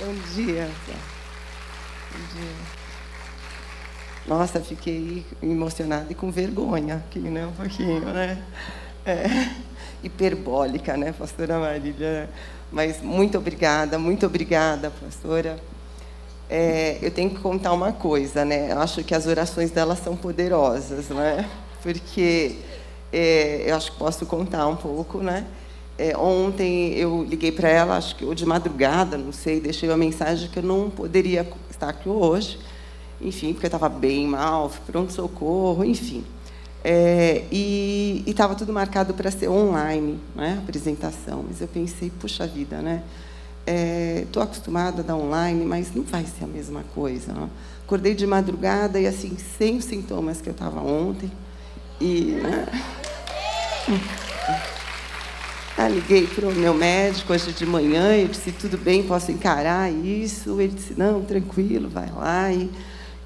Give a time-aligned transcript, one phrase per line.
[0.00, 0.66] Bom dia.
[0.86, 2.52] Bom dia.
[4.26, 7.44] Nossa, fiquei emocionada e com vergonha aqui, né?
[7.44, 8.42] Um pouquinho, né?
[9.04, 9.26] É,
[10.02, 12.30] hiperbólica, né, pastora Marília?
[12.72, 15.58] Mas muito obrigada, muito obrigada, pastora.
[16.48, 18.72] É, eu tenho que contar uma coisa, né?
[18.72, 21.46] Eu acho que as orações dela são poderosas, né?
[21.82, 22.56] Porque
[23.12, 25.46] é, eu acho que posso contar um pouco, né?
[26.00, 29.98] É, ontem eu liguei para ela, acho que ou de madrugada, não sei, deixei uma
[29.98, 32.58] mensagem que eu não poderia estar aqui hoje,
[33.20, 36.24] enfim, porque eu estava bem mal, pronto socorro, enfim.
[36.82, 41.44] É, e estava tudo marcado para ser online, né, a apresentação.
[41.46, 43.02] Mas eu pensei, puxa vida, né?
[44.22, 47.34] Estou é, acostumada a dar online, mas não vai ser a mesma coisa.
[47.34, 47.46] Né?
[47.84, 51.30] Acordei de madrugada e assim, sem os sintomas que eu estava ontem.
[52.00, 52.40] E.
[52.42, 52.66] Né?
[55.82, 59.90] Ah, liguei para o meu médico hoje de manhã, eu disse, tudo bem, posso encarar
[59.90, 60.60] isso?
[60.60, 62.52] Ele disse, não, tranquilo, vai lá.
[62.52, 62.70] E,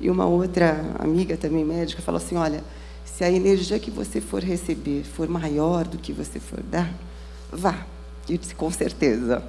[0.00, 2.62] e uma outra amiga também médica falou assim, olha,
[3.05, 6.94] se a energia que você for receber for maior do que você for dar,
[7.50, 7.84] vá.
[8.28, 9.42] Eu disse, com certeza.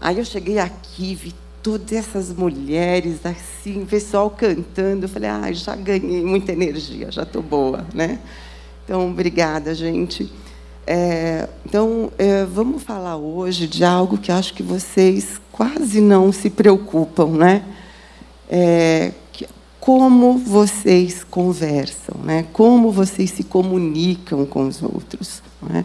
[0.00, 5.04] Aí eu cheguei aqui, vi todas essas mulheres assim, pessoal cantando.
[5.04, 8.18] Eu falei, ah, já ganhei muita energia, já estou boa, né?
[8.86, 10.32] Então, obrigada, gente.
[10.90, 16.48] É, então, é, vamos falar hoje de algo que acho que vocês quase não se
[16.48, 17.62] preocupam, né?
[18.48, 19.46] É, que,
[19.78, 22.46] como vocês conversam, né?
[22.54, 25.84] Como vocês se comunicam com os outros, né?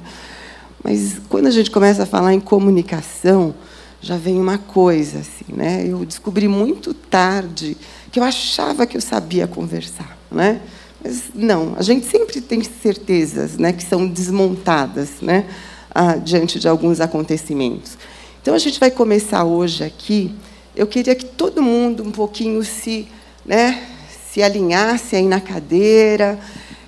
[0.82, 3.54] Mas quando a gente começa a falar em comunicação,
[4.00, 5.86] já vem uma coisa assim, né?
[5.86, 7.76] Eu descobri muito tarde
[8.10, 10.62] que eu achava que eu sabia conversar, né?
[11.04, 15.46] Mas não, a gente sempre tem certezas né, que são desmontadas né,
[15.94, 17.98] ah, diante de alguns acontecimentos.
[18.42, 20.34] Então, a gente vai começar hoje aqui.
[20.76, 23.08] Eu queria que todo mundo um pouquinho se,
[23.46, 23.86] né,
[24.32, 26.40] se alinhasse aí na cadeira,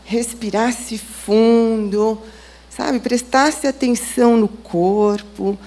[0.05, 2.17] respirasse fundo,
[2.69, 5.57] sabe, prestasse atenção no corpo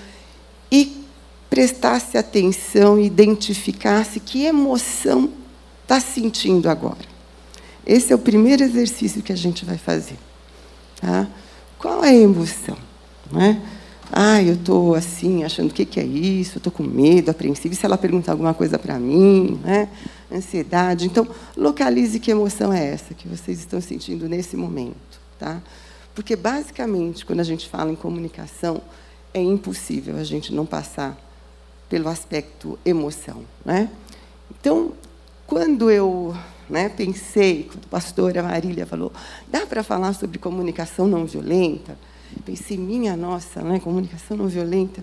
[0.71, 1.05] e
[1.51, 5.31] prestasse atenção identificasse que emoção
[5.83, 7.18] está sentindo agora.
[7.89, 10.19] Esse é o primeiro exercício que a gente vai fazer.
[11.01, 11.27] Tá?
[11.79, 12.77] Qual é a emoção?
[14.13, 17.73] Ah, eu estou assim, achando o que, que é isso, estou com medo, apreensivo.
[17.73, 19.59] E se ela perguntar alguma coisa para mim?
[19.65, 19.89] Né?
[20.31, 21.07] Ansiedade.
[21.07, 21.27] Então,
[21.57, 25.19] localize que emoção é essa que vocês estão sentindo nesse momento.
[25.39, 25.63] Tá?
[26.15, 28.83] Porque, basicamente, quando a gente fala em comunicação,
[29.33, 31.17] é impossível a gente não passar
[31.89, 33.45] pelo aspecto emoção.
[33.65, 33.89] Né?
[34.51, 34.93] Então,
[35.47, 36.37] quando eu
[36.69, 39.13] né, pensei, quando a pastora Marília falou,
[39.49, 41.97] dá para falar sobre comunicação não violenta?
[42.45, 45.03] Pensei, minha nossa, né, comunicação não violenta.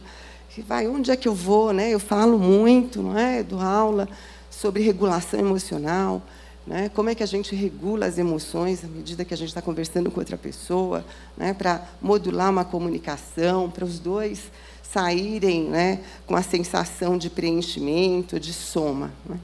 [0.68, 1.74] Vai, onde é que eu vou?
[1.74, 1.90] Né?
[1.90, 3.44] Eu falo muito, não é?
[3.44, 4.08] Do aula
[4.50, 6.22] sobre regulação emocional,
[6.66, 6.90] né?
[6.90, 10.10] Como é que a gente regula as emoções à medida que a gente está conversando
[10.10, 11.06] com outra pessoa,
[11.38, 11.54] né?
[11.54, 14.44] Para modular uma comunicação, para os dois
[14.82, 16.00] saírem, né?
[16.26, 19.12] Com a sensação de preenchimento, de soma.
[19.28, 19.38] Né?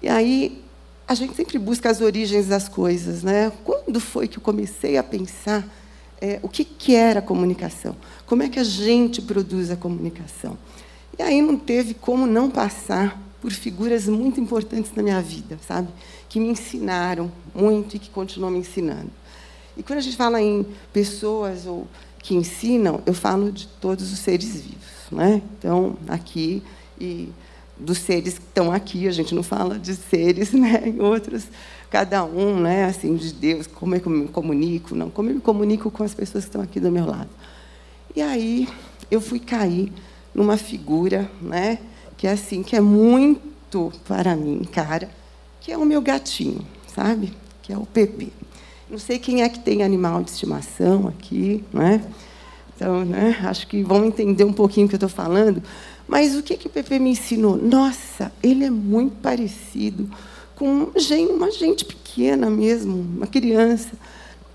[0.00, 0.64] E aí
[1.08, 3.22] a gente sempre busca as origens das coisas.
[3.22, 3.50] Né?
[3.64, 5.66] Quando foi que eu comecei a pensar
[6.20, 7.96] é, o que, que era comunicação?
[8.26, 10.58] Como é que a gente produz a comunicação?
[11.18, 15.88] E aí não teve como não passar por figuras muito importantes na minha vida, sabe?
[16.28, 19.10] Que me ensinaram muito e que continuam me ensinando.
[19.76, 21.86] E quando a gente fala em pessoas ou
[22.20, 25.40] que ensinam, eu falo de todos os seres vivos, né?
[25.56, 26.62] Então, aqui
[27.00, 27.28] e
[27.78, 31.44] dos seres que estão aqui, a gente não fala de seres né, em outros,
[31.90, 35.34] cada um, né, assim, de Deus, como é que eu me comunico, não, como eu
[35.36, 37.30] me comunico com as pessoas que estão aqui do meu lado.
[38.14, 38.68] E aí
[39.10, 39.92] eu fui cair
[40.34, 41.78] numa figura, né,
[42.16, 45.08] que é assim, que é muito para mim, cara,
[45.60, 47.32] que é o meu gatinho, sabe?
[47.62, 48.32] Que é o Pepe.
[48.90, 52.02] Não sei quem é que tem animal de estimação aqui, né?
[52.74, 55.62] Então, né, acho que vão entender um pouquinho o que eu estou falando,
[56.08, 57.56] mas o que, que o Pepe me ensinou?
[57.56, 60.08] Nossa, ele é muito parecido
[60.56, 60.90] com
[61.30, 63.90] uma gente pequena mesmo, uma criança.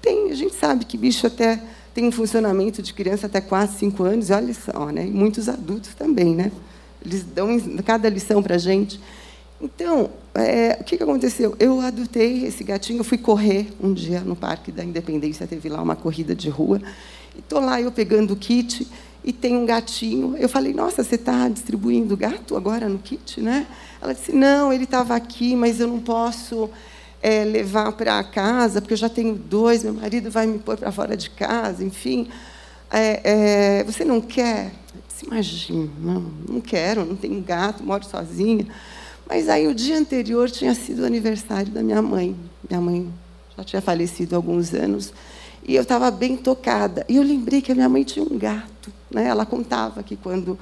[0.02, 1.62] Tem, a gente sabe que bicho até
[1.94, 5.06] tem um funcionamento de criança até 4, 5 anos, e olha só, né?
[5.06, 6.36] e muitos adultos também.
[6.36, 6.52] Né?
[7.06, 9.00] Eles dão cada lição para a gente.
[9.62, 11.56] Então, é, o que, que aconteceu?
[11.60, 15.82] Eu adotei esse gatinho, eu fui correr um dia no Parque da Independência, teve lá
[15.82, 16.82] uma corrida de rua,
[17.36, 18.88] e estou lá eu pegando o kit,
[19.24, 20.36] e tem um gatinho.
[20.38, 23.66] Eu falei, nossa, você está distribuindo gato agora no kit, né?
[24.02, 26.70] Ela disse, não, ele estava aqui, mas eu não posso
[27.22, 30.92] é, levar para casa, porque eu já tenho dois, meu marido vai me pôr para
[30.92, 32.28] fora de casa, enfim.
[32.92, 33.22] É,
[33.80, 34.72] é, você não quer?
[35.08, 38.68] Disse, imagina, não, não quero, não tenho gato, moro sozinha.
[39.28, 42.36] Mas aí o dia anterior tinha sido o aniversário da minha mãe.
[42.70, 43.14] Minha mãe
[43.58, 45.14] já tinha falecido há alguns anos.
[45.66, 47.06] E eu estava bem tocada.
[47.08, 48.92] E eu lembrei que a minha mãe tinha um gato.
[49.14, 49.28] Né?
[49.28, 50.58] Ela contava que quando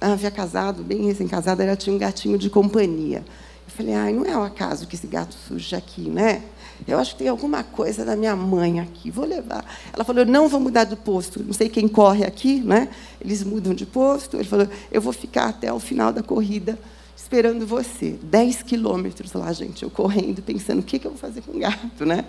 [0.00, 3.24] havia casado, bem recém-casada, ela tinha um gatinho de companhia.
[3.66, 6.42] Eu falei, ai, não é o acaso que esse gato surge aqui, né?
[6.86, 9.64] Eu acho que tem alguma coisa da minha mãe aqui, vou levar.
[9.92, 12.88] Ela falou, não vou mudar de posto, não sei quem corre aqui, né?
[13.20, 14.36] Eles mudam de posto.
[14.36, 16.78] Ele falou, eu vou ficar até o final da corrida
[17.16, 18.18] esperando você.
[18.22, 21.60] Dez quilômetros lá, gente, eu correndo, pensando, o que, que eu vou fazer com o
[21.60, 22.24] gato, né?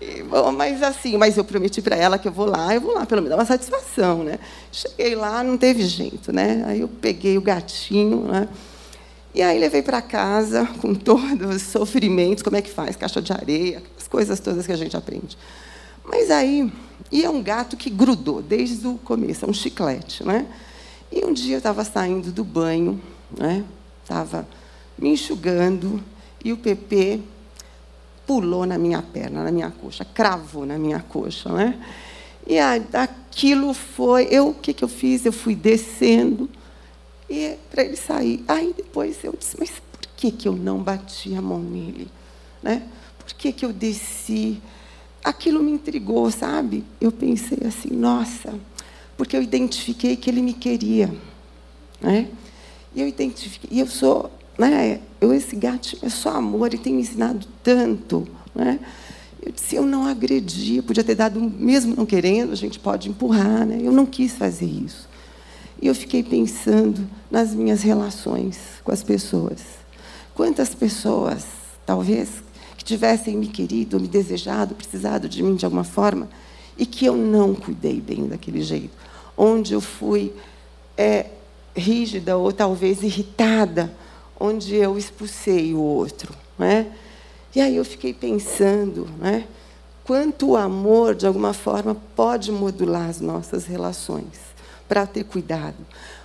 [0.00, 2.94] E, bom, mas assim, mas eu prometi para ela que eu vou lá, eu vou
[2.94, 4.38] lá, pelo menos dar uma satisfação, né?
[4.72, 6.64] Cheguei lá, não teve jeito, né?
[6.66, 8.48] Aí eu peguei o gatinho, né?
[9.34, 13.32] E aí levei para casa com todos os sofrimentos, como é que faz, caixa de
[13.32, 15.36] areia, as coisas todas que a gente aprende.
[16.04, 16.72] Mas aí,
[17.12, 20.46] e é um gato que grudou desde o começo, é um chiclete, né?
[21.12, 23.00] E um dia eu estava saindo do banho,
[23.36, 23.64] né?
[24.02, 24.48] Estava
[24.98, 26.02] me enxugando
[26.44, 27.22] e o Pepe
[28.30, 31.76] pulou na minha perna, na minha coxa, cravou na minha coxa, né?
[32.46, 35.26] E aí, aquilo foi, eu o que que eu fiz?
[35.26, 36.48] Eu fui descendo
[37.28, 38.44] e para ele sair.
[38.46, 42.06] Aí depois eu disse, mas por que, que eu não bati a mão nele?
[42.62, 42.84] Né?
[43.18, 44.62] Por que, que eu desci?
[45.24, 46.84] Aquilo me intrigou, sabe?
[47.00, 48.54] Eu pensei assim, nossa,
[49.16, 51.12] porque eu identifiquei que ele me queria.
[52.00, 52.28] Né?
[52.94, 54.30] E eu identifiquei, e eu sou,
[54.60, 55.00] né?
[55.20, 58.28] Eu, esse gatinho é só amor, ele tem me ensinado tanto.
[58.54, 58.78] Né?
[59.42, 63.08] Eu disse, eu não agredi, eu podia ter dado, mesmo não querendo, a gente pode
[63.08, 63.64] empurrar.
[63.64, 63.78] Né?
[63.82, 65.08] Eu não quis fazer isso.
[65.80, 69.62] E eu fiquei pensando nas minhas relações com as pessoas.
[70.34, 71.46] Quantas pessoas,
[71.86, 72.28] talvez,
[72.76, 76.28] que tivessem me querido, me desejado, precisado de mim de alguma forma,
[76.76, 78.90] e que eu não cuidei bem daquele jeito.
[79.36, 80.34] Onde eu fui
[80.98, 81.26] é,
[81.74, 83.90] rígida ou talvez irritada,
[84.40, 86.34] onde eu expulsei o outro.
[86.58, 86.90] Né?
[87.54, 89.46] E aí eu fiquei pensando, né?
[90.04, 94.50] quanto o amor, de alguma forma, pode modular as nossas relações
[94.88, 95.76] para ter cuidado.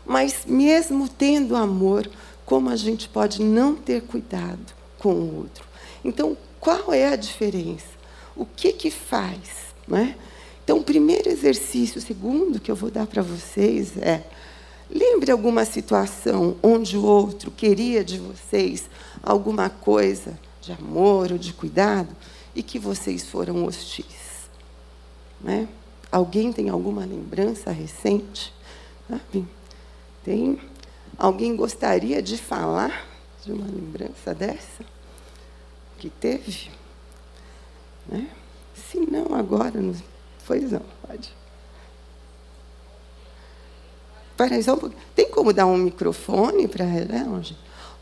[0.05, 2.09] Mas, mesmo tendo amor,
[2.45, 5.65] como a gente pode não ter cuidado com o outro?
[6.03, 7.95] Então, qual é a diferença?
[8.35, 9.73] O que, que faz?
[9.87, 10.15] Não é?
[10.63, 14.23] Então, o primeiro exercício, o segundo que eu vou dar para vocês é:
[14.89, 18.89] lembre alguma situação onde o outro queria de vocês
[19.21, 22.15] alguma coisa de amor ou de cuidado
[22.53, 24.49] e que vocês foram hostis.
[25.41, 25.67] Né?
[26.11, 28.53] Alguém tem alguma lembrança recente?
[29.07, 29.45] Sabe?
[30.23, 30.59] Tem
[31.17, 33.05] alguém gostaria de falar
[33.43, 34.83] de uma lembrança dessa
[35.97, 36.69] que teve?
[38.07, 38.29] Né?
[38.73, 39.95] Se não, agora, não.
[40.45, 41.33] pois não, pode.
[44.63, 44.91] Só um.
[45.15, 47.41] Tem como dar um microfone para ela?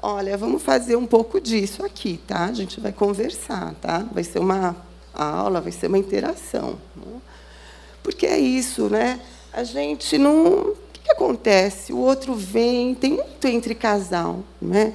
[0.02, 2.46] Olha, vamos fazer um pouco disso aqui, tá?
[2.46, 4.00] A gente vai conversar, tá?
[4.12, 4.76] Vai ser uma
[5.14, 6.78] aula, vai ser uma interação.
[6.96, 7.22] Né?
[8.02, 9.20] Porque é isso, né?
[9.54, 11.92] A gente não que acontece?
[11.92, 14.94] O outro vem, tem muito entre casal, né?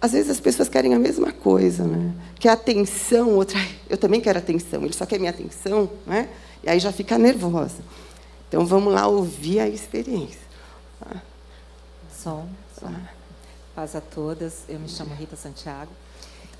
[0.00, 2.12] Às vezes as pessoas querem a mesma coisa, né?
[2.38, 6.28] Quer atenção, outra, eu também quero atenção, ele só quer minha atenção, né?
[6.62, 7.82] E aí já fica nervosa.
[8.54, 10.38] Então vamos lá ouvir a experiência.
[11.00, 11.20] Tá?
[12.08, 12.46] Som,
[12.78, 12.94] som.
[13.74, 14.62] Paz a todas.
[14.68, 15.90] Eu me chamo Rita Santiago.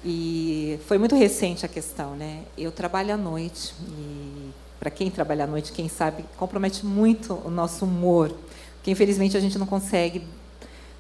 [0.04, 2.42] E foi muito recente a questão, né?
[2.59, 7.49] Eu trabalho à noite e para quem trabalha à noite, quem sabe, compromete muito o
[7.49, 8.37] nosso humor,
[8.75, 10.26] porque infelizmente a gente não consegue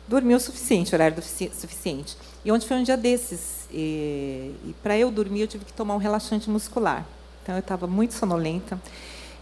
[0.06, 2.16] dormir o suficiente, horário suficiente.
[2.44, 5.96] E onde foi um dia desses, e, e para eu dormir eu tive que tomar
[5.96, 7.04] um relaxante muscular.
[7.42, 8.80] Então eu estava muito sonolenta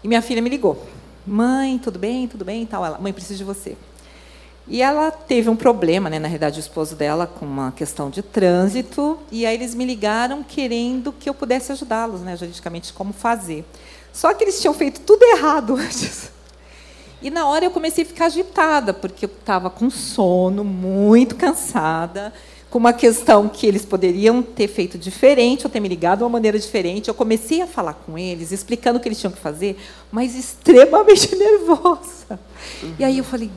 [0.03, 0.83] e minha filha me ligou.
[1.25, 2.27] Mãe, tudo bem?
[2.27, 2.65] Tudo bem?
[2.65, 2.85] Tal.
[2.85, 3.77] Ela, mãe, preciso de você.
[4.67, 8.21] E ela teve um problema, né, na realidade, o esposo dela, com uma questão de
[8.21, 13.65] trânsito, e aí eles me ligaram querendo que eu pudesse ajudá-los, né, juridicamente, como fazer.
[14.13, 16.31] Só que eles tinham feito tudo errado antes.
[17.21, 22.33] E na hora eu comecei a ficar agitada, porque eu estava com sono, muito cansada,
[22.73, 26.29] com uma questão que eles poderiam ter feito diferente, ou ter me ligado de uma
[26.31, 27.07] maneira diferente.
[27.07, 29.79] Eu comecei a falar com eles, explicando o que eles tinham que fazer,
[30.11, 32.39] mas extremamente nervosa.
[32.81, 32.95] Uhum.
[32.97, 33.51] E aí eu falei,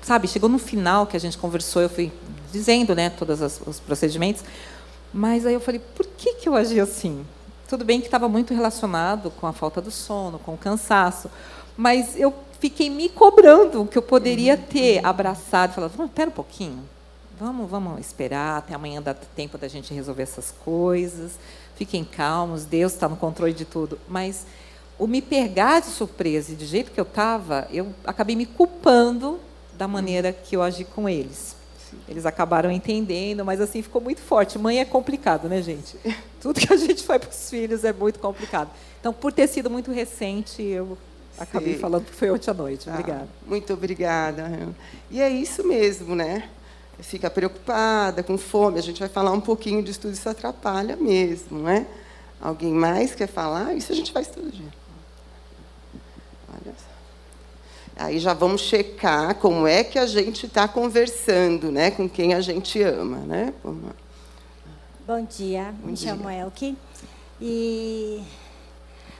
[0.00, 2.10] sabe, chegou no final que a gente conversou, eu fui
[2.50, 4.42] dizendo, né, todos os procedimentos,
[5.12, 7.26] mas aí eu falei, por que, que eu agi assim?
[7.68, 11.30] Tudo bem que estava muito relacionado com a falta do sono, com o cansaço,
[11.76, 14.62] mas eu fiquei me cobrando que eu poderia uhum.
[14.62, 16.82] ter abraçado, falado, espera um pouquinho,
[17.42, 21.32] vamos, vamos esperar até amanhã dá tempo da gente resolver essas coisas,
[21.74, 24.46] fiquem calmos, Deus está no controle de tudo, mas
[24.98, 29.40] o me pegar de surpresa e do jeito que eu estava, eu acabei me culpando
[29.76, 31.56] da maneira que eu agi com eles.
[32.08, 34.58] Eles acabaram entendendo, mas assim ficou muito forte.
[34.58, 35.96] Mãe é complicado, né, gente?
[36.40, 38.70] Tudo que a gente faz para os filhos é muito complicado.
[39.00, 40.96] Então, por ter sido muito recente, eu
[41.38, 41.80] acabei Sim.
[41.80, 42.88] falando que foi ontem à noite.
[42.88, 43.28] Ah, obrigada.
[43.28, 44.68] Ah, muito obrigada.
[45.10, 46.48] E é isso mesmo, né?
[47.00, 48.78] Fica preocupada, com fome.
[48.78, 51.86] A gente vai falar um pouquinho disso tudo, isso atrapalha mesmo, né?
[52.40, 53.74] Alguém mais quer falar?
[53.74, 54.72] Isso a gente faz todo dia.
[56.48, 58.04] Olha só.
[58.04, 62.40] Aí já vamos checar como é que a gente está conversando, né, com quem a
[62.40, 63.52] gente ama, né?
[65.06, 66.10] Bom dia, Bom me dia.
[66.10, 66.76] chamo Elke
[67.40, 68.22] e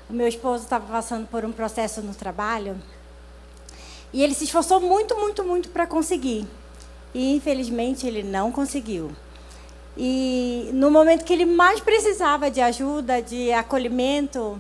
[0.09, 2.81] o meu esposo estava passando por um processo no trabalho
[4.12, 6.47] e ele se esforçou muito, muito, muito para conseguir
[7.14, 9.11] e infelizmente ele não conseguiu.
[9.97, 14.59] E no momento que ele mais precisava de ajuda, de acolhimento,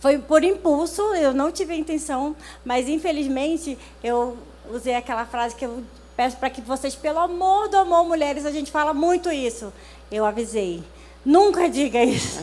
[0.00, 4.36] foi por impulso, eu não tive a intenção, mas infelizmente eu
[4.70, 5.84] usei aquela frase que eu
[6.16, 9.72] peço para que vocês, pelo amor do amor, mulheres, a gente fala muito isso.
[10.10, 10.82] Eu avisei.
[11.24, 12.40] Nunca diga isso.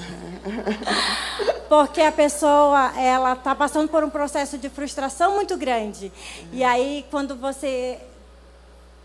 [1.69, 6.11] Porque a pessoa, ela está passando por um processo de frustração muito grande.
[6.51, 7.99] E aí, quando você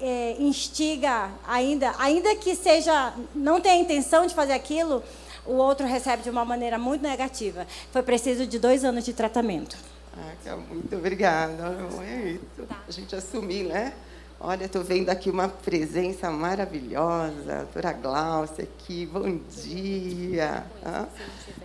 [0.01, 5.03] é, instiga ainda, ainda que seja, não tenha intenção de fazer aquilo,
[5.45, 7.67] o outro recebe de uma maneira muito negativa.
[7.93, 9.77] Foi preciso de dois anos de tratamento.
[10.17, 11.77] Ah, muito obrigada.
[12.07, 12.67] É isso.
[12.69, 12.83] Tá.
[12.89, 13.93] A gente assumir, né?
[14.39, 20.63] Olha, estou vendo aqui uma presença maravilhosa, a doutora Glaucia aqui, bom dia.
[20.85, 21.07] Ah,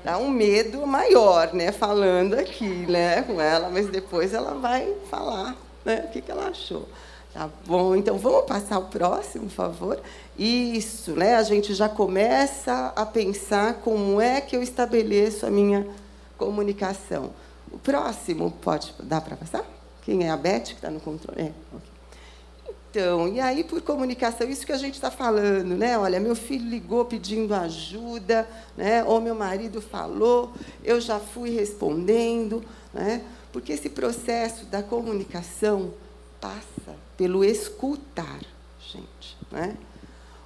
[0.05, 5.57] dá um medo maior, né, falando aqui, né, com ela, mas depois ela vai falar,
[5.83, 6.88] né, o que, que ela achou.
[7.33, 10.01] Tá bom, então vamos passar o próximo, por favor.
[10.38, 11.35] Isso, né?
[11.35, 15.88] A gente já começa a pensar como é que eu estabeleço a minha
[16.38, 17.31] comunicação.
[17.71, 19.63] O próximo pode dar para passar?
[20.01, 21.39] Quem é a Beth que está no controle?
[21.39, 21.91] É, okay.
[22.89, 25.97] Então, e aí por comunicação, isso que a gente está falando, né?
[25.97, 28.45] Olha, meu filho ligou pedindo ajuda,
[28.75, 29.01] né?
[29.05, 30.51] Ou meu marido falou,
[30.83, 32.61] eu já fui respondendo,
[32.93, 33.23] né?
[33.53, 35.93] Porque esse processo da comunicação
[36.41, 38.39] passa pelo escutar,
[38.79, 39.37] gente.
[39.51, 39.77] Né?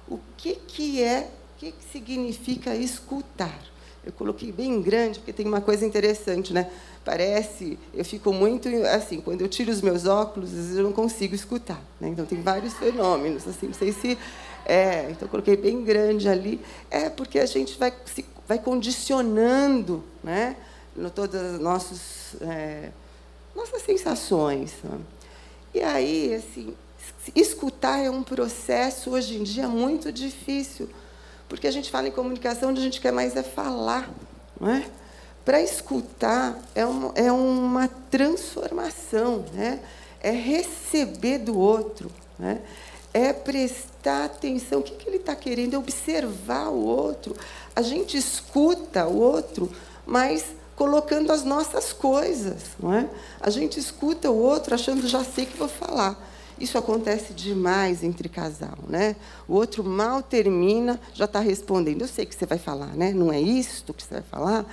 [0.06, 1.20] O que, que é,
[1.54, 3.58] o que, que significa escutar?
[4.04, 6.70] Eu coloquei bem grande, porque tem uma coisa interessante, né?
[7.02, 10.92] Parece, eu fico muito assim, quando eu tiro os meus óculos, às vezes eu não
[10.92, 11.80] consigo escutar.
[11.98, 12.08] Né?
[12.08, 14.18] Então tem vários fenômenos, assim, não sei se.
[14.66, 16.60] É, então coloquei bem grande ali.
[16.90, 20.56] É porque a gente vai, se, vai condicionando né?
[20.94, 22.90] no todas as nossos, é,
[23.54, 24.74] nossas sensações.
[24.84, 24.98] Né?
[25.76, 26.74] E aí, assim,
[27.34, 30.88] escutar é um processo hoje em dia muito difícil,
[31.50, 34.08] porque a gente fala em comunicação onde a gente quer mais é falar,
[34.58, 34.86] não é?
[35.44, 39.80] Para escutar é uma, é uma transformação, né?
[40.22, 42.62] é receber do outro, né?
[43.12, 44.80] é prestar atenção.
[44.80, 45.74] O que, que ele está querendo?
[45.74, 47.36] É observar o outro.
[47.76, 49.70] A gente escuta o outro,
[50.06, 50.42] mas
[50.76, 52.76] colocando as nossas coisas.
[52.78, 53.08] Não é?
[53.40, 56.34] A gente escuta o outro achando já sei que vou falar.
[56.58, 59.16] Isso acontece demais entre casal, né?
[59.48, 62.02] O outro mal termina, já está respondendo.
[62.02, 63.12] Eu sei que você vai falar, né?
[63.12, 64.66] Não é isto que você vai falar.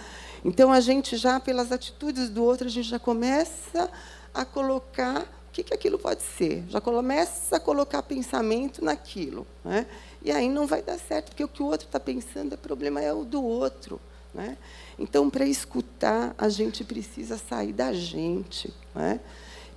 [0.46, 3.90] Então a gente já pelas atitudes do outro a gente já começa
[4.34, 6.64] a colocar o que, que aquilo pode ser.
[6.68, 9.86] Já começa a colocar pensamento naquilo, né?
[10.22, 13.02] E aí não vai dar certo porque o que o outro está pensando é problema
[13.02, 14.00] é o do outro,
[14.34, 14.58] né?
[14.98, 18.74] Então, para escutar, a gente precisa sair da gente.
[18.94, 19.20] Né?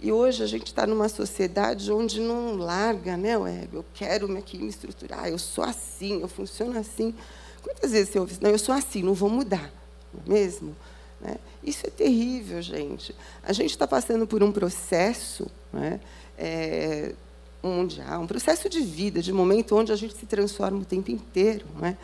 [0.01, 3.79] E hoje a gente está numa sociedade onde não larga né, o ego.
[3.79, 7.15] Eu quero aqui me estruturar, eu sou assim, eu funciono assim.
[7.63, 9.73] Quantas vezes você ouve não, eu sou assim, não vou mudar,
[10.13, 10.77] não é mesmo?
[11.21, 11.37] Né?
[11.65, 13.15] Isso é terrível, gente.
[13.43, 15.99] A gente está passando por um processo né,
[16.37, 17.15] é,
[17.63, 21.67] mundial, um processo de vida, de momento onde a gente se transforma o tempo inteiro.
[21.81, 21.97] Né?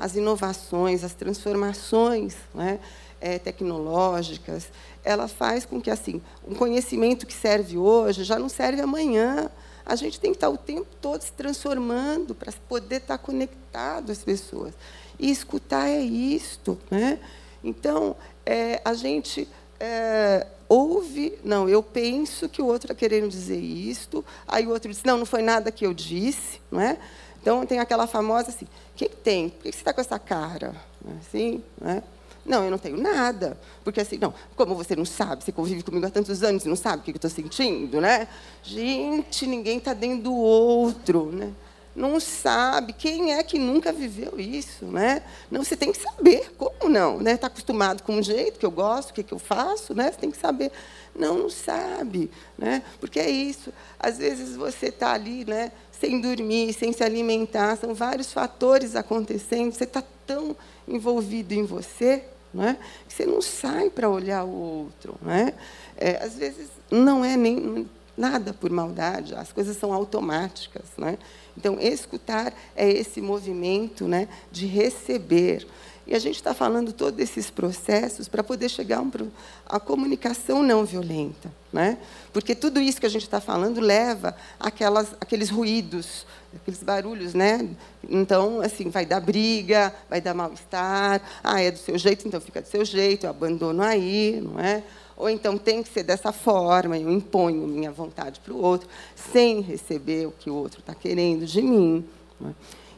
[0.00, 2.80] As inovações, as transformações né,
[3.20, 4.68] é, tecnológicas,
[5.04, 9.50] ela faz com que assim um conhecimento que serve hoje já não serve amanhã.
[9.84, 14.24] A gente tem que estar o tempo todo se transformando para poder estar conectado às
[14.24, 14.72] pessoas.
[15.18, 16.78] E escutar é isto.
[16.90, 17.18] Né?
[17.62, 18.16] Então,
[18.46, 24.24] é, a gente é, ouve, não, eu penso que o outro está querendo dizer isto,
[24.46, 26.60] aí o outro diz, não, não foi nada que eu disse.
[26.70, 26.96] Não é?
[27.40, 29.48] Então, tem aquela famosa assim, o que, que tem?
[29.48, 30.74] Por que você está com essa cara?
[31.20, 32.02] Assim, né?
[32.44, 33.58] Não, eu não tenho nada.
[33.84, 36.76] Porque assim, não, como você não sabe, você convive comigo há tantos anos e não
[36.76, 38.28] sabe o que eu estou sentindo, né?
[38.62, 41.52] Gente, ninguém está dentro do outro, né?
[41.94, 42.92] Não sabe.
[42.92, 44.84] Quem é que nunca viveu isso?
[44.86, 45.22] Né?
[45.50, 46.52] Não, você tem que saber.
[46.56, 47.12] Como não?
[47.12, 47.36] Está né?
[47.36, 49.94] Tá acostumado com um jeito que eu gosto, o que, que eu faço?
[49.94, 50.10] Né?
[50.10, 50.70] Você tem que saber.
[51.14, 52.30] Não, não sabe.
[52.56, 52.82] Né?
[53.00, 53.72] Porque é isso.
[53.98, 59.72] Às vezes você está ali né, sem dormir, sem se alimentar, são vários fatores acontecendo.
[59.72, 60.56] Você está tão
[60.86, 65.16] envolvido em você né, que você não sai para olhar o outro.
[65.22, 65.54] Né?
[65.96, 67.88] É, às vezes não é nem
[68.20, 70.84] nada por maldade, as coisas são automáticas.
[70.96, 71.18] Né?
[71.56, 75.66] Então, escutar é esse movimento né, de receber.
[76.06, 80.84] E a gente está falando todos esses processos para poder chegar a, a comunicação não
[80.84, 81.50] violenta.
[81.72, 81.98] Né?
[82.32, 87.32] Porque tudo isso que a gente está falando leva aquelas, aqueles ruídos, aqueles barulhos.
[87.32, 87.70] Né?
[88.08, 91.22] Então, assim, vai dar briga, vai dar mal-estar.
[91.42, 94.40] Ah, é do seu jeito, então fica do seu jeito, eu abandono aí.
[94.42, 94.82] Não é?
[95.20, 99.60] Ou então tem que ser dessa forma, eu imponho minha vontade para o outro, sem
[99.60, 102.02] receber o que o outro está querendo de mim.
[102.42, 102.50] É?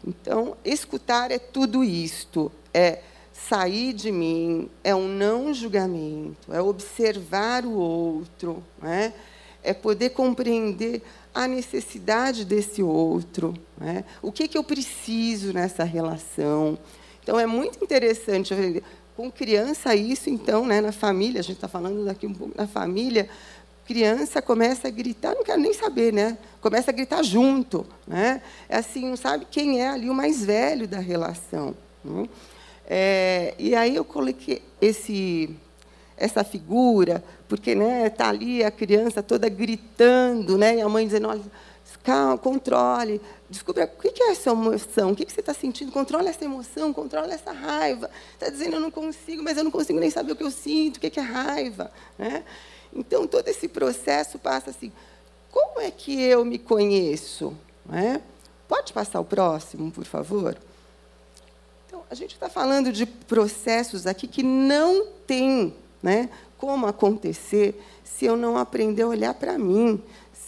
[0.07, 3.01] Então, escutar é tudo isto, é
[3.33, 9.13] sair de mim, é um não julgamento, é observar o outro, é?
[9.61, 11.03] é poder compreender
[11.35, 14.05] a necessidade desse outro, é?
[14.23, 16.79] o que, que eu preciso nessa relação.
[17.21, 18.55] Então, é muito interessante
[19.23, 22.67] com criança, isso, então, né, na família, a gente está falando daqui um pouco na
[22.67, 23.29] família,
[23.87, 26.37] criança começa a gritar, não quero nem saber, né?
[26.61, 28.43] Começa a gritar junto, né?
[28.69, 31.73] É assim, não sabe quem é ali o mais velho da relação.
[32.05, 32.29] Né?
[32.85, 35.51] É, e aí eu coloquei esse,
[36.17, 40.79] essa figura, porque né, está ali a criança toda gritando, né?
[40.79, 41.43] E a mãe dizendo, olha,
[42.03, 46.45] calma, controle, descubra o que é essa emoção, o que você está sentindo, controle essa
[46.45, 48.11] emoção, controle essa raiva.
[48.33, 50.97] Está dizendo, eu não consigo, mas eu não consigo nem saber o que eu sinto,
[50.97, 51.91] o que é raiva.
[52.19, 52.45] Né?
[52.95, 54.93] Então, todo esse processo passa assim,
[55.51, 57.57] como é que eu me conheço?
[57.87, 58.21] Né?
[58.67, 60.57] Pode passar o próximo, por favor?
[61.87, 68.25] Então, a gente está falando de processos aqui que não tem né, como acontecer se
[68.25, 70.03] eu não aprender a olhar para mim,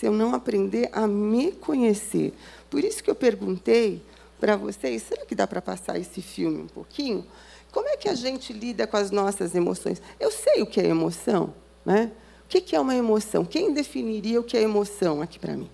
[0.05, 2.35] se eu não aprender a me conhecer.
[2.69, 4.03] Por isso que eu perguntei
[4.39, 7.27] para vocês, será que dá para passar esse filme um pouquinho?
[7.73, 10.03] Como é que a gente lida com as nossas emoções?
[10.21, 11.55] Eu sei o que é emoção,
[11.87, 12.13] né?
[12.45, 13.47] O que é uma emoção?
[13.47, 15.71] Quem definiria o que é emoção aqui para mim?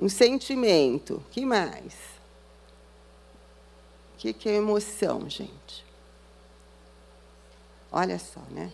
[0.00, 1.22] Um sentimento.
[1.30, 1.92] que mais?
[4.14, 5.84] O que é emoção, gente?
[7.92, 8.72] Olha só, né?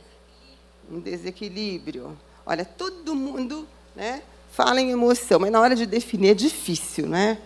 [0.92, 2.16] Um desequilíbrio.
[2.44, 7.38] Olha, todo mundo né, fala em emoção, mas na hora de definir é difícil, né?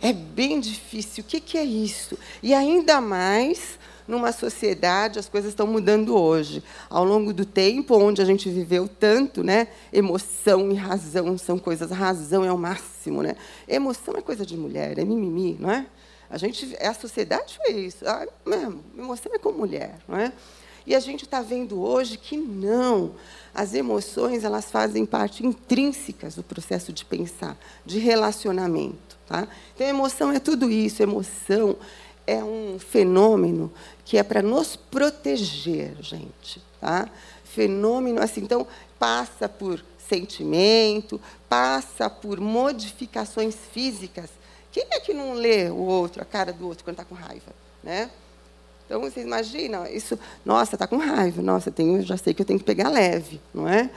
[0.00, 1.22] É bem difícil.
[1.22, 2.16] O que, que é isso?
[2.42, 3.78] E ainda mais
[4.08, 6.64] numa sociedade, as coisas estão mudando hoje.
[6.88, 9.68] Ao longo do tempo, onde a gente viveu tanto, né?
[9.92, 11.92] Emoção e razão são coisas.
[11.92, 13.36] A razão é o máximo, né?
[13.68, 15.86] Emoção é coisa de mulher, é mimimi, não é?
[16.28, 18.06] A gente, a sociedade foi isso.
[18.06, 20.32] Ah, mesmo, emoção é com mulher, não é?
[20.86, 23.12] E a gente está vendo hoje que não.
[23.54, 29.18] As emoções elas fazem parte intrínsecas do processo de pensar, de relacionamento.
[29.26, 29.46] Tá?
[29.74, 31.02] Então, emoção é tudo isso.
[31.02, 31.76] Emoção
[32.26, 33.72] é um fenômeno
[34.04, 36.62] que é para nos proteger, gente.
[36.80, 37.08] Tá?
[37.44, 38.66] Fenômeno assim, então
[38.98, 44.30] passa por sentimento, passa por modificações físicas.
[44.72, 47.52] Quem é que não lê o outro, a cara do outro quando está com raiva,
[47.82, 48.10] né?
[48.90, 52.58] Então, vocês imaginam, isso, nossa, está com raiva, nossa, tenho, já sei que eu tenho
[52.58, 53.88] que pegar leve, não é?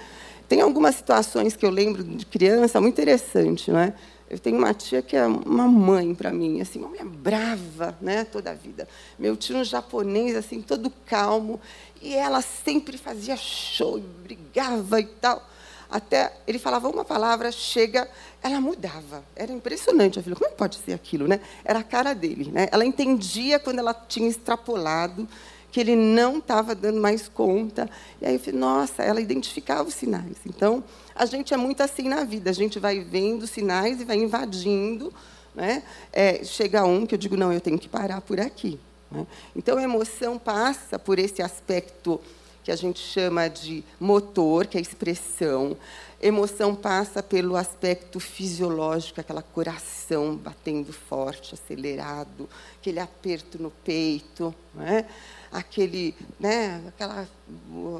[0.47, 3.95] Tem algumas situações que eu lembro de criança muito interessante, não é?
[4.29, 8.23] Eu tenho uma tia que é uma mãe para mim, assim, uma mulher brava, né,
[8.23, 8.87] toda a vida.
[9.17, 11.59] Meu tio um japonês assim, todo calmo,
[11.99, 15.43] e ela sempre fazia show, brigava e tal.
[15.93, 18.09] Até ele falava uma palavra, chega,
[18.41, 19.23] ela mudava.
[19.35, 20.19] Era impressionante.
[20.19, 21.27] Falei, como pode ser aquilo?
[21.27, 21.39] Né?
[21.63, 22.49] Era a cara dele.
[22.51, 22.67] Né?
[22.71, 25.27] Ela entendia quando ela tinha extrapolado,
[25.71, 27.87] que ele não estava dando mais conta.
[28.19, 30.37] E aí eu falei, nossa, ela identificava os sinais.
[30.47, 32.49] Então, a gente é muito assim na vida.
[32.49, 35.13] A gente vai vendo sinais e vai invadindo.
[35.53, 35.83] Né?
[36.11, 38.79] É, chega um que eu digo, não, eu tenho que parar por aqui.
[39.11, 39.27] Né?
[39.55, 42.19] Então, a emoção passa por esse aspecto
[42.63, 45.75] que a gente chama de motor, que é expressão.
[46.21, 52.49] Emoção passa pelo aspecto fisiológico, aquela coração batendo forte, acelerado,
[52.79, 55.05] aquele aperto no peito, né?
[55.53, 57.27] aquele, né, aquela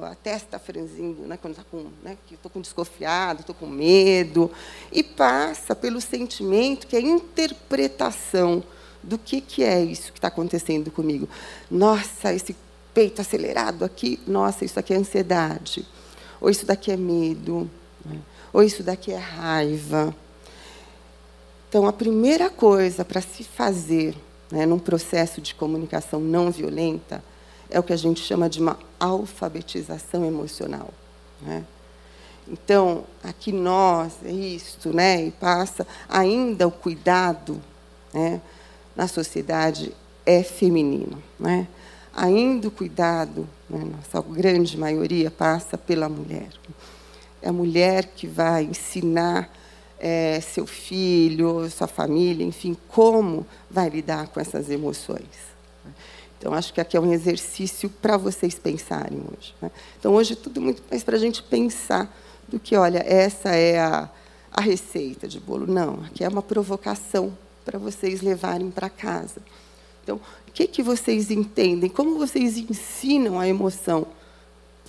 [0.10, 4.52] a testa franzindo, né, quando está com, né, que estou com desconfiado, estou com medo,
[4.92, 8.64] e passa pelo sentimento que é a interpretação
[9.04, 11.30] do que que é isso que está acontecendo comigo.
[11.70, 12.56] Nossa, esse
[12.94, 15.86] peito acelerado aqui, nossa, isso aqui é ansiedade.
[16.40, 17.70] Ou isso daqui é medo.
[18.52, 20.16] Ou isso daqui é raiva.
[21.70, 24.16] Então, a primeira coisa para se fazer
[24.52, 27.24] né, num processo de comunicação não violenta
[27.70, 30.94] é o que a gente chama de uma alfabetização emocional.
[31.42, 31.64] Né?
[32.48, 37.60] Então, aqui nós, é isto, né, e passa ainda o cuidado
[38.14, 38.40] né,
[38.96, 39.92] na sociedade
[40.26, 41.24] é feminino.
[41.40, 41.68] Né?
[42.16, 46.50] Ainda o cuidado, né, nossa grande maioria, passa pela mulher.
[47.42, 49.52] É a mulher que vai ensinar
[50.00, 55.54] é, seu filho, sua família, enfim, como vai lidar com essas emoções.
[56.38, 59.56] Então, acho que aqui é um exercício para vocês pensarem hoje.
[59.62, 59.72] Né?
[59.98, 62.14] Então, hoje, tudo muito mais para a gente pensar
[62.50, 64.10] do que, olha, essa é a,
[64.52, 65.66] a receita de bolo.
[65.66, 67.32] Não, aqui é uma provocação
[67.64, 69.42] para vocês levarem para casa.
[70.04, 70.20] Então,
[70.54, 71.90] que, que vocês entendem?
[71.90, 74.06] Como vocês ensinam a emoção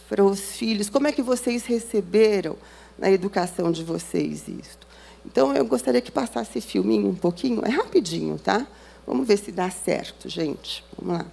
[0.08, 0.90] para os filhos?
[0.90, 2.56] Como é que vocês receberam
[2.98, 4.86] na educação de vocês isto?
[5.24, 7.64] Então, eu gostaria que passasse esse filminho um pouquinho.
[7.64, 8.66] É rapidinho, tá?
[9.06, 10.84] Vamos ver se dá certo, gente.
[10.98, 11.26] Vamos lá.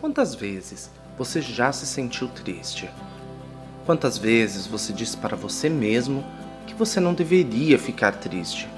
[0.00, 0.88] Quantas vezes
[1.18, 2.88] você já se sentiu triste?
[3.84, 6.24] Quantas vezes você disse para você mesmo
[6.68, 8.68] que você não deveria ficar triste?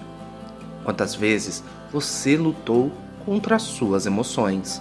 [0.84, 2.92] Quantas vezes você lutou
[3.24, 4.80] contra as suas emoções?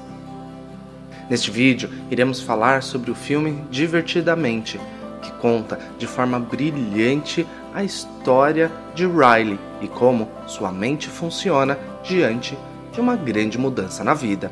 [1.28, 4.80] Neste vídeo, iremos falar sobre o filme Divertidamente,
[5.24, 12.58] que conta de forma brilhante a história de Riley e como sua mente funciona diante
[12.93, 14.52] de uma grande mudança na vida.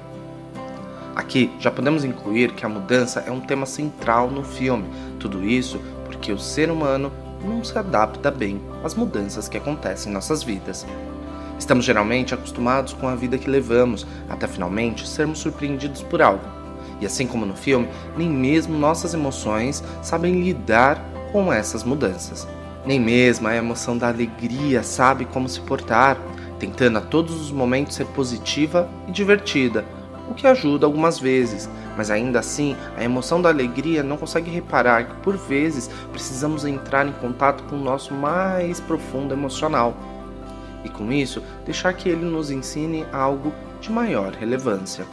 [1.15, 4.85] Aqui já podemos incluir que a mudança é um tema central no filme,
[5.19, 7.11] tudo isso porque o ser humano
[7.43, 10.85] não se adapta bem às mudanças que acontecem em nossas vidas.
[11.59, 16.43] Estamos geralmente acostumados com a vida que levamos, até finalmente sermos surpreendidos por algo.
[17.01, 22.47] E assim como no filme, nem mesmo nossas emoções sabem lidar com essas mudanças.
[22.85, 26.17] Nem mesmo a emoção da alegria sabe como se portar,
[26.59, 29.85] tentando a todos os momentos ser positiva e divertida,
[30.29, 35.05] o que ajuda algumas vezes, mas ainda assim a emoção da alegria não consegue reparar
[35.05, 39.95] que por vezes precisamos entrar em contato com o nosso mais profundo emocional
[40.83, 45.05] e com isso deixar que ele nos ensine algo de maior relevância.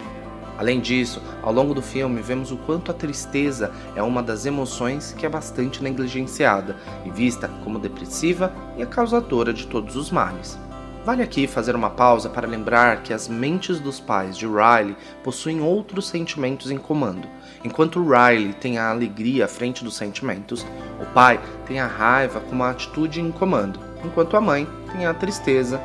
[0.56, 5.12] Além disso, ao longo do filme vemos o quanto a tristeza é uma das emoções
[5.12, 10.56] que é bastante negligenciada e vista como depressiva e a causadora de todos os males.
[11.04, 15.60] Vale aqui fazer uma pausa para lembrar que as mentes dos pais de Riley possuem
[15.60, 17.28] outros sentimentos em comando.
[17.62, 20.66] Enquanto Riley tem a alegria à frente dos sentimentos,
[20.98, 25.12] o pai tem a raiva como a atitude em comando, enquanto a mãe tem a
[25.12, 25.78] tristeza.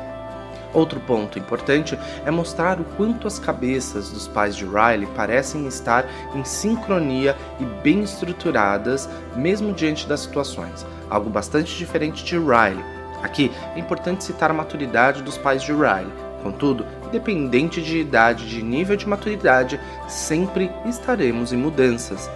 [0.72, 6.06] Outro ponto importante é mostrar o quanto as cabeças dos pais de Riley parecem estar
[6.34, 9.06] em sincronia e bem estruturadas,
[9.36, 15.22] mesmo diante das situações, algo bastante diferente de Riley Aqui é importante citar a maturidade
[15.22, 16.12] dos pais de Riley.
[16.42, 19.78] Contudo, independente de idade, de nível de maturidade,
[20.08, 22.30] sempre estaremos em mudanças.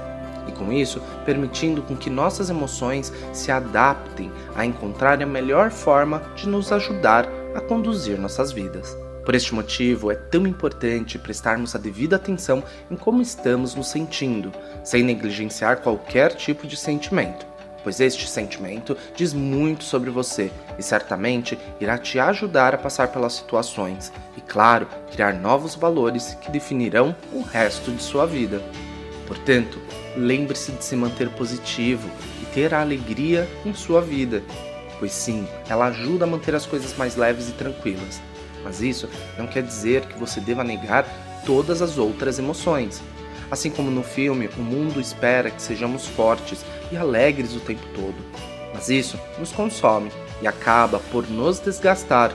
[0.47, 6.23] E com isso, permitindo com que nossas emoções se adaptem a encontrar a melhor forma
[6.37, 8.95] de nos ajudar a conduzir nossas vidas.
[9.25, 14.53] Por este motivo, é tão importante prestarmos a devida atenção em como estamos nos sentindo,
[14.85, 17.54] sem negligenciar qualquer tipo de sentimento
[17.85, 23.35] pois este sentimento diz muito sobre você e certamente irá te ajudar a passar pelas
[23.35, 28.61] situações e, claro, criar novos valores que definirão o resto de sua vida.
[29.29, 29.79] Portanto,
[30.17, 32.09] lembre-se de se manter positivo
[32.43, 34.43] e ter a alegria em sua vida,
[34.99, 38.21] pois sim, ela ajuda a manter as coisas mais leves e tranquilas.
[38.65, 41.07] Mas isso não quer dizer que você deva negar
[41.45, 43.03] todas as outras emoções.
[43.51, 48.17] Assim como no filme, o mundo espera que sejamos fortes e alegres o tempo todo.
[48.73, 50.11] Mas isso nos consome
[50.43, 52.33] e acaba por nos desgastar.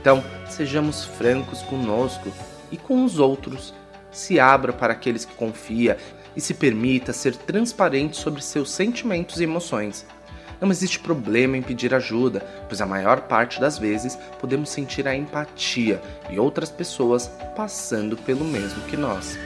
[0.00, 2.32] Então, sejamos francos conosco
[2.70, 3.74] e com os outros.
[4.10, 5.98] Se abra para aqueles que confia
[6.36, 10.06] e se permita ser transparente sobre seus sentimentos e emoções.
[10.60, 15.14] Não existe problema em pedir ajuda, pois a maior parte das vezes podemos sentir a
[15.14, 19.36] empatia e outras pessoas passando pelo mesmo que nós.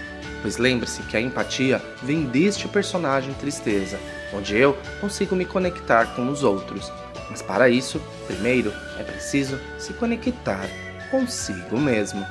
[0.41, 3.99] Pois lembre-se que a empatia vem deste personagem tristeza,
[4.33, 6.93] onde eu consigo me conectar com os outros.
[7.31, 10.69] Mas para isso, primeiro é preciso se conectar
[11.11, 12.27] consigo mesmo.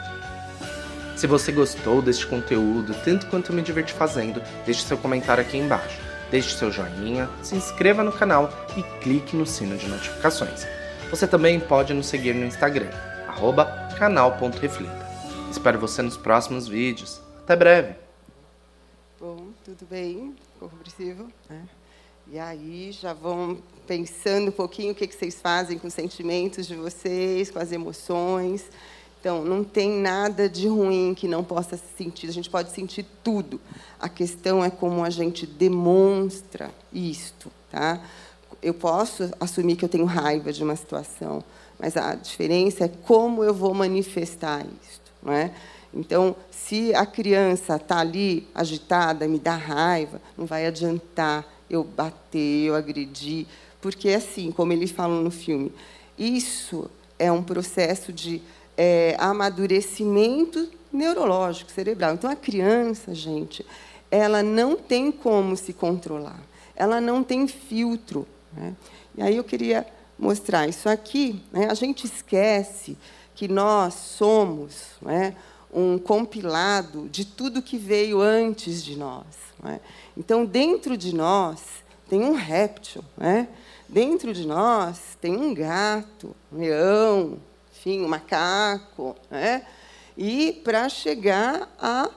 [1.15, 5.57] Se você gostou deste conteúdo, tanto quanto eu me diverti fazendo, deixe seu comentário aqui
[5.57, 5.99] embaixo.
[6.29, 10.67] Deixe seu joinha, se inscreva no canal e clique no sino de notificações.
[11.09, 12.89] Você também pode nos seguir no Instagram,
[13.97, 15.07] canal.reflita.
[15.49, 17.26] Espero você nos próximos vídeos.
[17.47, 17.95] Até breve.
[19.17, 21.31] Bom, tudo bem, compreensivo.
[21.49, 21.63] Né?
[22.29, 26.75] E aí já vão pensando um pouquinho o que vocês fazem com os sentimentos de
[26.75, 28.65] vocês, com as emoções.
[29.21, 32.27] Então, não tem nada de ruim que não possa sentir.
[32.27, 33.61] A gente pode sentir tudo.
[33.97, 38.03] A questão é como a gente demonstra isto, tá?
[38.61, 41.41] Eu posso assumir que eu tenho raiva de uma situação,
[41.79, 45.53] mas a diferença é como eu vou manifestar isto, não é?
[45.99, 52.67] Então, se a criança está ali agitada, me dá raiva, não vai adiantar eu bater,
[52.67, 53.45] eu agredir,
[53.81, 55.71] porque assim, como eles falam no filme,
[56.17, 58.41] isso é um processo de
[58.77, 62.13] é, amadurecimento neurológico cerebral.
[62.13, 63.65] Então, a criança, gente,
[64.09, 66.39] ela não tem como se controlar,
[66.75, 68.27] ela não tem filtro.
[68.53, 68.73] Né?
[69.17, 69.85] E aí eu queria
[70.17, 71.41] mostrar isso aqui.
[71.51, 71.67] Né?
[71.69, 72.97] A gente esquece
[73.35, 75.35] que nós somos né,
[75.73, 79.25] um compilado de tudo que veio antes de nós.
[79.61, 79.79] Né?
[80.15, 81.61] Então, dentro de nós
[82.09, 83.47] tem um réptil, né?
[83.87, 87.37] dentro de nós tem um gato, um leão,
[87.71, 89.15] enfim, um macaco.
[89.29, 89.65] Né?
[90.17, 92.09] E para chegar a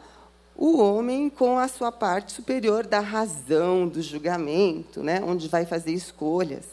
[0.61, 5.23] o homem com a sua parte superior da razão, do julgamento, né?
[5.25, 6.67] onde vai fazer escolhas.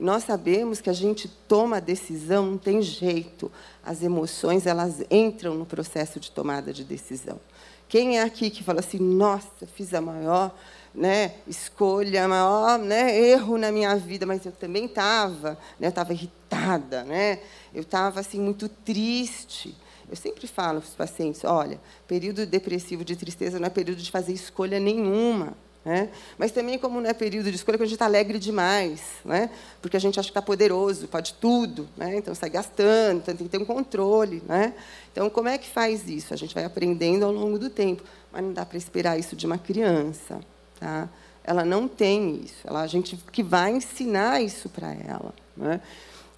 [0.00, 3.52] Nós sabemos que a gente toma a decisão, não tem jeito.
[3.84, 7.38] As emoções elas entram no processo de tomada de decisão.
[7.86, 10.56] Quem é aqui que fala assim, nossa, fiz a maior
[10.94, 17.04] né, escolha, maior né, erro na minha vida, mas eu também estava, né, estava irritada,
[17.04, 17.40] né,
[17.74, 19.76] eu estava assim muito triste.
[20.08, 24.10] Eu sempre falo para os pacientes: olha, período depressivo de tristeza não é período de
[24.10, 25.54] fazer escolha nenhuma.
[25.84, 26.10] Né?
[26.36, 29.48] Mas também, como não é período de escolha, quando a gente está alegre demais, né?
[29.80, 32.16] porque a gente acha que está poderoso, pode tudo, né?
[32.16, 34.42] então sai gastando, então tem que ter um controle.
[34.46, 34.74] Né?
[35.10, 36.34] Então, como é que faz isso?
[36.34, 39.46] A gente vai aprendendo ao longo do tempo, mas não dá para esperar isso de
[39.46, 40.40] uma criança.
[40.78, 41.08] Tá?
[41.42, 45.34] Ela não tem isso, ela, a gente que vai ensinar isso para ela.
[45.56, 45.80] Né?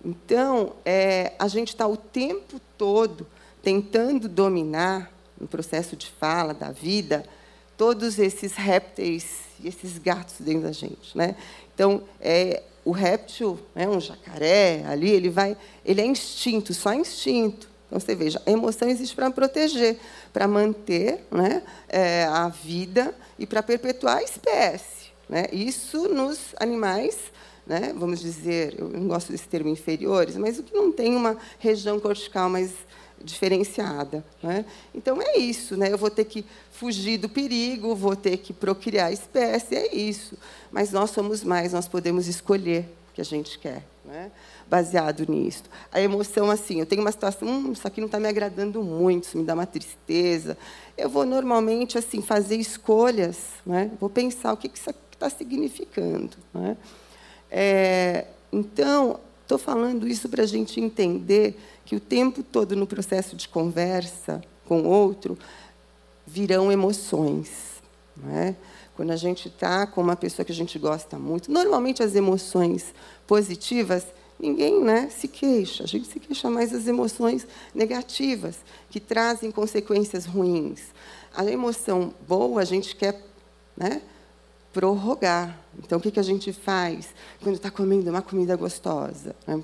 [0.05, 3.27] Então, é, a gente está o tempo todo
[3.61, 7.25] tentando dominar, no processo de fala, da vida,
[7.83, 11.19] todos esses répteis e esses gatos dentro da gente.
[11.19, 11.35] Né?
[11.75, 17.69] Então, é, o réptil, né, um jacaré, ali, ele, vai, ele é instinto, só instinto.
[17.89, 19.99] Então, você veja, a emoção existe para proteger,
[20.33, 25.11] para manter né, é, a vida e para perpetuar a espécie.
[25.29, 25.47] Né?
[25.51, 27.19] Isso nos animais,
[27.67, 31.37] né, vamos dizer, eu não gosto desse termo inferiores, mas o que não tem uma
[31.59, 32.71] região cortical mais
[33.25, 34.25] diferenciada.
[34.43, 34.65] Né?
[34.95, 35.93] Então é isso, né?
[35.93, 36.45] Eu vou ter que
[36.83, 40.37] fugir do perigo, vou ter que procriar a espécie, é isso.
[40.73, 44.33] Mas nós somos mais, nós podemos escolher o que a gente quer, né?
[44.69, 45.63] baseado nisso.
[45.93, 49.29] A emoção, assim, eu tenho uma situação, hum, isso aqui não está me agradando muito,
[49.29, 50.59] isso me dá uma tristeza.
[50.99, 53.89] Eu vou normalmente assim fazer escolhas, né?
[54.01, 56.77] Vou pensar o que isso está significando, né?
[57.49, 63.37] É, então, estou falando isso para a gente entender que o tempo todo no processo
[63.37, 65.39] de conversa com outro
[66.27, 67.51] virão emoções.
[68.17, 68.57] Não é?
[68.95, 72.95] Quando a gente está com uma pessoa que a gente gosta muito, normalmente as emoções
[73.27, 74.05] positivas,
[74.39, 75.85] ninguém né, se queixa.
[75.85, 78.57] A gente se queixa mais das emoções negativas,
[78.91, 80.81] que trazem consequências ruins.
[81.35, 83.25] A emoção boa, a gente quer
[83.77, 84.03] né,
[84.73, 85.59] prorrogar.
[85.79, 87.09] Então, o que, que a gente faz
[87.43, 89.35] quando está comendo uma comida gostosa?
[89.47, 89.63] Né?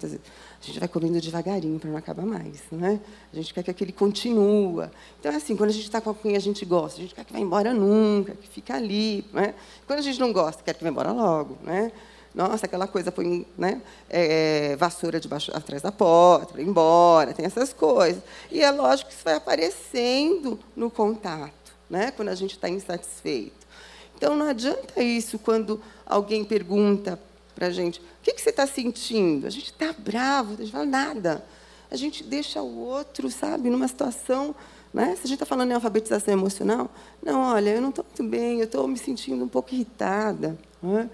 [0.60, 2.62] A gente vai comendo devagarinho para não acabar mais.
[2.72, 3.00] Né?
[3.32, 4.90] A gente quer que aquele continua.
[5.20, 7.24] Então, é assim, quando a gente está com quem a gente gosta, a gente quer
[7.24, 9.24] que vá embora nunca, que fica ali.
[9.32, 9.54] Né?
[9.86, 11.56] Quando a gente não gosta, quer que vá embora logo.
[11.62, 11.92] Né?
[12.34, 17.72] Nossa, aquela coisa põe né, é, vassoura debaixo, atrás da porta, ir embora, tem essas
[17.72, 18.22] coisas.
[18.50, 23.66] E é lógico que isso vai aparecendo no contato, né, quando a gente está insatisfeito.
[24.14, 27.18] Então, não adianta isso quando alguém pergunta
[27.58, 29.46] para a gente: o que, que você está sentindo?
[29.46, 31.44] A gente está bravo, a gente fala nada.
[31.90, 34.54] A gente deixa o outro, sabe, numa situação.
[34.94, 35.16] Né?
[35.16, 36.88] Se a gente está falando em alfabetização emocional,
[37.22, 40.56] não, olha, eu não estou muito bem, eu estou me sentindo um pouco irritada.
[40.82, 41.10] Né?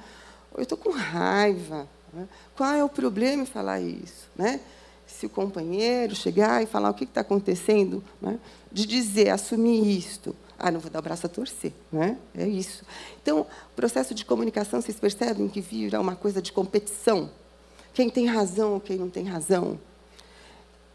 [0.55, 1.89] Eu estou com raiva.
[2.13, 2.29] Né?
[2.55, 4.29] Qual é o problema em falar isso?
[4.37, 4.61] Né?
[5.07, 8.39] Se o companheiro chegar e falar o que está acontecendo, né?
[8.71, 10.37] de dizer, assumir isto.
[10.59, 12.17] Ah, não vou dar o braço a torcer, né?
[12.35, 12.85] É isso.
[13.23, 17.31] Então, o processo de comunicação, vocês percebem que vira uma coisa de competição?
[17.93, 19.79] Quem tem razão ou quem não tem razão?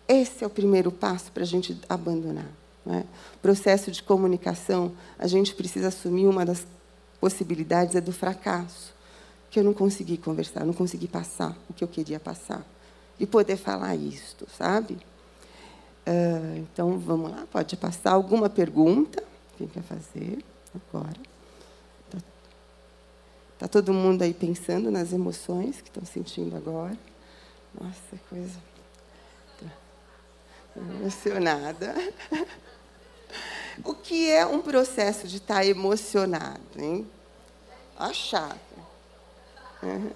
[0.08, 2.50] Esse é o primeiro passo para a gente abandonar.
[2.86, 3.06] Né?
[3.42, 6.66] Processo de comunicação, a gente precisa assumir uma das
[7.20, 8.94] possibilidades é do fracasso,
[9.52, 12.66] que eu não consegui conversar, não consegui passar o que eu queria passar
[13.20, 14.94] e poder falar isto, sabe?
[16.08, 19.24] Uh, então vamos lá, pode passar alguma pergunta?
[19.60, 20.42] Quem quer fazer
[20.74, 21.20] agora?
[22.10, 22.18] Tá.
[23.56, 26.98] Está todo mundo aí pensando nas emoções que estão sentindo agora.
[27.78, 28.58] Nossa, coisa.
[30.78, 31.94] emocionada.
[33.84, 37.06] O que é um processo de estar tá emocionado, hein?
[37.98, 38.60] Achado.
[39.84, 40.12] Uhum.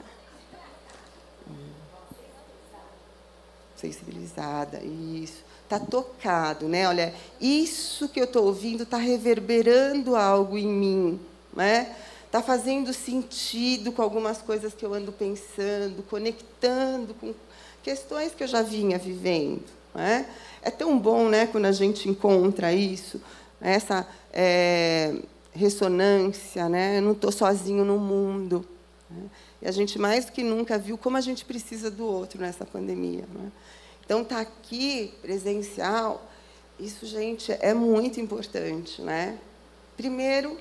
[3.75, 5.43] Sensibilizada, isso.
[5.73, 6.87] Está tocado, né?
[6.87, 11.19] Olha, isso que eu estou ouvindo está reverberando algo em mim,
[11.51, 11.95] né?
[12.27, 17.33] Está fazendo sentido com algumas coisas que eu ando pensando, conectando com
[17.81, 19.63] questões que eu já vinha vivendo.
[19.95, 20.27] Né?
[20.61, 23.19] É tão bom, né, quando a gente encontra isso,
[23.59, 25.15] essa é,
[25.51, 26.99] ressonância, né?
[26.99, 28.63] Eu não estou sozinho no mundo.
[29.09, 29.23] Né?
[29.59, 32.63] E a gente mais do que nunca viu como a gente precisa do outro nessa
[32.63, 33.25] pandemia.
[33.33, 33.51] Né?
[34.05, 36.29] Então, estar tá aqui presencial,
[36.79, 39.01] isso, gente, é muito importante.
[39.01, 39.37] Né?
[39.95, 40.57] Primeiro,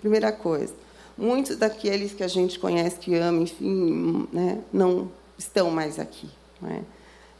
[0.00, 0.74] primeira coisa,
[1.16, 6.28] muitos daqueles que a gente conhece, que ama, enfim, né, não estão mais aqui.
[6.60, 6.84] Né?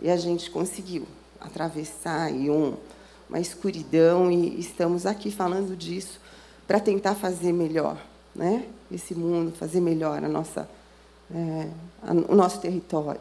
[0.00, 1.06] E a gente conseguiu
[1.40, 2.76] atravessar aí um,
[3.28, 6.20] uma escuridão e estamos aqui falando disso
[6.66, 7.98] para tentar fazer melhor
[8.34, 8.66] né?
[8.90, 10.68] esse mundo, fazer melhor a nossa,
[11.34, 11.68] é,
[12.02, 13.20] a, o nosso território.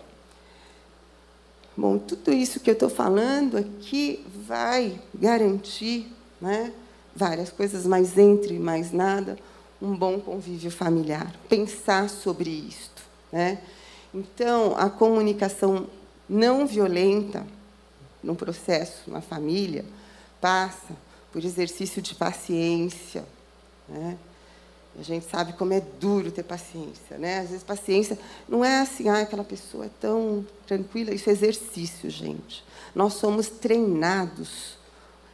[1.81, 6.05] Bom, tudo isso que eu estou falando aqui vai garantir
[6.39, 6.71] né,
[7.15, 9.35] várias coisas, mas entre mais nada,
[9.81, 11.33] um bom convívio familiar.
[11.49, 13.01] Pensar sobre isto.
[13.31, 13.63] Né?
[14.13, 15.87] Então, a comunicação
[16.29, 17.47] não violenta
[18.21, 19.83] num processo, na família,
[20.39, 20.95] passa
[21.33, 23.25] por exercício de paciência.
[23.89, 24.19] Né?
[24.99, 27.17] A gente sabe como é duro ter paciência.
[27.17, 27.39] Né?
[27.39, 31.13] Às vezes, paciência não é assim, ah, aquela pessoa é tão tranquila.
[31.13, 32.63] Isso é exercício, gente.
[32.93, 34.77] Nós somos treinados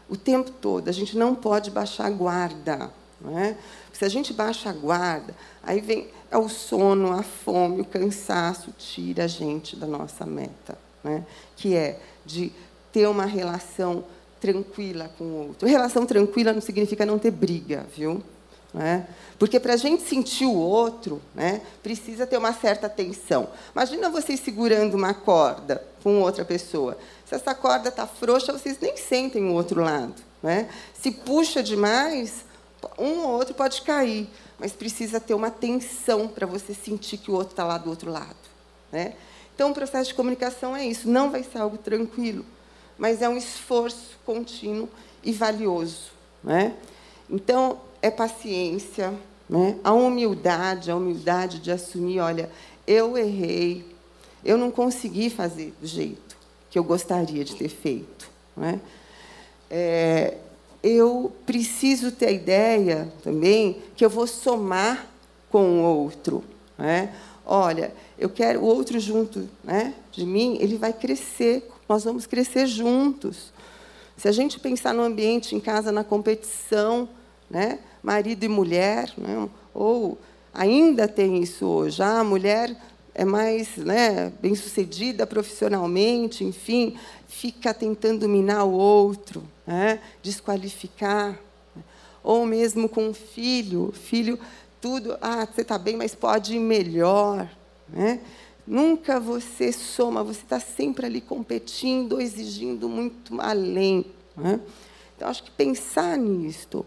[0.07, 0.87] o tempo todo.
[0.87, 2.91] A gente não pode baixar a guarda.
[3.19, 3.57] Não é?
[3.91, 8.73] Se a gente baixa a guarda, aí vem é o sono, a fome, o cansaço,
[8.77, 11.25] tira a gente da nossa meta, né?
[11.55, 12.51] que é de
[12.91, 14.03] ter uma relação
[14.39, 15.67] tranquila com o outro.
[15.67, 18.21] Relação tranquila não significa não ter briga, viu?
[18.73, 19.07] Né?
[19.39, 23.49] Porque para a gente sentir o outro, né, precisa ter uma certa tensão.
[23.73, 26.97] Imagina vocês segurando uma corda com outra pessoa.
[27.25, 30.15] Se essa corda está frouxa, vocês nem sentem o outro lado.
[30.41, 30.69] Né?
[30.93, 32.45] Se puxa demais,
[32.97, 37.33] um ou outro pode cair, mas precisa ter uma tensão para você sentir que o
[37.33, 38.35] outro está lá do outro lado.
[38.91, 39.13] Né?
[39.53, 41.09] Então, o processo de comunicação é isso.
[41.09, 42.45] Não vai ser algo tranquilo,
[42.97, 44.89] mas é um esforço contínuo
[45.23, 46.11] e valioso.
[46.43, 46.75] Né?
[47.29, 49.13] Então, é paciência,
[49.49, 49.77] né?
[49.83, 52.49] a humildade, a humildade de assumir, olha,
[52.85, 53.85] eu errei,
[54.43, 56.37] eu não consegui fazer do jeito
[56.69, 58.29] que eu gostaria de ter feito.
[58.55, 58.79] Né?
[59.69, 60.37] É,
[60.83, 65.07] eu preciso ter a ideia também que eu vou somar
[65.49, 66.43] com o outro.
[66.77, 67.13] Né?
[67.45, 72.67] Olha, eu quero o outro junto né, de mim, ele vai crescer, nós vamos crescer
[72.67, 73.51] juntos.
[74.17, 77.07] Se a gente pensar no ambiente em casa, na competição,
[77.49, 80.17] né, marido e mulher, né, ou
[80.53, 82.73] ainda tem isso hoje, ah, a mulher
[83.13, 86.95] é mais né, bem-sucedida profissionalmente, enfim,
[87.27, 91.37] fica tentando minar o outro, né, desqualificar.
[92.23, 94.39] Ou mesmo com um filho, filho,
[94.79, 97.49] tudo, ah, você está bem, mas pode ir melhor.
[97.89, 98.21] Né?
[98.65, 104.05] Nunca você soma, você está sempre ali competindo, exigindo muito além.
[104.35, 104.59] Né?
[105.15, 106.85] Então, acho que pensar nisto.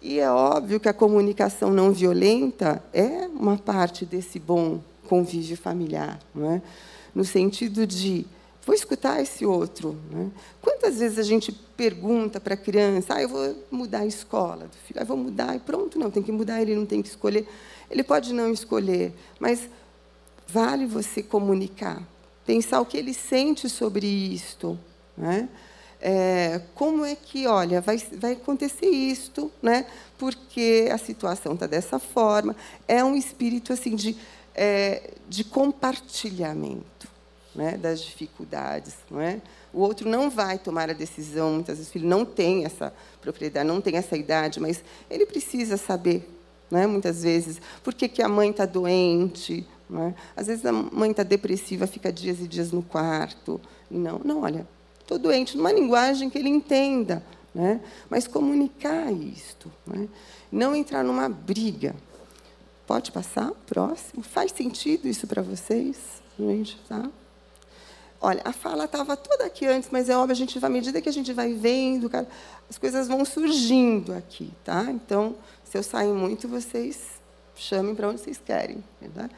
[0.00, 6.18] E é óbvio que a comunicação não violenta é uma parte desse bom convívio familiar,
[6.36, 6.60] é?
[7.14, 8.26] no sentido de
[8.66, 9.96] vou escutar esse outro.
[10.10, 10.30] Né?
[10.60, 14.76] Quantas vezes a gente pergunta para a criança, ah, eu vou mudar a escola do
[14.86, 17.46] filho, ah, vou mudar e pronto, não, tem que mudar, ele não tem que escolher.
[17.88, 19.70] Ele pode não escolher, mas
[20.48, 22.02] vale você comunicar,
[22.44, 24.78] pensar o que ele sente sobre isto.
[25.16, 25.48] Né?
[26.00, 29.86] É, como é que, olha, vai, vai acontecer isto, né?
[30.18, 32.54] porque a situação está dessa forma.
[32.86, 34.16] É um espírito assim de
[34.56, 37.08] é, de compartilhamento
[37.54, 38.94] né, das dificuldades.
[39.10, 39.40] Não é?
[39.72, 43.80] O outro não vai tomar a decisão, muitas vezes filho não tem essa propriedade, não
[43.80, 46.26] tem essa idade, mas ele precisa saber,
[46.72, 46.86] é?
[46.86, 49.66] muitas vezes, por que, que a mãe está doente.
[49.88, 50.14] É?
[50.34, 53.60] Às vezes a mãe está depressiva, fica dias e dias no quarto.
[53.88, 54.66] Não, não, olha,
[55.06, 57.22] estou doente, numa linguagem que ele entenda.
[57.54, 57.80] Né?
[58.10, 59.72] Mas comunicar isto.
[59.86, 60.08] Né?
[60.50, 61.94] Não entrar numa briga.
[62.86, 63.50] Pode passar?
[63.66, 64.22] Próximo.
[64.22, 65.96] Faz sentido isso para vocês?
[66.38, 67.08] Gente, tá?
[68.20, 71.08] Olha, a fala estava toda aqui antes, mas é óbvio, a gente, à medida que
[71.08, 72.26] a gente vai vendo, cara,
[72.68, 74.86] as coisas vão surgindo aqui, tá?
[74.90, 77.20] Então, se eu sair muito, vocês
[77.54, 78.82] chamem para onde vocês querem.
[79.00, 79.30] Né?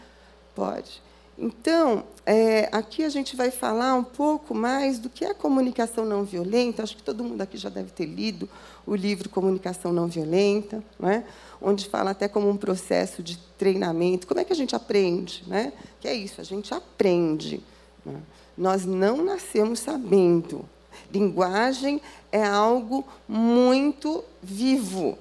[0.55, 1.03] Pode.
[1.41, 6.25] Então, é, aqui a gente vai falar um pouco mais do que é comunicação não
[6.25, 6.83] violenta.
[6.83, 8.49] Acho que todo mundo aqui já deve ter lido
[8.85, 11.25] o livro Comunicação Não Violenta, né?
[11.63, 14.27] onde fala até como um processo de treinamento.
[14.27, 15.45] Como é que a gente aprende?
[15.47, 15.73] Né?
[16.01, 17.63] Que é isso, a gente aprende.
[18.05, 18.21] Né?
[18.57, 20.69] Nós não nascemos sabendo.
[21.13, 22.01] Linguagem
[22.33, 25.17] é algo muito vivo.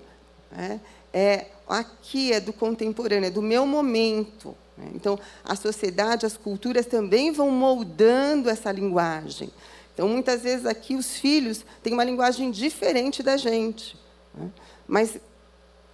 [0.52, 0.82] Né?
[1.14, 4.56] É aqui é do contemporâneo, é do meu momento.
[4.78, 4.92] Né?
[4.94, 9.50] Então, a sociedade, as culturas também vão moldando essa linguagem.
[9.94, 13.98] Então, muitas vezes aqui os filhos têm uma linguagem diferente da gente.
[14.34, 14.50] Né?
[14.88, 15.20] Mas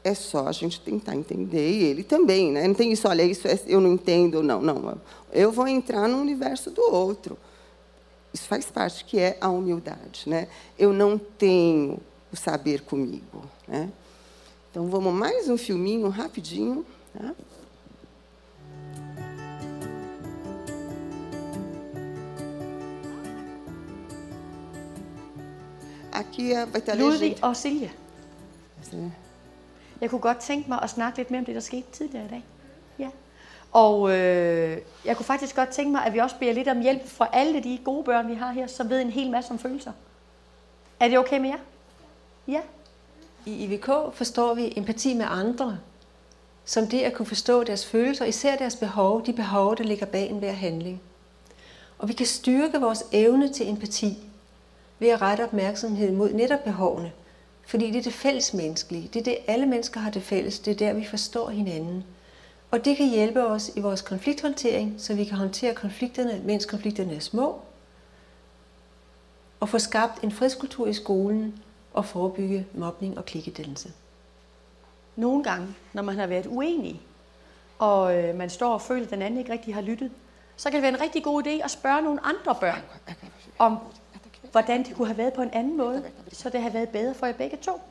[0.04, 2.68] é só a gente tentar entender e ele também, né?
[2.68, 5.00] Não tem isso, olha, isso é, eu não entendo, não, não.
[5.32, 7.38] Eu vou entrar no universo do outro.
[8.34, 10.48] Isso faz parte que é a humildade, né?
[10.78, 12.00] Eu não tenho
[12.32, 13.90] o saber comigo, né?
[14.70, 17.34] Então vamos mais um filminho rapidinho, tá?
[26.14, 27.92] Aqui vai Ludvig og Silje.
[30.02, 32.30] Jeg kunne godt tænke mig at snakke lidt mere om det, der skete tidligere i
[32.30, 32.44] dag.
[33.00, 33.10] Ja.
[33.72, 37.08] Og øh, jeg kunne faktisk godt tænke mig, at vi også beder lidt om hjælp
[37.08, 39.92] fra alle de gode børn, vi har her, som ved en hel masse om følelser.
[41.00, 41.58] Er det okay med jer?
[42.48, 42.62] Ja.
[43.46, 45.80] I IVK forstår vi empati med andre,
[46.66, 50.30] som det at kunne forstå deres følelser, især deres behov, de behov, der ligger bag
[50.30, 51.02] enhver handling.
[51.98, 54.18] Og vi kan styrke vores evne til empati
[55.04, 57.12] ved at rette opmærksomheden mod netop behovene.
[57.68, 59.10] Fordi det er det fælles menneskelige.
[59.14, 60.60] Det er det, alle mennesker har det fælles.
[60.60, 62.04] Det er der, vi forstår hinanden.
[62.72, 67.16] Og det kan hjælpe os i vores konflikthåndtering, så vi kan håndtere konflikterne, mens konflikterne
[67.16, 67.62] er små.
[69.60, 73.92] Og få skabt en fredskultur i skolen og forebygge mobning og klikkedannelse.
[75.16, 77.02] Nogle gange, når man har været uenig,
[77.80, 80.12] og øh, man står og føler, at den anden ikke rigtig har lyttet,
[80.56, 82.82] så kan det være en rigtig god idé at spørge nogle andre børn
[83.58, 83.78] om,
[84.54, 87.26] hvordan det kunne have været på en anden måde, så det har været bedre for
[87.26, 87.82] jer begge to.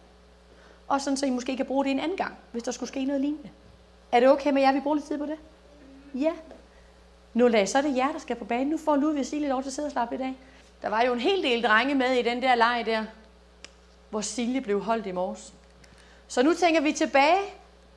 [0.89, 3.05] Og sådan, så I måske kan bruge det en anden gang, hvis der skulle ske
[3.05, 3.51] noget lignende.
[4.13, 5.37] Er det okay med jer, vi bruger lidt tid på det?
[6.15, 6.33] Ja.
[7.35, 8.69] Nu lad, så er det jer, der skal på banen.
[8.69, 10.37] Nu får Ludvig sige lidt lov til at sidde og slappe i dag.
[10.83, 13.05] Der var jo en hel del drenge med i den der leg der,
[14.11, 15.55] hvor Silje blev holdt i morges.
[16.29, 17.41] Så nu tænker vi tilbage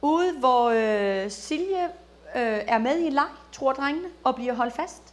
[0.02, 1.84] ude, hvor øh, Silje
[2.36, 5.05] øh, er med i en leg, tror drengene, og bliver holdt fast.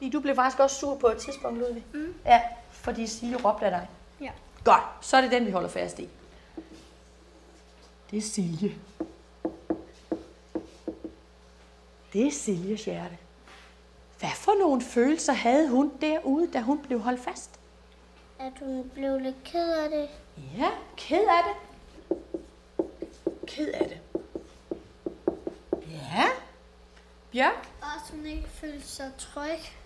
[0.00, 1.84] Fordi du blev faktisk også sur på et tidspunkt, Ludvig.
[1.94, 2.14] Mm.
[2.24, 3.88] Ja, fordi Silje råbte af dig.
[4.20, 4.30] Ja.
[4.64, 6.08] Godt, så er det den, vi holder fast i.
[8.10, 8.74] Det er Silje.
[12.12, 13.18] Det er Siljes hjerte.
[14.18, 17.50] Hvad for nogle følelser havde hun derude, da hun blev holdt fast?
[18.38, 20.08] At hun blev lidt ked af det.
[20.58, 22.18] Ja, ked af det.
[23.46, 24.00] Ked af det.
[25.90, 26.24] Ja.
[27.32, 27.68] Bjørk?
[27.82, 29.79] Og hun ikke følte sig tryg.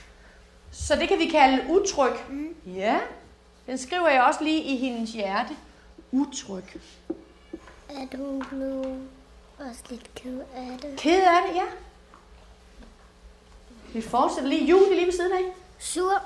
[0.75, 2.12] Så det kan vi kalde utryg.
[2.31, 2.55] Mm.
[2.66, 3.01] Ja.
[3.66, 5.57] Den skriver jeg også lige i hendes hjerte.
[6.12, 6.64] Utryg.
[7.89, 8.97] At hun blev
[9.59, 10.95] også lidt ked af det.
[10.97, 11.64] Ked af det, ja.
[13.93, 14.64] Vi fortsætter lige.
[14.64, 15.53] Julie lige ved siden af.
[15.79, 16.22] Sur.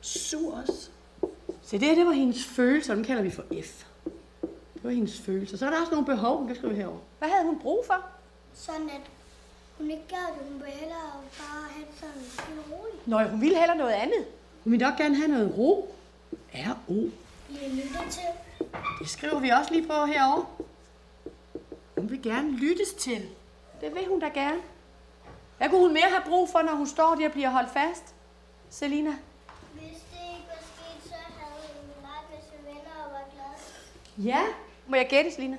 [0.00, 0.88] Sur også.
[1.62, 2.94] Så det her, det var hendes følelser.
[2.94, 3.84] Den kalder vi for F.
[4.74, 5.56] Det var hendes følelser.
[5.56, 6.98] Så er der også nogle behov, hun kan skrive herover.
[7.18, 8.04] Hvad havde hun brug for?
[8.54, 9.10] Sådan at
[9.78, 10.50] hun ikke gør det.
[10.52, 13.08] Hun vil hellere bare have det sådan helt roligt.
[13.08, 14.26] Nå, hun ville hellere noget andet.
[14.64, 15.94] Hun ville nok gerne have noget ro.
[16.54, 16.92] R-O.
[17.48, 18.22] Lige lytte til.
[19.00, 20.46] Det skriver vi også lige på herovre.
[21.98, 23.28] Hun vil gerne lyttes til.
[23.80, 24.60] Det vil hun da gerne.
[25.58, 28.14] Hvad kunne hun mere have brug for, når hun står der og bliver holdt fast?
[28.70, 29.10] Selina?
[29.72, 34.26] Hvis det ikke var sket, så havde hun ret med sine venner og var glad.
[34.26, 34.42] Ja.
[34.86, 35.56] Må jeg gætte, Selina?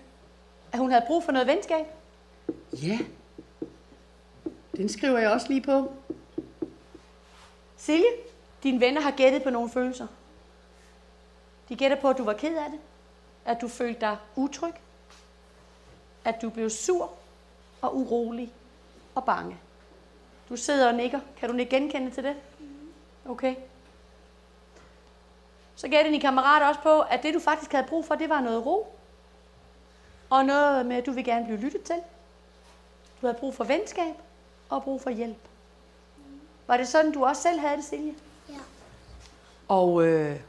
[0.71, 1.85] At hun havde brug for noget venskab?
[2.73, 2.99] Ja.
[4.77, 5.93] Den skriver jeg også lige på.
[7.77, 8.09] Silje,
[8.63, 10.07] dine venner har gættet på nogle følelser.
[11.69, 12.79] De gætter på, at du var ked af det.
[13.45, 14.73] At du følte dig utryg.
[16.25, 17.13] At du blev sur
[17.81, 18.53] og urolig
[19.15, 19.57] og bange.
[20.49, 21.19] Du sidder og nikker.
[21.37, 22.35] Kan du ikke genkende til det?
[23.25, 23.55] Okay.
[25.75, 28.41] Så gav dine kammerater også på, at det du faktisk havde brug for, det var
[28.41, 28.95] noget ro.
[30.29, 31.95] Og noget med, at du vil gerne blive lyttet til.
[33.21, 34.15] Du havde brug for venskab
[34.75, 35.37] og brug for hjælp.
[36.67, 38.15] Var det sådan, du også selv havde det, Silje?
[38.49, 38.53] Ja.
[39.67, 40.39] Og øh,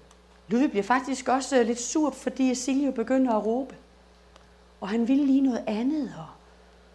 [0.48, 3.76] Ludvig bliver faktisk også øh, lidt sur, fordi Silje begynder at råbe.
[4.80, 6.26] Og han ville lige noget andet, og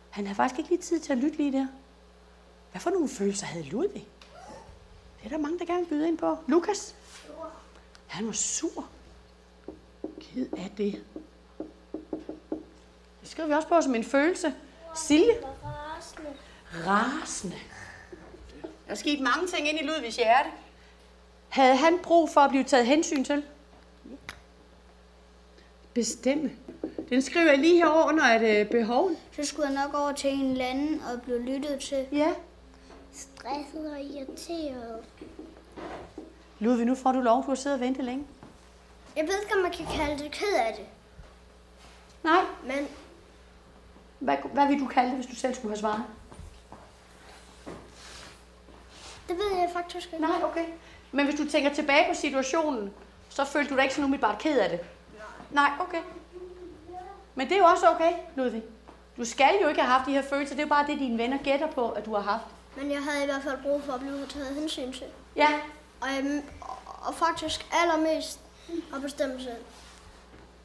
[0.10, 1.68] han havde faktisk ikke lige tid til at lytte lige der.
[2.72, 4.08] Hvad for nogle følelser havde Ludvig?
[5.18, 6.38] Det er der mange, der gerne vil byde ind på.
[6.48, 6.96] Lukas?
[8.08, 8.86] Han var sur.
[10.20, 11.04] Ked af det.
[13.22, 14.54] Det skriver vi også på som en følelse.
[14.96, 15.34] Silje?
[16.88, 17.56] Rasende.
[18.62, 20.50] Der er sket mange ting ind i Ludvigs hjerte.
[21.50, 23.44] Havde han brug for at blive taget hensyn til?
[25.94, 26.52] Bestemme.
[27.10, 29.12] Den skriver jeg lige her under et øh, behov.
[29.36, 32.06] Så skulle jeg nok over til en eller anden og blive lyttet til.
[32.12, 32.34] Ja.
[33.14, 35.00] Stresset og irriteret.
[36.60, 37.44] Ludvig, nu får du lov.
[37.44, 38.26] Du har siddet og ventet længe.
[39.16, 40.86] Jeg ved ikke, om man kan kalde det ked af det.
[42.24, 42.42] Nej.
[42.66, 42.88] Men
[44.20, 46.04] Hvad, hvad vil du kalde det, hvis du selv skulle have svaret?
[49.30, 50.26] Det ved jeg faktisk ikke.
[50.26, 50.66] Nej, okay.
[51.12, 52.94] Men hvis du tænker tilbage på situationen,
[53.30, 54.80] så følte du dig ikke sådan umiddelbart ked af det?
[55.52, 56.02] Nej, okay.
[57.36, 58.64] Men det er jo også okay, Ludvig.
[59.18, 60.56] Du skal jo ikke have haft de her følelser.
[60.56, 62.44] Det er jo bare det, dine venner gætter på, at du har haft.
[62.76, 65.04] Men jeg havde i hvert fald brug for at blive taget hensyn til.
[65.36, 65.50] Ja,
[66.02, 66.42] Og, øhm,
[67.02, 68.40] og faktisk allermest
[68.96, 69.56] at bestemme selv.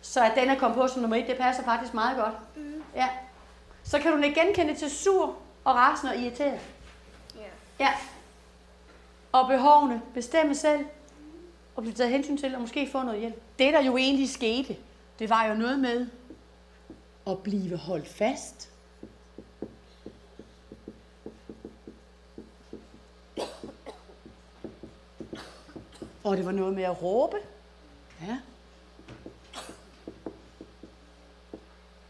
[0.02, 2.34] så at den er kommet på som nummer et, det passer faktisk meget godt.
[2.56, 2.82] Mm.
[2.94, 3.08] Ja.
[3.84, 6.60] Så kan du ikke genkende til sur og rasende og irriteret.
[7.34, 7.84] Ja.
[7.84, 7.92] Ja.
[9.34, 10.86] Og behovene bestemme selv
[11.76, 13.42] og blive taget hensyn til og måske få noget hjælp.
[13.58, 14.76] Det, der jo egentlig skete,
[15.18, 16.06] det var jo noget med
[17.26, 18.70] at blive holdt fast.
[26.24, 27.36] Og det var noget med at råbe.
[28.22, 28.38] Ja.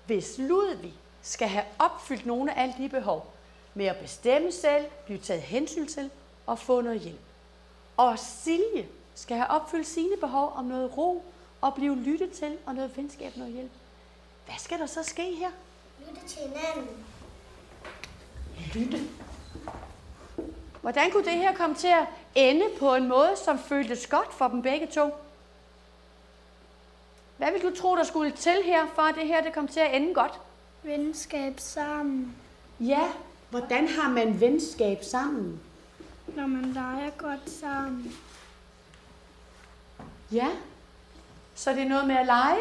[0.07, 3.35] Hvis Ludvig skal have opfyldt nogle af alle de behov
[3.75, 6.11] med at bestemme selv, blive taget hensyn til
[6.47, 7.21] og få noget hjælp.
[7.97, 11.25] Og Silje skal have opfyldt sine behov om noget ro
[11.61, 13.71] og blive lyttet til og noget venskab, noget hjælp.
[14.47, 15.51] Hvad skal der så ske her?
[16.01, 17.05] Lytte til hinanden.
[18.75, 18.99] Lytte.
[20.81, 24.49] Hvordan kunne det her komme til at ende på en måde, som føltes godt for
[24.49, 25.11] dem begge to?
[27.37, 29.81] Hvad vil du tro, der skulle til her, for at det her det kom til
[29.81, 30.41] at ende godt?
[30.83, 32.37] Venskab sammen.
[32.81, 33.13] Ja,
[33.51, 35.61] hvordan har man venskab sammen?
[36.37, 38.17] Når man leger godt sammen.
[40.33, 40.49] Ja,
[41.55, 42.61] så det er noget med at lege.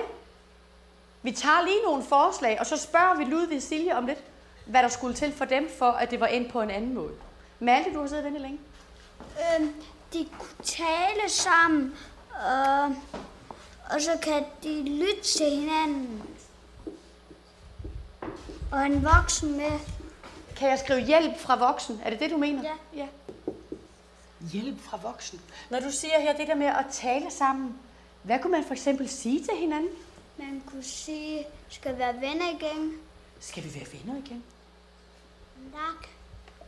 [1.21, 4.19] Vi tager lige nogle forslag, og så spørger vi Ludvig og Silje om lidt,
[4.65, 7.13] hvad der skulle til for dem, for at det var endt på en anden måde.
[7.59, 8.59] Malte, du har siddet og ventet længe.
[9.19, 9.73] Øhm,
[10.13, 11.95] de kunne tale sammen,
[12.31, 12.83] og,
[13.93, 16.23] og så kan de lytte til hinanden.
[18.71, 19.79] Og en voksen med.
[20.55, 22.01] Kan jeg skrive hjælp fra voksen?
[22.05, 22.63] Er det det, du mener?
[22.63, 22.99] Ja.
[23.01, 23.07] ja.
[24.51, 25.41] Hjælp fra voksen.
[25.69, 27.75] Når du siger her det der med at tale sammen,
[28.23, 29.89] hvad kunne man for eksempel sige til hinanden?
[30.37, 32.93] Man kunne sige, skal vi være venner igen.
[33.39, 34.43] Skal vi være venner igen?
[35.73, 36.07] Nak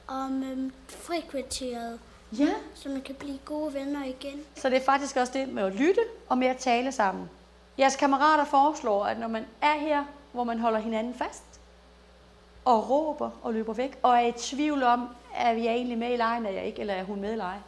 [0.08, 2.00] om øhm, frikvarteret,
[2.40, 2.54] Ja.
[2.76, 4.42] så man kan blive gode venner igen.
[4.56, 7.30] Så det er faktisk også det med at lytte og med at tale sammen.
[7.80, 11.44] Jeres kammerater foreslår, at når man er her, hvor man holder hinanden fast,
[12.66, 16.18] og råber og løber væk, og er i tvivl om, er vi egentlig med i
[16.18, 17.62] lejen, er jeg ikke, eller er hun med i lejen,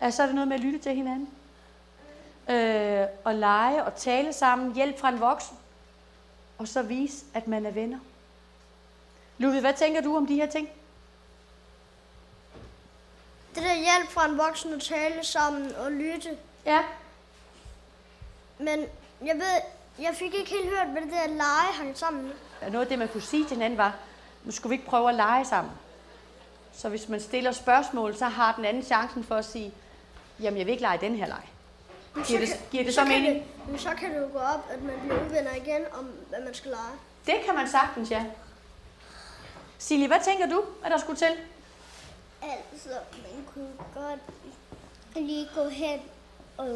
[0.00, 1.28] at så er det noget med at lytte til hinanden.
[2.48, 5.56] Øh, og lege og tale sammen, hjælp fra en voksen,
[6.58, 7.98] og så vise, at man er venner.
[9.38, 10.68] Ludvig, hvad tænker du om de her ting?
[13.54, 16.38] Det der hjælp fra en voksen at tale sammen og lytte.
[16.66, 16.80] Ja,
[18.58, 18.86] Men
[19.24, 19.60] jeg ved,
[19.98, 22.32] jeg fik ikke helt hørt, hvad det der lege hang sammen med.
[22.62, 23.96] Og noget af det, man kunne sige til hinanden var,
[24.44, 25.72] nu skulle vi ikke prøve at lege sammen.
[26.76, 29.72] Så hvis man stiller spørgsmål, så har den anden chancen for at sige,
[30.40, 31.42] jamen jeg vil ikke lege den her leg.
[32.26, 33.34] Giver det, giver det så kan mening?
[33.34, 36.40] det, men så kan det jo gå op, at man bliver uvenner igen om, hvad
[36.44, 36.96] man skal lege.
[37.26, 38.24] Det kan man sagtens, ja.
[39.78, 41.36] Silje, hvad tænker du, at der skulle til?
[42.42, 44.20] Altså, man kunne godt
[45.16, 46.00] lige gå hen
[46.56, 46.70] og,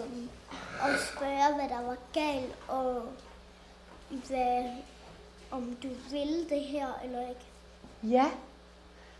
[0.80, 3.02] og spørge, hvad der var galt, og
[4.10, 4.64] hvad,
[5.50, 7.46] om du ville det her eller ikke.
[8.02, 8.30] Ja.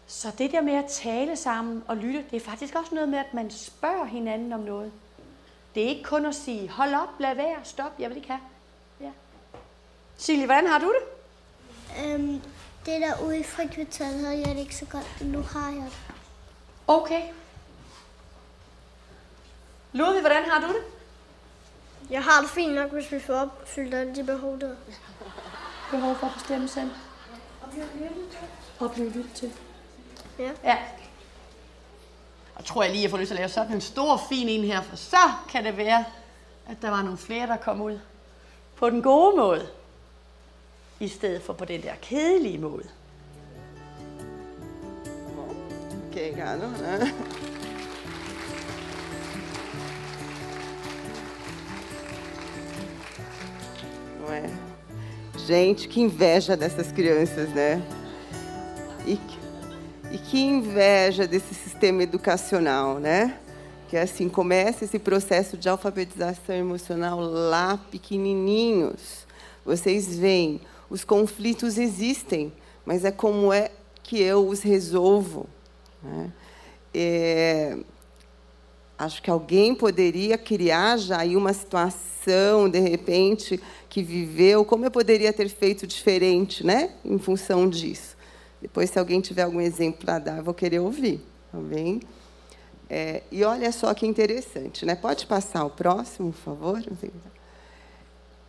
[0.08, 3.18] Så det der med at tale sammen og lytte, det er faktisk også noget med,
[3.18, 4.92] at man spørger hinanden om noget.
[5.74, 8.40] Det er ikke kun at sige, hold op, lad være, stop, jeg vil ikke have.
[9.00, 9.10] Ja.
[10.16, 11.02] Silje, hvordan har du det?
[12.04, 12.42] Øhm,
[12.86, 15.84] det der ude i frikvarteret havde jeg det ikke så godt, men nu har jeg
[15.84, 16.14] det.
[16.86, 17.22] Okay.
[19.92, 20.82] Ludvig, hvordan har du det?
[22.10, 24.76] Jeg har det fint nok, hvis vi får opfyldt alle de behov der.
[25.90, 26.90] Behov for at bestemme selv.
[28.78, 29.52] Og blive lyttet til.
[30.38, 30.50] Ja.
[30.64, 30.76] Ja.
[32.54, 34.64] Og tror jeg lige, jeg får lyst til at lave sådan en stor, fin en
[34.64, 36.04] her, for så kan det være,
[36.68, 37.98] at der var nogle flere, der kom ud
[38.76, 39.68] på den gode måde,
[41.00, 42.88] i stedet for på den der kedelige måde.
[46.08, 47.14] Ok, Carlos, né?
[54.20, 54.50] Não é?
[55.46, 57.82] Gente, que inveja dessas crianças, né?
[59.06, 59.37] que
[60.48, 63.38] inveja desse sistema educacional, né?
[63.88, 69.26] Que assim começa esse processo de alfabetização emocional lá pequenininhos.
[69.64, 72.52] Vocês veem, os conflitos existem,
[72.84, 73.70] mas é como é
[74.02, 75.46] que eu os resolvo.
[76.02, 76.32] Né?
[76.94, 77.78] É,
[78.98, 84.90] acho que alguém poderia criar já aí uma situação, de repente, que viveu, como eu
[84.90, 86.90] poderia ter feito diferente, né?
[87.04, 88.17] Em função disso.
[88.60, 91.20] Depois, se alguém tiver algum exemplo para dar, eu vou querer ouvir,
[91.52, 91.58] tá?
[92.90, 94.94] É, e olha só que interessante, né?
[94.94, 96.82] Pode passar o próximo, por favor?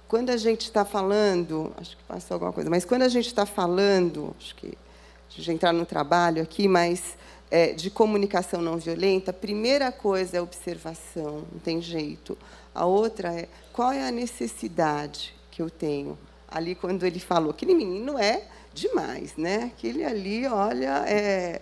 [0.07, 3.45] Quando a gente está falando, acho que passou alguma coisa, mas quando a gente está
[3.45, 7.18] falando, acho que a gente entrar no trabalho aqui, mas
[7.51, 12.38] é, de comunicação não violenta, a primeira coisa é observação, não tem jeito.
[12.74, 16.18] A outra é qual é a necessidade que eu tenho.
[16.47, 18.43] Ali, quando ele falou, aquele menino é
[18.74, 19.72] demais, né?
[19.76, 21.62] Aquele ali, olha, é,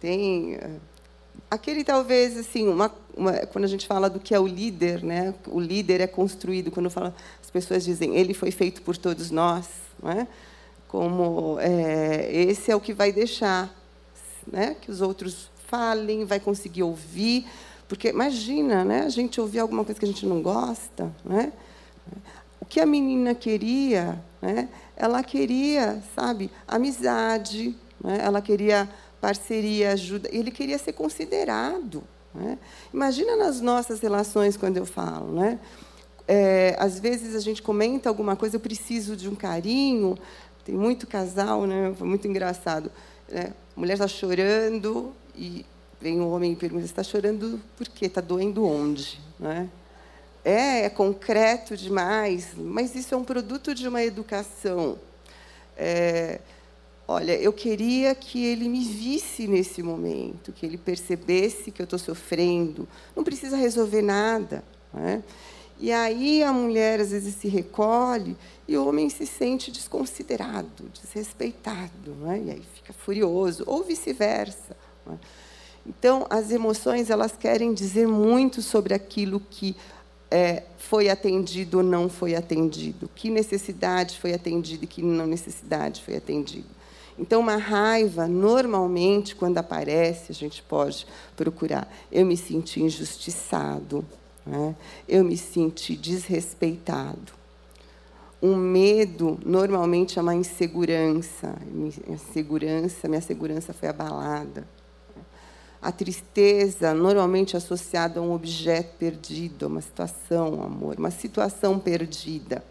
[0.00, 0.70] tem é,
[1.50, 5.34] aquele talvez assim, uma, uma, quando a gente fala do que é o líder, né?
[5.46, 9.68] O líder é construído quando fala, as pessoas dizem, ele foi feito por todos nós,
[10.02, 10.26] não é?
[10.88, 13.74] Como é, esse é o que vai deixar,
[14.46, 14.76] né?
[14.80, 17.46] Que os outros falem, vai conseguir ouvir,
[17.88, 19.00] porque imagina, né?
[19.02, 21.52] A gente ouvir alguma coisa que a gente não gosta, né?
[22.60, 24.68] O que a menina queria, né?
[24.96, 28.18] Ela queria, sabe, amizade, né?
[28.22, 28.88] Ela queria
[29.20, 30.28] parceria, ajuda.
[30.32, 32.02] Ele queria ser considerado.
[32.34, 32.58] Né?
[32.92, 35.58] Imagina nas nossas relações quando eu falo, né?
[36.28, 40.18] É, às vezes a gente comenta alguma coisa, eu preciso de um carinho.
[40.64, 41.94] Tem muito casal, né?
[41.96, 42.90] Foi muito engraçado.
[43.28, 43.52] Né?
[43.76, 45.64] A mulher está chorando e
[46.00, 48.06] vem um homem e pergunta: está chorando por quê?
[48.06, 49.20] Está doendo onde?
[49.38, 49.68] Né?
[50.48, 54.96] É, é concreto demais, mas isso é um produto de uma educação.
[55.76, 56.38] É,
[57.08, 61.98] olha, eu queria que ele me visse nesse momento, que ele percebesse que eu estou
[61.98, 62.86] sofrendo.
[63.16, 64.62] Não precisa resolver nada.
[64.94, 65.20] Né?
[65.80, 68.36] E aí a mulher às vezes se recolhe
[68.68, 72.40] e o homem se sente desconsiderado, desrespeitado, né?
[72.46, 74.76] e aí fica furioso, ou vice-versa.
[75.04, 75.18] Né?
[75.84, 79.76] Então, as emoções elas querem dizer muito sobre aquilo que
[80.30, 86.02] é, foi atendido ou não foi atendido, que necessidade foi atendida e que não necessidade
[86.02, 86.76] foi atendida.
[87.18, 91.90] Então, uma raiva, normalmente, quando aparece, a gente pode procurar.
[92.12, 94.04] Eu me senti injustiçado,
[94.44, 94.76] né?
[95.08, 97.32] eu me senti desrespeitado.
[98.42, 101.56] Um medo, normalmente, é uma insegurança.
[101.72, 104.66] Minha segurança, minha segurança foi abalada.
[105.80, 112.64] A tristeza, normalmente associada a um objeto perdido, a uma situação, amor, uma situação perdida.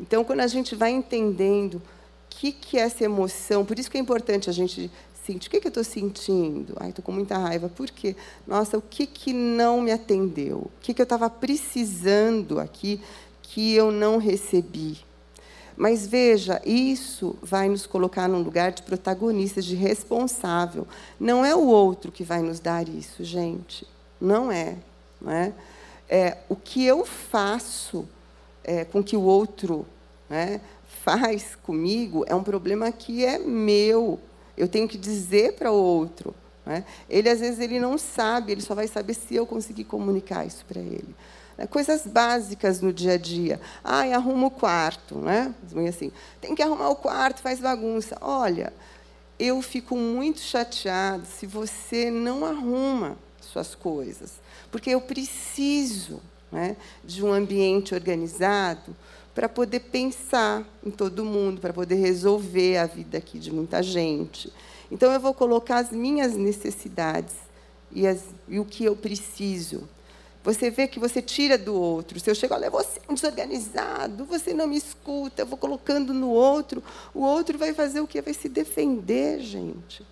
[0.00, 1.82] Então, quando a gente vai entendendo o
[2.28, 4.90] que, que é essa emoção, por isso que é importante a gente
[5.26, 5.48] sentir.
[5.48, 6.74] O que, que eu estou sentindo?
[6.78, 7.68] Ai, estou com muita raiva.
[7.68, 8.14] Por quê?
[8.46, 10.58] Nossa, o que, que não me atendeu?
[10.58, 13.00] O que, que eu estava precisando aqui
[13.42, 14.98] que eu não recebi?
[15.76, 20.86] Mas veja, isso vai nos colocar num lugar de protagonistas, de responsável.
[21.20, 23.86] Não é o outro que vai nos dar isso, gente.
[24.20, 24.76] Não é.
[25.20, 25.52] Não é?
[26.08, 28.08] é o que eu faço
[28.64, 29.86] é, com que o outro
[30.30, 30.60] né,
[31.04, 34.18] faz comigo é um problema que é meu.
[34.56, 36.34] Eu tenho que dizer para o outro.
[36.64, 36.84] Né?
[37.08, 40.64] Ele, às vezes, ele não sabe, ele só vai saber se eu conseguir comunicar isso
[40.64, 41.14] para ele.
[41.56, 41.66] Né?
[41.66, 43.60] Coisas básicas no dia a dia.
[43.82, 45.16] Ai, arruma o quarto.
[45.16, 45.54] Né?
[45.88, 48.16] Assim, tem que arrumar o quarto, faz bagunça.
[48.20, 48.72] Olha,
[49.38, 54.34] eu fico muito chateado se você não arruma suas coisas,
[54.70, 58.94] porque eu preciso né, de um ambiente organizado
[59.34, 64.50] para poder pensar em todo mundo, para poder resolver a vida aqui de muita gente.
[64.90, 67.34] Então, eu vou colocar as minhas necessidades
[67.92, 69.86] e, as, e o que eu preciso
[70.46, 72.20] você vê que você tira do outro.
[72.20, 76.14] Se eu chego, olha, você é um desorganizado, você não me escuta, eu vou colocando
[76.14, 78.22] no outro, o outro vai fazer o quê?
[78.22, 80.06] Vai se defender, gente.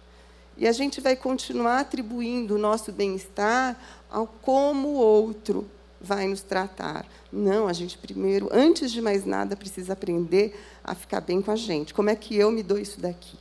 [0.56, 3.78] E a gente vai continuar atribuindo o nosso bem-estar
[4.10, 5.70] ao como o outro
[6.00, 7.06] vai nos tratar.
[7.32, 11.56] Não, a gente primeiro, antes de mais nada, precisa aprender a ficar bem com a
[11.56, 11.94] gente.
[11.94, 13.38] Como é que eu me dou isso daqui?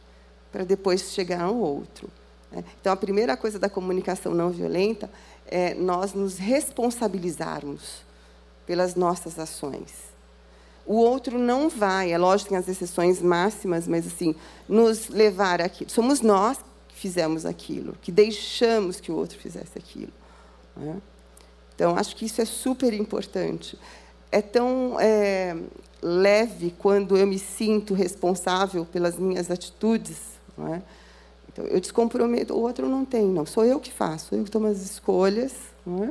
[0.52, 2.08] Para depois chegar ao outro.
[2.52, 2.64] Né?
[2.80, 5.10] Então, a primeira coisa da comunicação não violenta
[5.48, 8.04] é, nós nos responsabilizarmos
[8.66, 10.14] pelas nossas ações.
[10.86, 14.36] O outro não vai, é lógico que tem as exceções máximas, mas assim,
[14.68, 15.86] nos levar aqui.
[15.90, 16.58] Somos nós
[16.90, 20.12] que fizemos aquilo, que deixamos que o outro fizesse aquilo.
[20.76, 21.02] Né?
[21.76, 23.78] Então, acho que isso é super importante.
[24.32, 25.56] É tão é,
[26.02, 30.18] leve quando eu me sinto responsável pelas minhas atitudes.
[30.58, 30.82] Não é?
[31.54, 33.46] Então, eu descomprometo, o outro não tem, não.
[33.46, 35.54] Sou eu que faço, sou eu que tomo as escolhas.
[36.02, 36.10] É?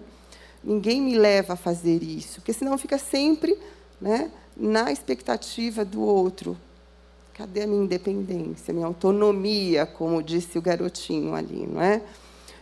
[0.62, 3.58] Ninguém me leva a fazer isso, porque senão fica sempre
[4.00, 6.56] né, na expectativa do outro.
[7.34, 12.02] Cadê a minha independência, minha autonomia, como disse o garotinho ali, não é?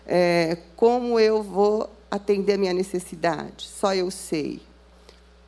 [0.06, 3.66] é como eu vou atender a minha necessidade?
[3.66, 4.62] Só eu sei.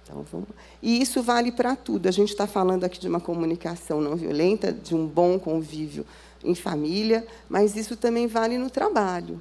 [0.04, 0.48] Então, vamos...
[0.82, 2.08] E isso vale para tudo.
[2.08, 6.04] A gente está falando aqui de uma comunicação não violenta, de um bom convívio
[6.44, 9.40] em família, mas isso também vale no trabalho.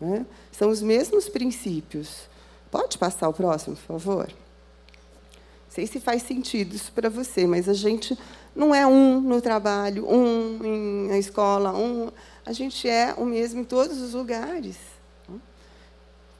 [0.00, 0.24] Né?
[0.52, 2.28] São os mesmos princípios.
[2.70, 4.26] Pode passar o próximo, por favor?
[4.28, 8.18] Não sei se faz sentido isso para você, mas a gente
[8.54, 12.10] não é um no trabalho, um na escola, um.
[12.44, 14.76] A gente é o mesmo em todos os lugares.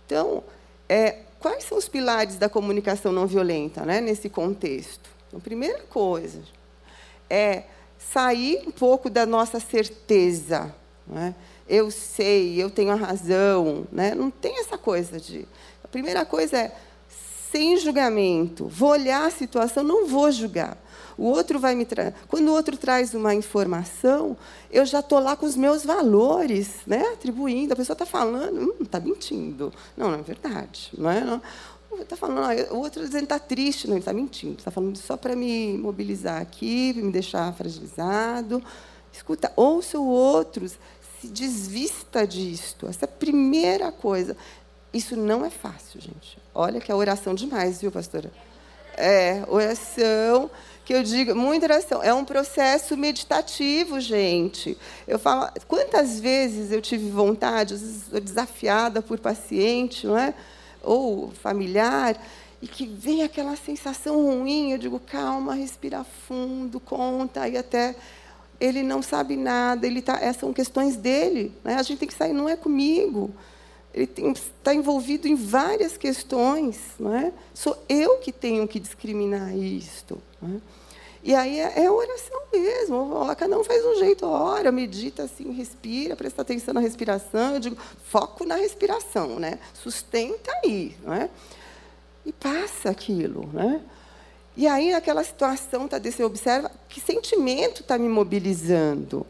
[0.07, 0.43] Então,
[0.89, 5.11] é, quais são os pilares da comunicação não violenta né, nesse contexto?
[5.29, 6.43] Então, primeira coisa
[7.29, 7.65] é
[7.99, 10.75] sair um pouco da nossa certeza.
[11.07, 11.35] Né?
[11.69, 13.87] Eu sei, eu tenho a razão.
[13.93, 14.15] Né?
[14.15, 15.47] Não tem essa coisa de.
[15.83, 16.73] A primeira coisa é
[17.51, 18.67] sem julgamento.
[18.67, 20.77] Vou olhar a situação, não vou julgar.
[21.17, 22.15] O outro vai me tra...
[22.29, 24.37] Quando o outro traz uma informação,
[24.71, 27.01] eu já estou lá com os meus valores, né?
[27.13, 27.73] atribuindo.
[27.73, 29.73] A pessoa está falando, está hum, mentindo.
[29.97, 30.91] Não, não é verdade.
[30.97, 31.21] Não é?
[31.21, 31.43] Não.
[32.01, 34.59] Está falando, o outro dizendo está triste, não, ele está mentindo.
[34.59, 38.63] Está falando só para me mobilizar aqui, me deixar fragilizado.
[39.13, 42.87] Escuta, ouça o outro, se desvista disto.
[42.87, 44.37] Essa é a primeira coisa.
[44.93, 46.39] Isso não é fácil, gente.
[46.55, 48.31] Olha que é oração demais, viu, pastora?
[48.97, 50.51] É, oração
[50.85, 52.03] que eu digo, muita oração.
[52.03, 54.77] É um processo meditativo, gente.
[55.07, 60.35] Eu falo, quantas vezes eu tive vontade, às vezes desafiada por paciente, não é?
[60.89, 62.21] Ou familiar,
[62.61, 67.95] e que vem aquela sensação ruim, eu digo, calma, respira fundo, conta, e até
[68.61, 71.53] ele não sabe nada, ele tá, essas são questões dele.
[71.63, 71.75] Né?
[71.75, 73.31] A gente tem que sair, não é comigo.
[73.95, 76.81] Ele está envolvido em várias questões.
[76.99, 77.33] Não é?
[77.55, 80.21] Sou eu que tenho que discriminar isto.
[80.43, 80.61] Não é?
[81.23, 83.35] E aí é, é oração mesmo.
[83.37, 87.55] Cada um faz um jeito, ora, medita assim, respira, presta atenção na respiração.
[87.55, 89.59] Eu digo, foco na respiração, né?
[89.75, 91.29] Sustenta aí, não é?
[92.25, 93.83] E passa aquilo, né?
[94.57, 99.25] E aí, naquela situação, tá, você observa que sentimento está me mobilizando.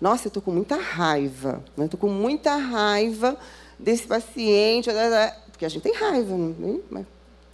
[0.00, 1.64] Nossa, eu estou com muita raiva.
[1.76, 1.86] Né?
[1.86, 3.36] Estou com muita raiva
[3.76, 4.88] desse paciente.
[5.50, 7.06] Porque a gente tem raiva, não, mas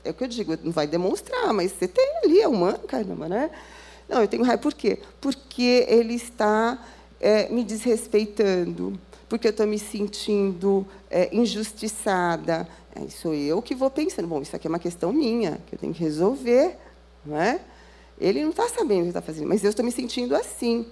[0.05, 3.29] é o que eu digo, não vai demonstrar, mas você tem ali, é humano, caramba,
[3.29, 3.51] né?
[4.09, 4.61] Não, eu tenho raiva.
[4.61, 4.99] Por quê?
[5.21, 6.79] Porque ele está
[7.21, 8.99] é, me desrespeitando,
[9.29, 12.69] porque eu estou me sentindo é, injustiçada.
[12.95, 15.79] Aí sou eu que vou pensando, bom, isso aqui é uma questão minha, que eu
[15.79, 16.77] tenho que resolver.
[17.25, 17.61] Não é?
[18.21, 20.87] Ele não está sabendo o que está fazendo, mas eu estou me sentindo assim.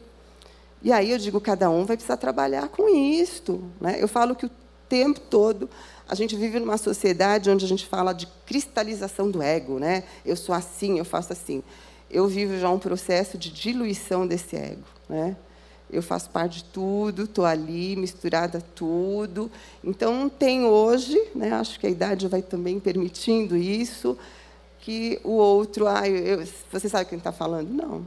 [0.82, 3.62] E aí eu digo, cada um vai precisar trabalhar com isto.
[3.80, 3.98] Né?
[4.00, 4.50] Eu falo que o
[4.88, 5.68] tempo todo
[6.10, 10.02] a gente vive numa sociedade onde a gente fala de cristalização do ego, né?
[10.26, 11.62] Eu sou assim, eu faço assim.
[12.10, 15.36] Eu vivo já um processo de diluição desse ego, né?
[15.88, 19.48] Eu faço parte de tudo, estou ali misturada a tudo.
[19.84, 21.52] Então tem hoje, né?
[21.52, 24.18] Acho que a idade vai também permitindo isso,
[24.80, 27.70] que o outro, ah, eu, você sabe quem está falando?
[27.70, 28.04] Não,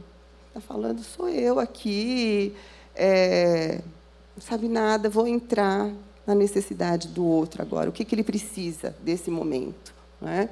[0.48, 2.54] está falando sou eu aqui.
[2.94, 3.80] É,
[4.36, 5.90] não sabe nada, vou entrar,
[6.26, 9.92] na necessidade do outro agora, o que, que ele precisa desse momento.
[10.20, 10.48] Né?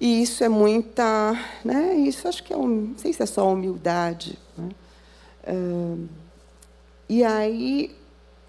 [0.00, 1.32] E isso é muita.
[1.64, 1.94] Né?
[1.96, 2.56] Isso acho que é.
[2.56, 4.38] Um, não sei se é só humildade.
[4.56, 4.68] Né?
[7.08, 7.94] e aí,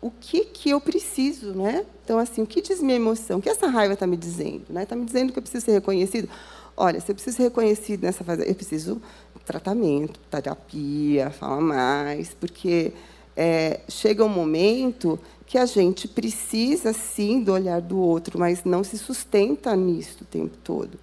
[0.01, 1.53] o que, que eu preciso?
[1.53, 1.85] Né?
[2.03, 3.39] Então, assim, o que diz minha emoção?
[3.39, 4.61] O que essa raiva está me dizendo?
[4.61, 4.85] Está né?
[4.85, 6.29] Tá me dizendo que eu preciso ser reconhecido?
[6.75, 9.01] Olha, se eu preciso ser reconhecido nessa fase, eu preciso
[9.45, 12.91] tratamento, terapia, falar mais, porque
[13.35, 15.17] é, chega um momento
[15.47, 20.25] que a gente precisa sim do olhar do outro, mas não se sustenta nisso o
[20.25, 20.99] tempo todo,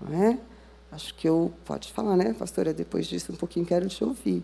[0.00, 0.38] não é?
[0.92, 2.72] Acho que eu pode falar, né, pastora?
[2.72, 4.42] Depois disso um pouquinho quero te ouvir.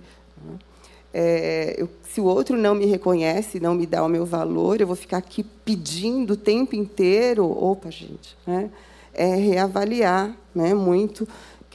[0.51, 0.75] É?
[1.17, 4.87] é, eu, se o outro não me reconhece, não me dá o meu valor, eu
[4.87, 7.47] vou ficar aqui pedindo o tempo inteiro.
[7.47, 8.71] Opa, gente, né?
[9.13, 11.29] É reavaliar, né, muito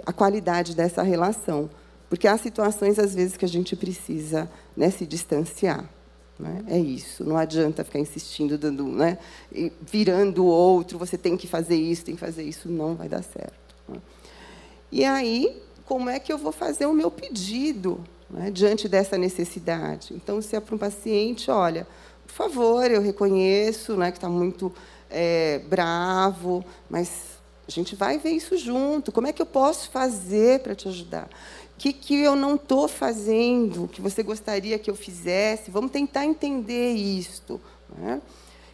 [0.05, 1.69] a qualidade dessa relação,
[2.09, 5.89] porque há situações às vezes que a gente precisa né, se distanciar.
[6.39, 6.63] Né?
[6.67, 7.23] É isso.
[7.23, 9.17] Não adianta ficar insistindo, dando, né?
[9.81, 10.97] virando o outro.
[10.97, 12.69] Você tem que fazer isso, tem que fazer isso.
[12.69, 13.75] Não vai dar certo.
[13.87, 13.97] Né?
[14.91, 20.13] E aí, como é que eu vou fazer o meu pedido né, diante dessa necessidade?
[20.13, 21.85] Então, se é para um paciente, olha,
[22.25, 24.73] por favor, eu reconheço né, que está muito
[25.09, 29.11] é, bravo, mas a gente vai ver isso junto.
[29.11, 31.29] Como é que eu posso fazer para te ajudar?
[31.79, 35.71] Que, que eu não estou fazendo, que você gostaria que eu fizesse?
[35.71, 37.59] Vamos tentar entender isto.
[37.97, 38.21] Né?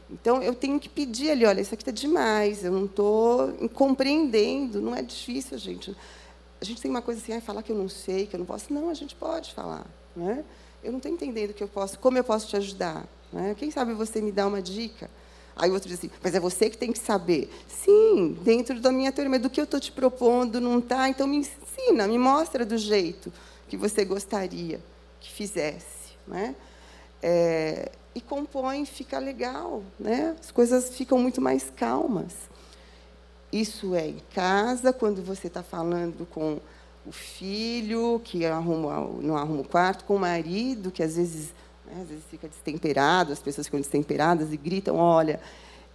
[0.09, 4.81] Então, eu tenho que pedir ali, olha, isso aqui está demais, eu não estou compreendendo,
[4.81, 5.95] não é difícil, gente.
[6.59, 8.45] A gente tem uma coisa assim, ah, falar que eu não sei, que eu não
[8.45, 8.73] posso.
[8.73, 9.85] Não, a gente pode falar.
[10.15, 10.43] Né?
[10.83, 13.05] Eu não estou entendendo que eu posso, como eu posso te ajudar.
[13.31, 13.55] Né?
[13.55, 15.09] Quem sabe você me dá uma dica?
[15.55, 17.49] Aí o outro diz assim, mas é você que tem que saber.
[17.67, 21.25] Sim, dentro da minha teoria, mas do que eu estou te propondo não está, então
[21.25, 23.31] me ensina, me mostra do jeito
[23.67, 24.81] que você gostaria
[25.19, 26.15] que fizesse.
[26.27, 26.55] Né?
[27.21, 30.35] É, e compõe, fica legal, né?
[30.39, 32.33] as coisas ficam muito mais calmas.
[33.51, 36.59] Isso é em casa, quando você está falando com
[37.05, 41.53] o filho, que arruma, não arruma o quarto, com o marido, que às vezes
[41.85, 42.01] né?
[42.01, 45.39] Às vezes fica destemperado, as pessoas ficam destemperadas e gritam: olha,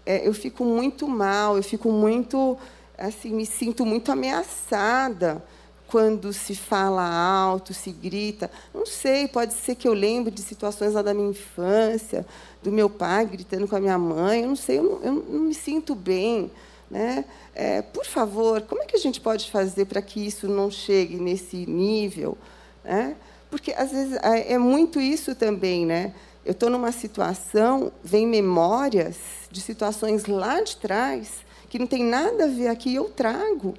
[0.05, 2.57] é, eu fico muito mal, eu fico muito,
[2.97, 5.43] assim, me sinto muito ameaçada
[5.91, 8.51] quando se fala alto, se grita.
[8.73, 12.25] Não sei, pode ser que eu lembre de situações lá da minha infância,
[12.63, 14.43] do meu pai gritando com a minha mãe.
[14.43, 16.51] Eu não sei, eu não, eu não me sinto bem.
[16.89, 17.25] Né?
[17.55, 21.17] É, por favor, como é que a gente pode fazer para que isso não chegue
[21.17, 22.39] nesse nível?
[22.85, 23.17] Né?
[23.51, 25.85] Porque, às vezes, é, é muito isso também.
[25.85, 26.15] Né?
[26.45, 29.17] Eu estou numa situação, vem memórias
[29.51, 33.75] de situações lá de trás que não tem nada a ver aqui, eu trago.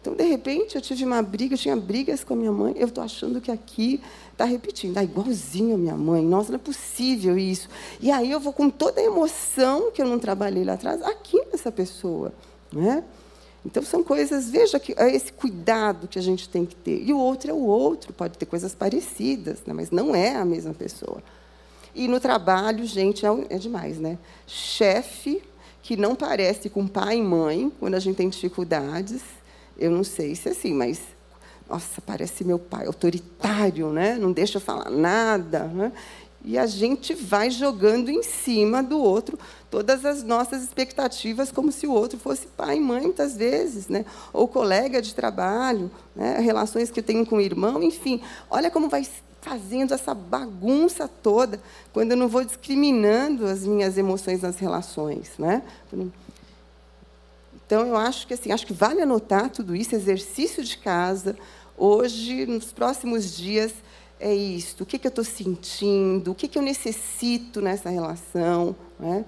[0.00, 2.88] Então, de repente, eu tive uma briga, eu tinha brigas com a minha mãe, eu
[2.88, 4.00] estou achando que aqui
[4.32, 7.68] está repetindo, ah, igualzinho a minha mãe, nossa, não é possível isso.
[8.00, 11.40] E aí eu vou com toda a emoção que eu não trabalhei lá atrás, aqui
[11.52, 12.32] nessa pessoa.
[12.72, 13.04] Né?
[13.64, 17.02] Então, são coisas, veja que é esse cuidado que a gente tem que ter.
[17.02, 19.72] E o outro é o outro, pode ter coisas parecidas, né?
[19.72, 21.22] mas não é a mesma pessoa.
[21.94, 24.18] E no trabalho, gente, é, é demais, né?
[24.46, 25.42] Chefe
[25.82, 29.22] que não parece com pai e mãe, quando a gente tem dificuldades,
[29.76, 31.00] eu não sei se é assim, mas
[31.68, 34.16] nossa, parece meu pai, autoritário, né?
[34.18, 35.64] não deixa eu falar nada.
[35.64, 35.92] Né?
[36.44, 39.38] E a gente vai jogando em cima do outro
[39.72, 44.04] todas as nossas expectativas, como se o outro fosse pai e mãe, muitas vezes, né?
[44.30, 46.38] ou colega de trabalho, né?
[46.40, 48.20] relações que eu tenho com o irmão, enfim.
[48.50, 49.08] Olha como vai
[49.40, 51.58] fazendo essa bagunça toda
[51.90, 55.30] quando eu não vou discriminando as minhas emoções nas relações.
[55.38, 55.62] Né?
[57.66, 61.34] Então, eu acho que assim, acho que vale anotar tudo isso, exercício de casa.
[61.78, 63.72] Hoje, nos próximos dias,
[64.22, 64.84] é isto.
[64.84, 66.30] O que, que eu estou sentindo?
[66.30, 68.76] O que, que eu necessito nessa relação?
[68.98, 69.24] Né?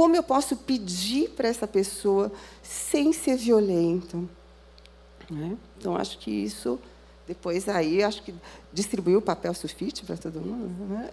[0.00, 2.32] Como eu posso pedir para essa pessoa
[2.62, 4.26] sem ser violento?
[5.30, 5.58] Né?
[5.76, 6.80] Então, acho que isso,
[7.26, 8.34] depois aí, acho que
[8.72, 10.86] distribuir o papel sulfite para todo mundo.
[10.88, 11.10] Né?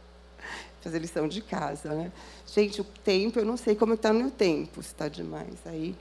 [0.80, 2.10] fazer lição de casa, né?
[2.46, 5.58] Gente, o tempo, eu não sei como está no meu tempo, se está demais.
[5.66, 5.94] Aí,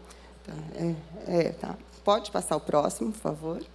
[0.45, 1.77] tá, é, é, tá.
[2.05, 3.65] Pode passar o próximo, por favor.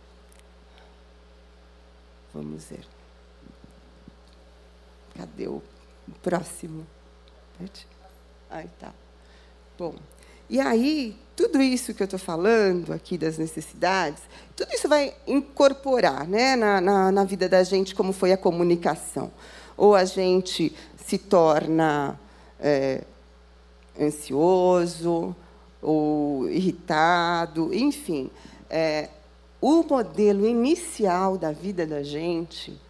[2.32, 2.86] Vamos ver.
[5.14, 5.62] Cadê o
[6.22, 6.86] próximo?
[8.54, 8.94] Aí tá.
[9.76, 9.96] Bom,
[10.48, 14.22] e aí, tudo isso que eu estou falando aqui das necessidades,
[14.54, 19.32] tudo isso vai incorporar né, na, na, na vida da gente como foi a comunicação.
[19.76, 20.72] Ou a gente
[21.04, 22.16] se torna
[22.60, 23.02] é,
[24.00, 25.34] ansioso
[25.82, 28.30] ou irritado, enfim.
[28.70, 29.08] É,
[29.60, 32.80] o modelo inicial da vida da gente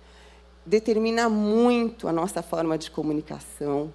[0.66, 3.90] determina muito a nossa forma de comunicação,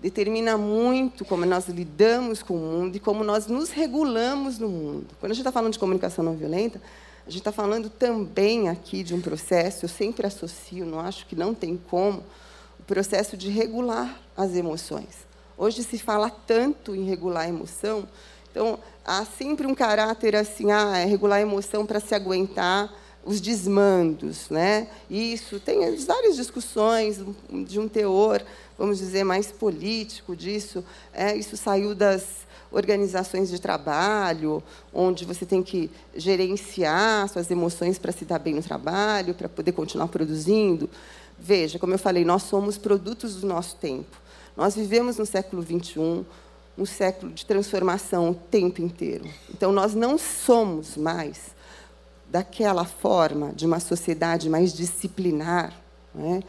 [0.00, 5.06] determina muito como nós lidamos com o mundo e como nós nos regulamos no mundo.
[5.18, 6.80] Quando a gente está falando de comunicação não violenta,
[7.26, 11.34] a gente está falando também aqui de um processo, eu sempre associo, não acho que
[11.34, 12.22] não tem como,
[12.86, 15.26] processo de regular as emoções.
[15.58, 18.06] Hoje se fala tanto em regular a emoção,
[18.50, 22.92] então há sempre um caráter assim, ah, é regular a emoção para se aguentar
[23.26, 24.86] os desmandos, né?
[25.10, 27.20] Isso tem várias discussões
[27.66, 28.40] de um teor,
[28.78, 30.84] vamos dizer, mais político disso.
[31.12, 34.62] É, isso saiu das organizações de trabalho,
[34.94, 39.72] onde você tem que gerenciar suas emoções para se dar bem no trabalho, para poder
[39.72, 40.88] continuar produzindo.
[41.36, 44.16] Veja, como eu falei, nós somos produtos do nosso tempo.
[44.56, 46.24] Nós vivemos no século XXI,
[46.78, 49.28] um século de transformação o tempo inteiro.
[49.50, 51.55] Então, nós não somos mais
[52.30, 55.72] daquela forma de uma sociedade mais disciplinar,
[56.14, 56.42] né?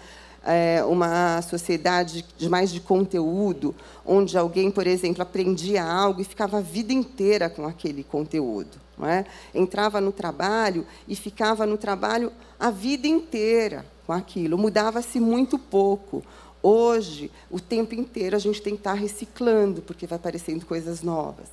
[0.47, 3.75] é uma sociedade de mais de conteúdo,
[4.05, 8.87] onde alguém, por exemplo, aprendia algo e ficava a vida inteira com aquele conteúdo.
[9.03, 9.25] É?
[9.53, 14.57] Entrava no trabalho e ficava no trabalho a vida inteira com aquilo.
[14.57, 16.23] Mudava-se muito pouco.
[16.63, 21.47] Hoje, o tempo inteiro, a gente tem que estar reciclando, porque vai aparecendo coisas novas.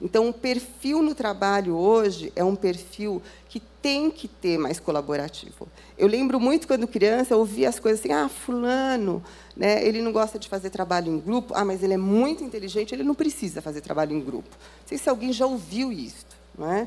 [0.00, 5.68] Então, o perfil no trabalho hoje é um perfil que tem que ter mais colaborativo.
[5.96, 9.22] Eu lembro muito quando criança, eu ouvia as coisas assim: ah, fulano,
[9.56, 12.94] né, ele não gosta de fazer trabalho em grupo, ah, mas ele é muito inteligente,
[12.94, 14.48] ele não precisa fazer trabalho em grupo.
[14.50, 16.26] Não sei se alguém já ouviu isso,
[16.58, 16.86] não é?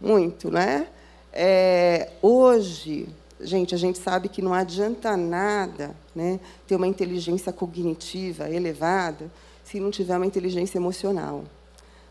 [0.00, 0.86] Muito, né?
[1.32, 3.08] É, hoje,
[3.40, 9.30] gente, a gente sabe que não adianta nada né, ter uma inteligência cognitiva elevada
[9.64, 11.44] se não tiver uma inteligência emocional.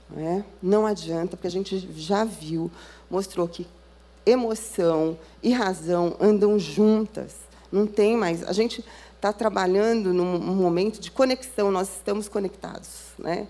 [0.10, 0.46] Não, é?
[0.62, 2.72] não adianta, porque a gente já viu,
[3.10, 3.68] mostrou que
[4.26, 7.36] emoção e razão andam juntas.
[7.72, 8.44] Não tem mais.
[8.44, 8.84] A gente
[9.16, 13.14] está trabalhando num momento de conexão, nós estamos conectados.
[13.18, 13.48] Né?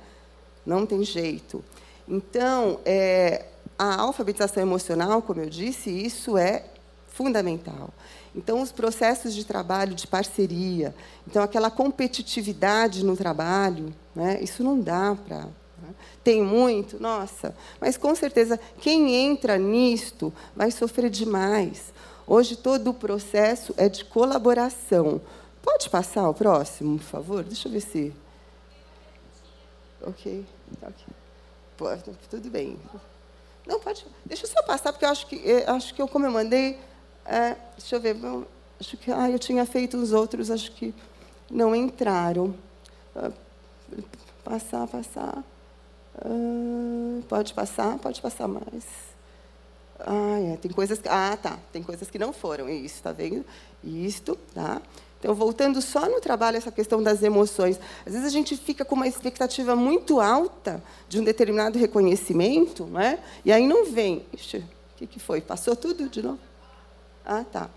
[0.65, 1.63] Não tem jeito.
[2.07, 3.45] Então, é,
[3.77, 6.65] a alfabetização emocional, como eu disse, isso é
[7.07, 7.89] fundamental.
[8.35, 10.93] Então, os processos de trabalho, de parceria,
[11.27, 15.47] então aquela competitividade no trabalho, né, isso não dá para.
[15.89, 15.95] Né?
[16.23, 21.93] Tem muito, nossa, mas com certeza quem entra nisto vai sofrer demais.
[22.25, 25.19] Hoje todo o processo é de colaboração.
[25.63, 27.43] Pode passar o próximo, por favor?
[27.43, 28.13] Deixa eu ver se.
[30.01, 30.45] Ok.
[31.75, 31.85] Pô,
[32.29, 32.77] tudo bem.
[33.65, 34.05] Não, pode.
[34.25, 36.77] Deixa eu só passar, porque eu acho que, eu acho que eu, como eu mandei.
[37.25, 38.15] É, deixa eu ver.
[38.79, 40.93] Acho que ah, eu tinha feito os outros, acho que
[41.49, 42.55] não entraram.
[43.15, 43.31] Ah,
[44.43, 45.43] passar, passar.
[46.21, 48.85] Ah, pode passar, pode passar mais.
[49.99, 51.59] Ah, é, tem coisas ah, tá.
[51.71, 52.69] Tem coisas que não foram.
[52.69, 53.45] Isso, está vendo?
[53.83, 54.81] Isto, tá?
[55.19, 57.77] Então, voltando só no trabalho, essa questão das emoções.
[58.05, 63.19] Às vezes a gente fica com uma expectativa muito alta de um determinado reconhecimento, né?
[63.43, 64.25] e aí não vem.
[64.31, 64.63] Ixi, o
[64.95, 65.41] que, que foi?
[65.41, 66.39] Passou tudo de novo?
[67.25, 67.69] Ah, tá.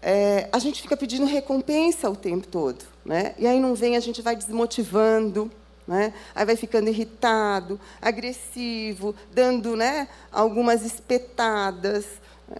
[0.00, 2.84] É, a gente fica pedindo recompensa o tempo todo.
[3.04, 3.36] Né?
[3.38, 5.48] E aí não vem, a gente vai desmotivando.
[5.86, 6.14] Né?
[6.34, 12.06] Aí vai ficando irritado, agressivo, dando né, algumas espetadas,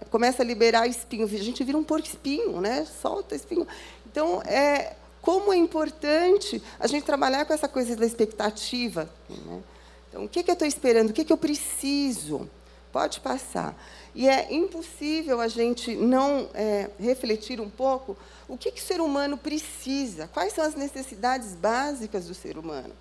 [0.09, 1.25] começa a liberar espinho.
[1.25, 2.85] A gente vira um porco espinho, né?
[3.01, 3.67] solta espinho.
[4.05, 9.09] Então, é, como é importante a gente trabalhar com essa coisa da expectativa.
[9.29, 9.63] Né?
[10.09, 11.09] Então, o que, é que eu estou esperando?
[11.09, 12.49] O que, é que eu preciso?
[12.91, 13.75] Pode passar.
[14.13, 18.15] E é impossível a gente não é, refletir um pouco
[18.47, 22.93] o que, que o ser humano precisa, quais são as necessidades básicas do ser humano.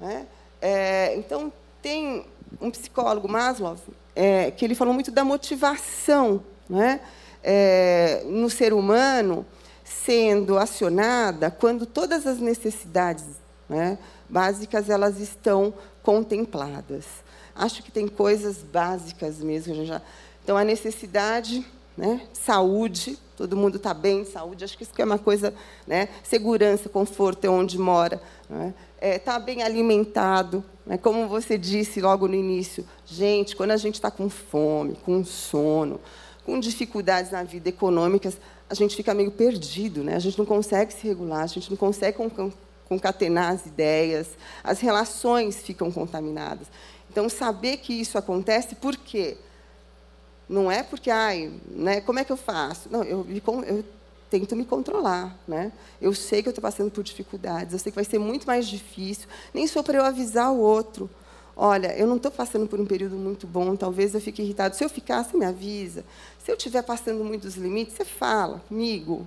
[0.00, 0.26] Né?
[0.60, 2.26] É, então, tem
[2.60, 3.76] um psicólogo, Maslow,
[4.14, 7.00] é, que ele falou muito da motivação né,
[7.42, 9.44] é, no ser humano
[9.84, 13.24] sendo acionada quando todas as necessidades
[13.68, 17.04] né, básicas elas estão contempladas.
[17.54, 19.84] Acho que tem coisas básicas mesmo.
[19.84, 20.00] Já...
[20.42, 21.64] Então, a necessidade,
[21.96, 25.54] né, saúde, todo mundo está bem, saúde, acho que isso é uma coisa,
[25.86, 28.20] né, segurança, conforto é onde mora.
[28.48, 28.74] Né,
[29.04, 30.64] está é, bem alimentado.
[30.86, 30.96] Né?
[30.96, 36.00] Como você disse logo no início, gente, quando a gente está com fome, com sono,
[36.44, 38.38] com dificuldades na vida econômicas,
[38.68, 40.16] a gente fica meio perdido, né?
[40.16, 42.18] a gente não consegue se regular, a gente não consegue
[42.88, 44.30] concatenar as ideias,
[44.62, 46.66] as relações ficam contaminadas.
[47.10, 49.36] Então, saber que isso acontece, por quê?
[50.48, 52.88] Não é porque, ai, né, como é que eu faço?
[52.90, 53.26] Não, eu,
[53.66, 53.84] eu
[54.40, 55.70] tento me controlar, né?
[56.00, 58.66] Eu sei que eu estou passando por dificuldades, eu sei que vai ser muito mais
[58.66, 59.28] difícil.
[59.52, 61.08] Nem sou para eu avisar o outro.
[61.56, 64.74] Olha, eu não estou passando por um período muito bom, talvez eu fique irritado.
[64.74, 66.04] Se eu ficar, você me avisa.
[66.42, 69.26] Se eu estiver passando muitos limites, você fala comigo,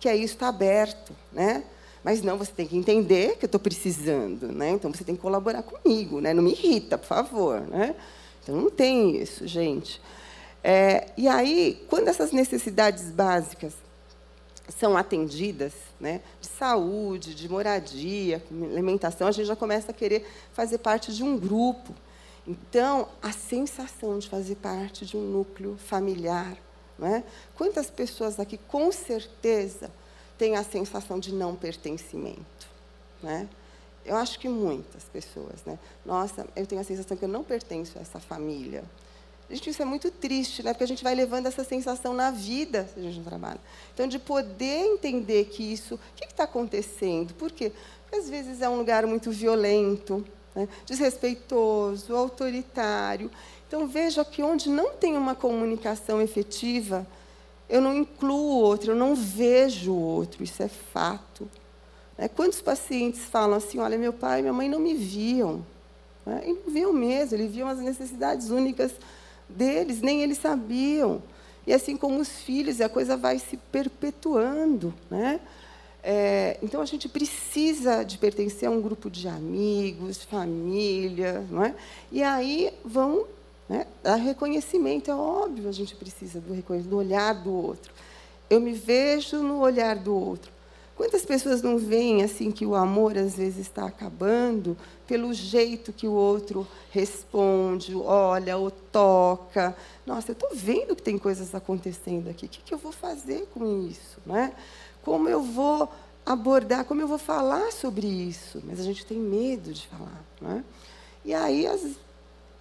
[0.00, 1.62] que é isso está aberto, né?
[2.02, 4.70] Mas não, você tem que entender que eu estou precisando, né?
[4.70, 6.34] Então você tem que colaborar comigo, né?
[6.34, 7.94] Não me irrita, por favor, né?
[8.42, 10.00] Então não tem isso, gente.
[10.62, 13.74] É, e aí, quando essas necessidades básicas
[14.70, 20.78] são atendidas, né, de saúde, de moradia, alimentação, a gente já começa a querer fazer
[20.78, 21.94] parte de um grupo.
[22.46, 26.56] Então, a sensação de fazer parte de um núcleo familiar.
[26.98, 27.24] Né?
[27.54, 29.90] Quantas pessoas aqui, com certeza,
[30.38, 32.68] têm a sensação de não pertencimento?
[33.22, 33.48] Né?
[34.04, 35.64] Eu acho que muitas pessoas.
[35.64, 35.78] Né?
[36.04, 38.84] Nossa, eu tenho a sensação que eu não pertenço a essa família.
[39.50, 40.72] Gente, isso é muito triste, né?
[40.72, 43.58] porque a gente vai levando essa sensação na vida se a gente não trabalha.
[43.92, 45.96] Então, de poder entender que isso.
[45.96, 47.34] O que está acontecendo?
[47.34, 47.72] Por quê?
[48.02, 50.24] Porque às vezes é um lugar muito violento,
[50.54, 50.68] né?
[50.86, 53.28] desrespeitoso, autoritário.
[53.66, 57.04] Então, veja que onde não tem uma comunicação efetiva,
[57.68, 61.50] eu não incluo o outro, eu não vejo o outro, isso é fato.
[62.16, 62.28] Né?
[62.28, 65.66] Quantos pacientes falam assim: olha, meu pai e minha mãe não me viam?
[66.24, 66.42] Né?
[66.46, 68.92] E não viam mesmo, eles viam as necessidades únicas
[69.50, 71.22] deles, nem eles sabiam.
[71.66, 74.94] E assim como os filhos, a coisa vai se perpetuando.
[75.10, 75.40] Né?
[76.02, 81.74] É, então, a gente precisa de pertencer a um grupo de amigos, família, não é?
[82.10, 83.26] E aí vão
[83.68, 85.10] né, dar reconhecimento.
[85.10, 87.92] É óbvio, a gente precisa do reconhecimento, do olhar do outro.
[88.48, 90.50] Eu me vejo no olhar do outro.
[91.00, 94.76] Quantas pessoas não veem assim que o amor às vezes está acabando
[95.06, 99.74] pelo jeito que o outro responde, olha ou toca?
[100.04, 102.44] Nossa, eu estou vendo que tem coisas acontecendo aqui.
[102.44, 104.52] O que, que eu vou fazer com isso, né?
[105.02, 105.90] Como eu vou
[106.26, 106.84] abordar?
[106.84, 108.62] Como eu vou falar sobre isso?
[108.62, 110.62] Mas a gente tem medo de falar, né?
[111.24, 111.80] E aí as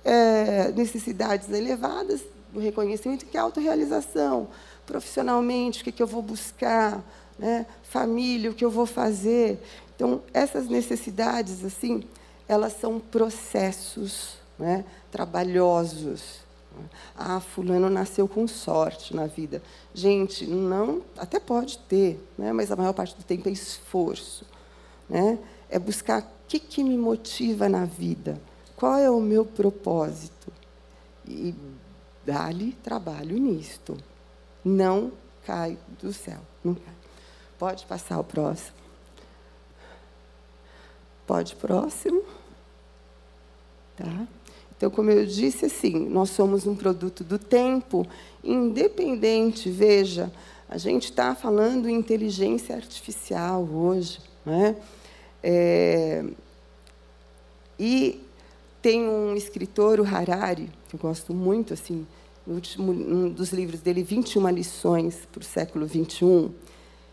[0.05, 2.21] é, necessidades elevadas
[2.53, 4.47] do reconhecimento que é a autorrealização
[4.85, 7.03] profissionalmente, o que, que eu vou buscar,
[7.39, 7.65] né?
[7.81, 9.59] família, o que eu vou fazer.
[9.95, 12.03] Então, essas necessidades, assim,
[12.47, 14.85] elas são processos né?
[15.11, 16.47] trabalhosos.
[17.17, 19.61] Ah, fulano nasceu com sorte na vida.
[19.93, 22.53] Gente, não, até pode ter, né?
[22.53, 24.45] mas a maior parte do tempo é esforço.
[25.09, 25.39] Né?
[25.69, 28.39] É buscar o que, que me motiva na vida,
[28.75, 30.51] qual é o meu propósito.
[31.27, 31.53] E
[32.25, 33.97] dá-lhe trabalho nisto
[34.63, 35.11] não
[35.45, 36.39] cai do céu.
[36.63, 36.93] Não cai.
[37.59, 38.77] Pode passar o próximo.
[41.27, 42.23] Pode próximo.
[43.97, 44.27] Tá?
[44.75, 48.07] Então, como eu disse, assim, nós somos um produto do tempo,
[48.41, 49.69] independente.
[49.69, 50.31] Veja,
[50.69, 54.77] a gente está falando em inteligência artificial hoje, né?
[55.43, 56.23] É,
[57.77, 58.23] e
[58.81, 62.07] tem um escritor, o Harari, que eu gosto muito, assim,
[62.47, 66.53] no último um dos livros dele, 21 lições para o século 21,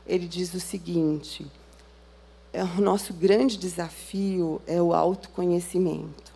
[0.07, 1.46] ele diz o seguinte:
[2.52, 6.32] é, o nosso grande desafio é o autoconhecimento.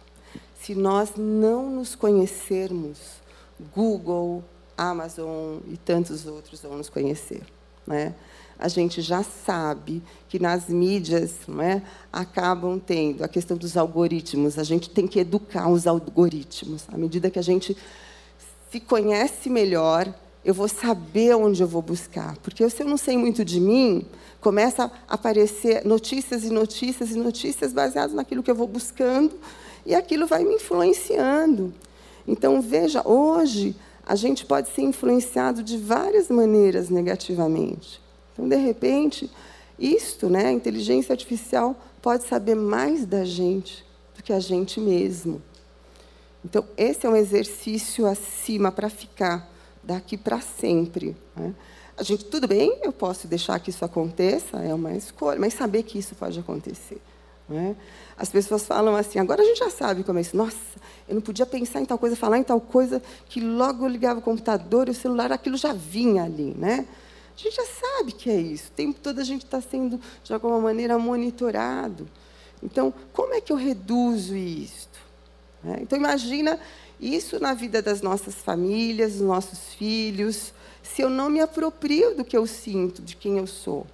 [0.60, 2.98] Se nós não nos conhecermos,
[3.74, 4.44] Google,
[4.76, 7.42] Amazon e tantos outros vão nos conhecer,
[7.86, 8.14] né?
[8.58, 14.58] A gente já sabe que nas mídias não é, acabam tendo a questão dos algoritmos.
[14.58, 16.84] A gente tem que educar os algoritmos.
[16.92, 17.74] À medida que a gente
[18.70, 20.14] se conhece melhor,
[20.44, 22.36] eu vou saber onde eu vou buscar.
[22.38, 24.06] Porque se eu não sei muito de mim,
[24.40, 29.34] começa a aparecer notícias e notícias e notícias baseadas naquilo que eu vou buscando,
[29.84, 31.72] e aquilo vai me influenciando.
[32.26, 33.74] Então, veja, hoje
[34.06, 38.00] a gente pode ser influenciado de várias maneiras negativamente.
[38.32, 39.30] Então, de repente,
[39.78, 43.84] isto, né, a inteligência artificial pode saber mais da gente
[44.16, 45.42] do que a gente mesmo.
[46.44, 49.49] Então, esse é um exercício acima para ficar
[49.82, 51.16] daqui para sempre.
[51.36, 51.54] Né?
[51.96, 55.82] A gente, tudo bem, eu posso deixar que isso aconteça, é uma escolha, mas saber
[55.82, 57.00] que isso pode acontecer.
[57.48, 57.74] Né?
[58.16, 60.36] As pessoas falam assim, agora a gente já sabe como é isso.
[60.36, 60.56] Nossa,
[61.08, 64.20] eu não podia pensar em tal coisa, falar em tal coisa, que logo eu ligava
[64.20, 66.54] o computador e o celular, aquilo já vinha ali.
[66.56, 66.86] Né?
[67.36, 68.68] A gente já sabe que é isso.
[68.68, 72.08] O tempo todo a gente está sendo, de alguma maneira, monitorado.
[72.62, 74.88] Então, como é que eu reduzo isso?
[75.62, 75.78] Né?
[75.80, 76.58] Então, imagina
[77.00, 82.24] isso na vida das nossas famílias, dos nossos filhos, se eu não me aproprio do
[82.24, 83.86] que eu sinto, de quem eu sou.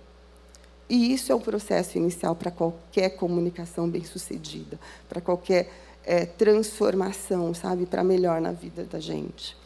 [0.89, 4.79] E isso é o processo inicial para qualquer comunicação bem-sucedida,
[5.09, 5.71] para qualquer
[6.05, 9.57] é, transformação, sabe, para melhor na vida da gente.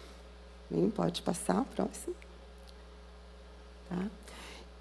[0.71, 2.15] Bem, pode passar, próximo.
[3.89, 4.07] Tá?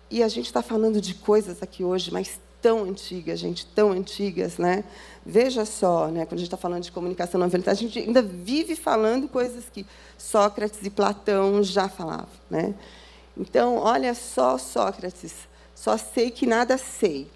[0.10, 4.58] E a gente está falando de coisas aqui hoje, mas tão antigas, gente, tão antigas,
[4.58, 4.84] né?
[5.26, 8.22] Veja só, né, quando a gente está falando de comunicação não violenta, a gente ainda
[8.22, 9.86] vive falando coisas que
[10.18, 12.74] Sócrates e Platão já falavam, né?
[13.38, 17.28] Então, olha só, Sócrates, só sei que nada sei.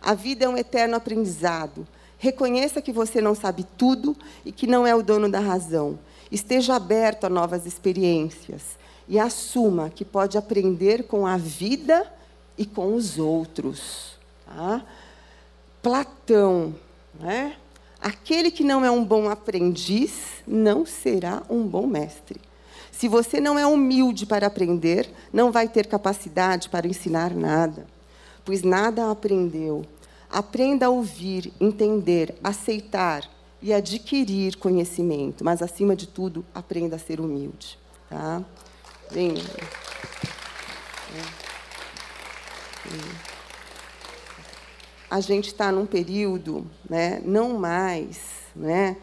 [0.00, 1.86] A vida é um eterno aprendizado.
[2.18, 5.98] Reconheça que você não sabe tudo e que não é o dono da razão.
[6.30, 8.76] Esteja aberto a novas experiências
[9.08, 12.12] e assuma que pode aprender com a vida
[12.58, 14.15] e com os outros.
[14.46, 14.82] Tá?
[15.82, 16.74] Platão,
[17.18, 17.56] né?
[18.00, 20.12] aquele que não é um bom aprendiz
[20.46, 22.40] não será um bom mestre.
[22.92, 27.86] Se você não é humilde para aprender, não vai ter capacidade para ensinar nada,
[28.44, 29.84] pois nada aprendeu.
[30.30, 33.28] Aprenda a ouvir, entender, aceitar
[33.60, 37.78] e adquirir conhecimento, mas acima de tudo, aprenda a ser humilde,
[38.08, 38.42] tá?
[39.12, 39.86] Bem, é.
[43.22, 43.25] É
[45.10, 48.18] a gente está num período, né, não mais,
[48.54, 48.96] né,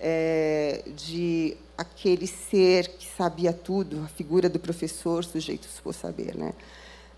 [0.00, 6.52] é, de aquele ser que sabia tudo, a figura do professor, sujeito supor saber, né?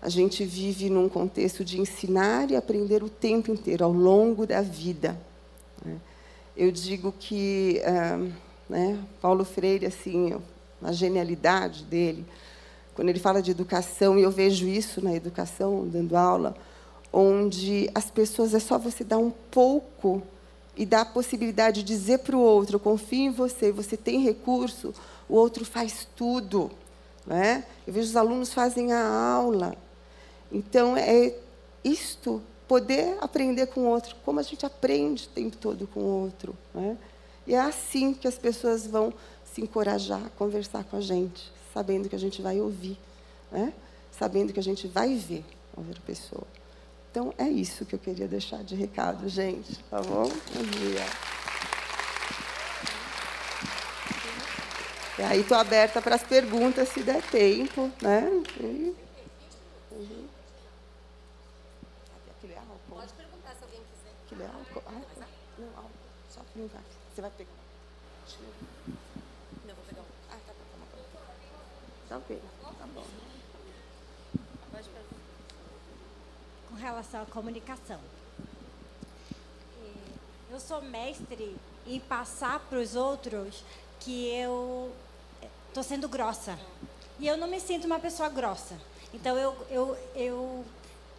[0.01, 4.61] A gente vive num contexto de ensinar e aprender o tempo inteiro, ao longo da
[4.61, 5.15] vida.
[5.85, 5.97] Né?
[6.57, 8.19] Eu digo que ah,
[8.67, 10.33] né, Paulo Freire, assim,
[10.81, 12.25] a genialidade dele,
[12.95, 16.55] quando ele fala de educação, e eu vejo isso na educação, dando aula,
[17.11, 20.21] onde as pessoas é só você dar um pouco
[20.75, 24.93] e dar a possibilidade de dizer para o outro: confio em você, você tem recurso,
[25.27, 26.71] o outro faz tudo.
[27.25, 27.65] Né?
[27.85, 29.75] Eu vejo os alunos fazem a aula.
[30.51, 31.33] Então, é
[31.83, 36.23] isto, poder aprender com o outro, como a gente aprende o tempo todo com o
[36.23, 36.55] outro.
[36.73, 36.97] Né?
[37.45, 39.13] E é assim que as pessoas vão
[39.45, 42.97] se encorajar a conversar com a gente, sabendo que a gente vai ouvir,
[43.51, 43.73] né?
[44.11, 45.43] sabendo que a gente vai ver
[45.75, 46.45] a outra pessoa.
[47.11, 49.83] Então, é isso que eu queria deixar de recado, gente.
[49.89, 50.29] Tá bom?
[50.29, 51.05] Bom dia.
[55.19, 57.91] E aí, estou aberta para as perguntas, se der tempo.
[58.01, 58.23] Né?
[58.61, 58.95] E...
[59.91, 60.27] Uhum.
[62.89, 64.41] Pode perguntar se alguém quiser.
[64.41, 64.83] É álcool?
[64.87, 65.25] Ah,
[65.59, 65.91] não, álcool.
[66.29, 66.81] Só perguntar.
[67.13, 67.51] Você vai pegar.
[69.67, 70.01] Não, vou pegar.
[70.31, 72.07] Ah, tá bom, tá.
[72.07, 72.41] Tá ok.
[72.61, 73.05] Tá bom.
[76.69, 77.99] Com relação à comunicação.
[80.51, 81.55] Eu sou mestre
[81.87, 83.63] em passar para os outros
[83.99, 84.91] que eu
[85.69, 86.59] estou sendo grossa.
[87.19, 88.75] E eu não me sinto uma pessoa grossa.
[89.13, 90.65] Então eu, eu, eu,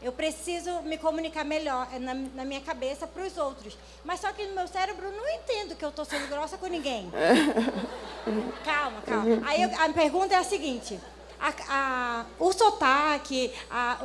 [0.03, 3.79] eu preciso me comunicar melhor eh, na, na minha cabeça para os outros.
[4.05, 6.67] Mas só que no meu cérebro eu não entendo que eu estou sendo grossa com
[6.67, 7.11] ninguém.
[8.65, 9.47] calma, calma.
[9.47, 11.01] Aí eu, a pergunta é a seguinte.
[11.43, 13.98] A, a, o sotaque, a,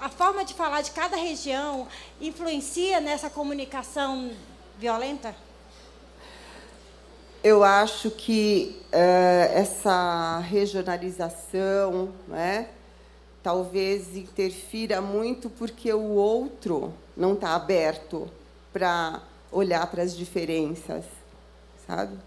[0.00, 1.86] a forma de falar de cada região
[2.20, 4.32] influencia nessa comunicação
[4.76, 5.32] violenta?
[7.44, 12.68] Eu acho que uh, essa regionalização, né,
[13.40, 18.28] talvez interfira muito porque o outro não está aberto
[18.72, 19.22] para
[19.52, 21.04] olhar para as diferenças,
[21.86, 22.18] sabe?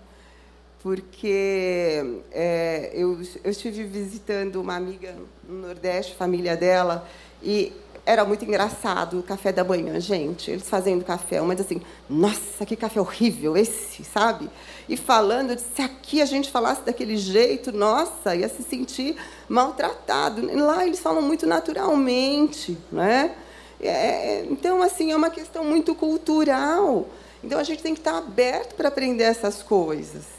[0.84, 5.16] Porque é, eu, eu estive visitando uma amiga
[5.48, 7.08] no Nordeste, família dela,
[7.42, 7.72] e
[8.06, 10.52] era muito engraçado o café da manhã, gente.
[10.52, 14.50] Eles fazendo café, diz assim: Nossa, que café horrível esse, sabe?
[14.90, 19.16] E falando, se aqui a gente falasse daquele jeito, nossa, ia se sentir
[19.48, 20.46] maltratado.
[20.54, 23.34] Lá eles falam muito naturalmente, né?
[23.80, 27.08] É, então, assim, é uma questão muito cultural.
[27.42, 30.33] Então, a gente tem que estar aberto para aprender essas coisas.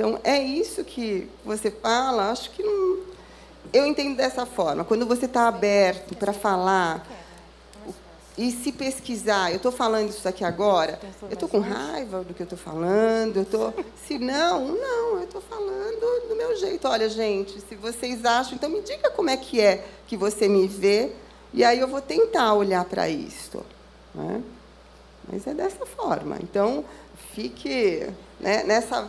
[0.00, 3.00] Então, é isso que você fala, acho que não,
[3.70, 4.82] eu entendo dessa forma.
[4.82, 7.06] Quando você está aberto para falar
[8.38, 12.40] e se pesquisar, eu estou falando isso aqui agora, eu estou com raiva do que
[12.40, 13.74] eu estou falando, eu estou.
[14.06, 16.88] Se não, não, eu estou falando do meu jeito.
[16.88, 20.66] Olha, gente, se vocês acham, então me diga como é que é que você me
[20.66, 21.12] vê,
[21.52, 23.62] e aí eu vou tentar olhar para isso.
[24.14, 24.42] Né?
[25.30, 26.38] Mas é dessa forma.
[26.42, 26.86] Então,
[27.34, 28.08] fique
[28.40, 29.06] né, nessa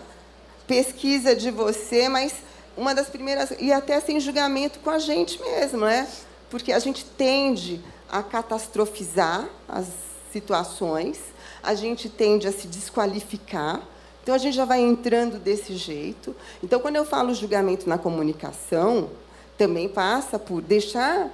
[0.71, 2.33] pesquisa de você, mas
[2.77, 6.07] uma das primeiras e até sem julgamento com a gente mesmo, né?
[6.49, 9.87] Porque a gente tende a catastrofizar as
[10.31, 11.19] situações,
[11.61, 13.81] a gente tende a se desqualificar.
[14.23, 16.33] Então a gente já vai entrando desse jeito.
[16.63, 19.09] Então quando eu falo julgamento na comunicação,
[19.57, 21.29] também passa por deixar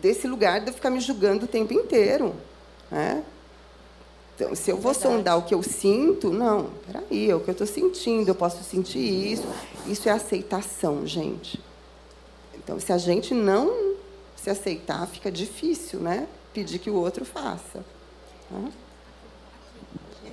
[0.00, 2.36] desse lugar de eu ficar me julgando o tempo inteiro,
[2.88, 3.24] né?
[4.36, 5.16] Então, se eu vou Verdade.
[5.16, 8.62] sondar o que eu sinto, não, peraí, é o que eu estou sentindo, eu posso
[8.62, 9.46] sentir isso.
[9.86, 11.58] Isso é aceitação, gente.
[12.54, 13.94] Então, se a gente não
[14.36, 16.28] se aceitar, fica difícil, né?
[16.52, 17.82] Pedir que o outro faça.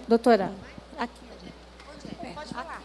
[0.06, 0.52] Doutora,
[0.98, 1.22] aqui.
[2.36, 2.82] Pode falar.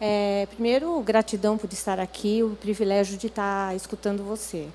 [0.00, 4.68] É, primeiro, gratidão por estar aqui, o privilégio de estar escutando você.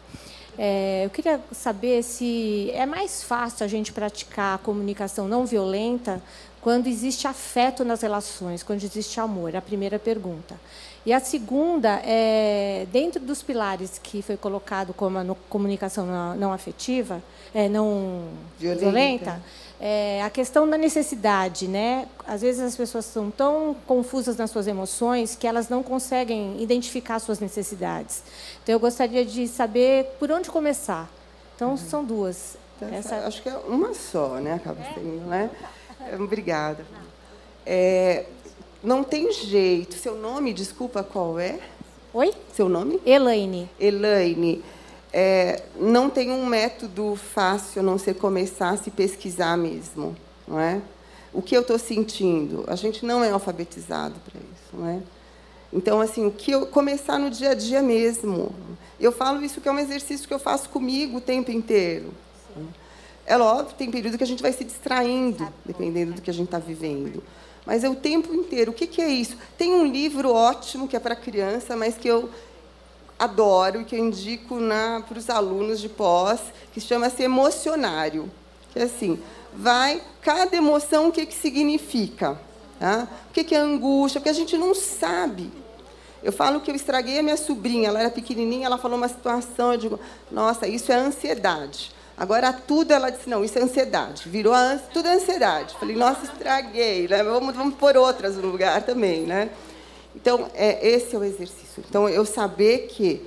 [0.57, 6.21] É, eu queria saber se é mais fácil a gente praticar a comunicação não violenta
[6.61, 9.53] quando existe afeto nas relações, quando existe amor.
[9.53, 10.55] É a primeira pergunta.
[11.05, 17.21] E a segunda é dentro dos pilares que foi colocado como a comunicação não afetiva,
[17.53, 18.23] é, não
[18.57, 19.41] violenta, violenta
[19.79, 22.07] é, a questão da necessidade, né?
[22.25, 27.19] Às vezes as pessoas são tão confusas nas suas emoções que elas não conseguem identificar
[27.19, 28.23] suas necessidades.
[28.63, 31.09] Então eu gostaria de saber por onde começar.
[31.55, 31.77] Então uhum.
[31.77, 32.57] são duas.
[32.77, 33.15] Então, Essa...
[33.27, 34.53] Acho que é uma só, né?
[34.53, 34.93] Acaba é?
[34.93, 35.49] sendo, né?
[36.19, 36.85] Obrigada.
[37.65, 38.25] É,
[38.83, 39.95] não tem jeito.
[39.95, 41.59] Seu nome, desculpa, qual é?
[42.13, 42.33] Oi?
[42.53, 43.01] Seu nome?
[43.05, 43.69] Elaine.
[43.79, 44.63] Elaine.
[45.17, 50.13] É, não tem um método fácil a não ser começar a se pesquisar mesmo,
[50.45, 50.81] não é?
[51.31, 52.65] O que eu estou sentindo?
[52.67, 54.99] A gente não é alfabetizado para isso, não é?
[55.71, 58.53] Então, assim, o que eu começar no dia a dia mesmo.
[58.99, 62.13] Eu falo isso que é um exercício que eu faço comigo o tempo inteiro.
[62.53, 62.67] Sim.
[63.25, 66.47] É óbvio, tem período que a gente vai se distraindo, dependendo do que a gente
[66.47, 67.23] está vivendo.
[67.65, 68.71] Mas é o tempo inteiro.
[68.71, 69.37] O que, que é isso?
[69.57, 72.29] Tem um livro ótimo que é para criança, mas que eu
[73.17, 74.57] adoro e que eu indico
[75.07, 76.39] para os alunos de pós,
[76.73, 78.29] que chama-se Emocionário.
[78.71, 79.19] Que é assim,
[79.53, 82.37] vai cada emoção o que, que significa.
[82.79, 83.07] Tá?
[83.29, 84.19] O que, que é angústia?
[84.19, 85.51] Porque a gente não sabe.
[86.21, 89.73] Eu falo que eu estraguei a minha sobrinha, ela era pequenininha, ela falou uma situação,
[89.73, 89.99] eu digo,
[90.31, 91.91] nossa, isso é ansiedade.
[92.17, 94.27] Agora tudo ela disse, não, isso é ansiedade.
[94.27, 94.53] Virou
[94.91, 95.75] tudo é ansiedade.
[95.79, 97.23] Falei, nossa, estraguei, né?
[97.23, 99.21] vamos, vamos pôr outras no lugar também.
[99.21, 99.49] Né?
[100.15, 101.83] Então, é, esse é o exercício.
[101.87, 103.21] Então, eu saber que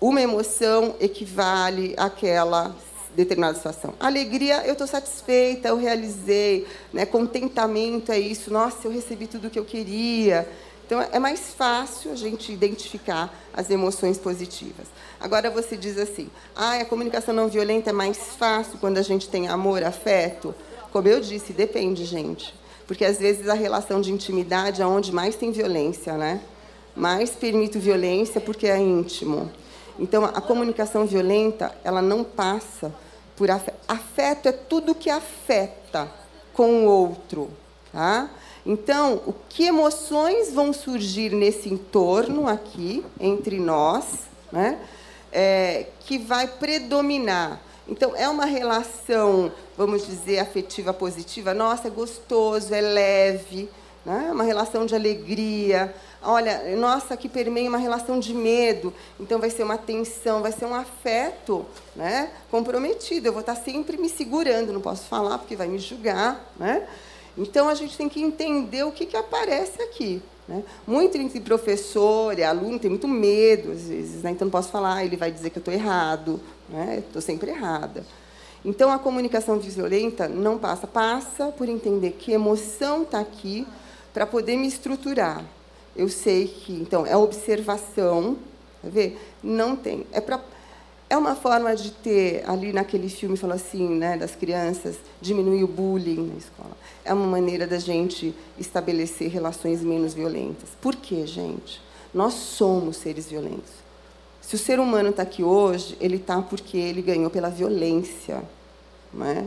[0.00, 2.74] uma emoção equivale àquela
[3.14, 3.94] determinada situação.
[3.98, 6.66] Alegria, eu estou satisfeita, eu realizei.
[6.92, 7.04] Né?
[7.06, 10.48] Contentamento é isso, nossa, eu recebi tudo o que eu queria.
[10.86, 14.86] Então, é mais fácil a gente identificar as emoções positivas.
[15.20, 19.28] Agora, você diz assim, ah, a comunicação não violenta é mais fácil quando a gente
[19.28, 20.54] tem amor, afeto.
[20.90, 22.54] Como eu disse, depende, gente.
[22.88, 26.40] Porque, às vezes, a relação de intimidade é onde mais tem violência, né?
[26.96, 29.52] Mais permito violência porque é íntimo.
[29.98, 32.92] Então, a comunicação violenta, ela não passa
[33.36, 33.76] por afeto.
[33.86, 36.10] Afeto é tudo que afeta
[36.54, 37.50] com o outro,
[37.92, 38.30] tá?
[38.64, 44.04] Então, o que emoções vão surgir nesse entorno aqui, entre nós,
[44.50, 44.78] né,
[45.30, 47.60] é, que vai predominar?
[47.88, 51.54] Então, é uma relação, vamos dizer, afetiva positiva.
[51.54, 53.68] Nossa, é gostoso, é leve,
[54.04, 54.26] né?
[54.28, 55.94] É uma relação de alegria.
[56.22, 58.92] Olha, nossa, que permeia uma relação de medo.
[59.18, 61.64] Então, vai ser uma tensão, vai ser um afeto
[61.96, 62.30] né?
[62.50, 63.26] comprometido.
[63.28, 66.52] Eu vou estar sempre me segurando, não posso falar porque vai me julgar.
[66.58, 66.86] Né?
[67.38, 70.22] Então, a gente tem que entender o que, que aparece aqui.
[70.48, 70.64] Né?
[70.86, 74.22] Muito entre professor e aluno tem muito medo, às vezes.
[74.22, 74.30] Né?
[74.30, 76.40] Então, não posso falar, ele vai dizer que eu estou errado.
[76.68, 77.02] Né?
[77.06, 78.04] Estou sempre errada.
[78.64, 80.86] Então, a comunicação violenta não passa.
[80.86, 83.66] Passa por entender que emoção está aqui
[84.12, 85.44] para poder me estruturar.
[85.94, 88.38] Eu sei que, então, é observação.
[88.82, 89.18] Ver?
[89.42, 90.06] Não tem.
[90.12, 90.40] É para
[91.10, 95.68] é uma forma de ter, ali naquele filme, falou assim, né, das crianças, diminuir o
[95.68, 96.76] bullying na escola.
[97.04, 100.68] É uma maneira da gente estabelecer relações menos violentas.
[100.80, 101.80] Por quê, gente?
[102.12, 103.72] Nós somos seres violentos.
[104.42, 108.42] Se o ser humano está aqui hoje, ele está porque ele ganhou pela violência.
[109.12, 109.44] Não é?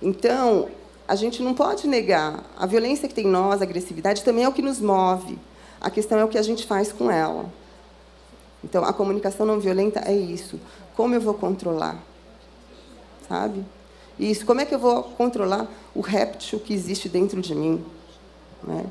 [0.00, 0.68] Então,
[1.06, 2.44] a gente não pode negar.
[2.56, 5.38] A violência que tem em nós, a agressividade, também é o que nos move.
[5.80, 7.46] A questão é o que a gente faz com ela.
[8.64, 10.58] Então, a comunicação não violenta é isso.
[10.96, 12.02] Como eu vou controlar?
[13.28, 13.64] Sabe?
[14.18, 14.44] Isso.
[14.44, 17.82] Como é que eu vou controlar o réptil que existe dentro de mim?
[18.62, 18.84] Né?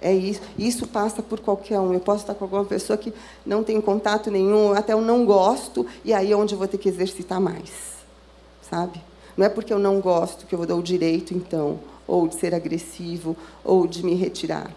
[0.00, 0.40] É isso.
[0.58, 1.92] Isso passa por qualquer um.
[1.92, 3.12] Eu posso estar com alguma pessoa que
[3.46, 6.78] não tem contato nenhum, até eu não gosto, e aí é onde eu vou ter
[6.78, 7.70] que exercitar mais.
[8.68, 9.00] Sabe?
[9.36, 12.34] Não é porque eu não gosto que eu vou dar o direito, então, ou de
[12.34, 14.70] ser agressivo, ou de me retirar.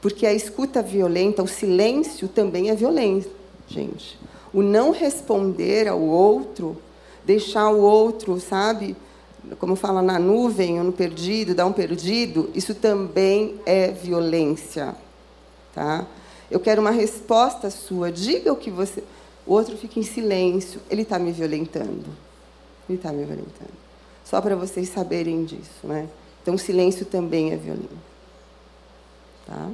[0.00, 3.30] Porque a escuta violenta, o silêncio também é violência,
[3.66, 4.19] gente
[4.52, 6.76] o não responder ao outro,
[7.24, 8.96] deixar o outro, sabe,
[9.58, 14.94] como fala na nuvem ou no perdido, dar um perdido, isso também é violência,
[15.74, 16.06] tá?
[16.50, 18.10] Eu quero uma resposta sua.
[18.10, 19.04] Diga o que você.
[19.46, 20.80] O outro fica em silêncio.
[20.90, 22.06] Ele está me violentando.
[22.88, 23.72] Ele está me violentando.
[24.24, 26.08] Só para vocês saberem disso, né?
[26.42, 28.10] Então, silêncio também é violento.
[29.46, 29.70] Tá?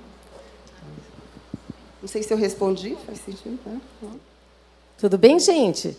[2.03, 2.97] Não sei se eu respondi.
[3.07, 3.59] Faz sentido?
[3.65, 4.09] Tá?
[4.98, 5.94] Tudo bem, gente?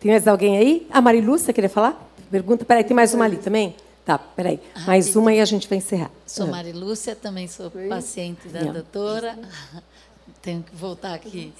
[0.00, 0.86] Tem mais alguém aí?
[0.90, 1.96] A Marilúcia queria falar?
[2.28, 2.64] Pergunta.
[2.64, 3.76] Peraí, tem mais uma ali também?
[4.04, 4.58] Tá, peraí.
[4.84, 6.10] Mais uma e a gente vai encerrar.
[6.26, 6.50] Sou ah.
[6.50, 9.38] Marilúcia, também sou paciente da doutora.
[10.42, 11.52] Tenho que voltar aqui.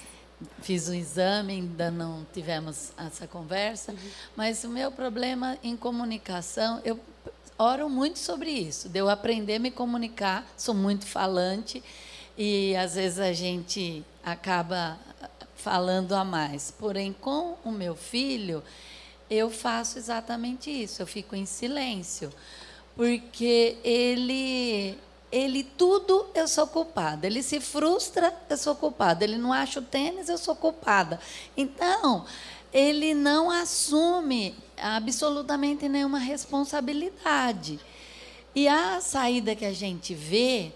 [0.62, 3.94] Fiz o um exame, ainda não tivemos essa conversa.
[4.34, 6.98] Mas o meu problema em comunicação, eu
[7.56, 10.44] oro muito sobre isso, de eu aprender a me comunicar.
[10.56, 11.80] Sou muito falante
[12.36, 14.98] e às vezes a gente acaba
[15.66, 16.70] falando a mais.
[16.70, 18.62] Porém, com o meu filho,
[19.28, 21.02] eu faço exatamente isso.
[21.02, 22.32] Eu fico em silêncio,
[22.94, 24.96] porque ele
[25.32, 27.26] ele tudo eu sou culpada.
[27.26, 29.24] Ele se frustra, eu sou culpada.
[29.24, 31.18] Ele não acha o tênis, eu sou culpada.
[31.56, 32.24] Então,
[32.72, 37.80] ele não assume absolutamente nenhuma responsabilidade.
[38.54, 40.70] E a saída que a gente vê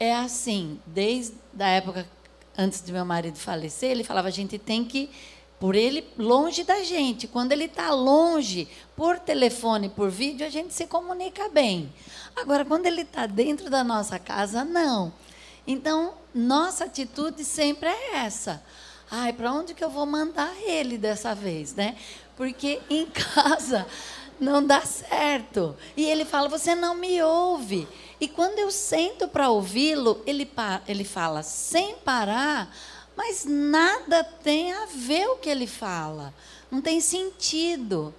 [0.00, 2.08] é assim, desde a época
[2.56, 5.10] antes de meu marido falecer, ele falava: a gente tem que
[5.58, 7.26] por ele longe da gente.
[7.26, 11.92] Quando ele está longe, por telefone, por vídeo, a gente se comunica bem.
[12.36, 15.12] Agora, quando ele está dentro da nossa casa, não.
[15.66, 18.62] Então, nossa atitude sempre é essa.
[19.10, 21.96] Ai, para onde que eu vou mandar ele dessa vez, né?
[22.36, 23.86] Porque em casa
[24.40, 25.76] não dá certo.
[25.96, 27.88] E ele fala: você não me ouve.
[28.24, 30.50] E quando eu sento para ouvi-lo, ele,
[30.88, 32.74] ele fala sem parar,
[33.14, 36.32] mas nada tem a ver o que ele fala.
[36.70, 38.14] Não tem sentido.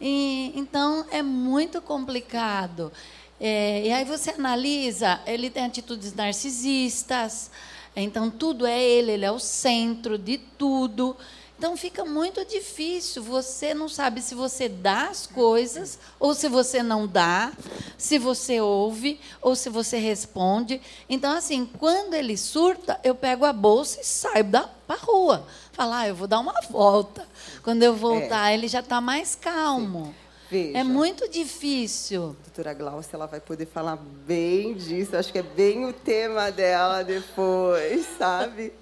[0.00, 2.90] E, então, é muito complicado.
[3.38, 7.48] É, e aí você analisa, ele tem atitudes narcisistas,
[7.94, 11.16] então tudo é ele, ele é o centro de tudo.
[11.58, 13.22] Então fica muito difícil.
[13.22, 17.52] Você não sabe se você dá as coisas ou se você não dá,
[17.96, 20.80] se você ouve ou se você responde.
[21.08, 25.46] Então, assim, quando ele surta, eu pego a bolsa e saio para a rua.
[25.72, 27.26] Falar, ah, eu vou dar uma volta.
[27.62, 28.54] Quando eu voltar, é.
[28.54, 30.14] ele já está mais calmo.
[30.50, 32.36] Veja, é muito difícil.
[32.40, 35.16] A doutora Glaucia ela vai poder falar bem disso.
[35.16, 38.72] Acho que é bem o tema dela depois, sabe?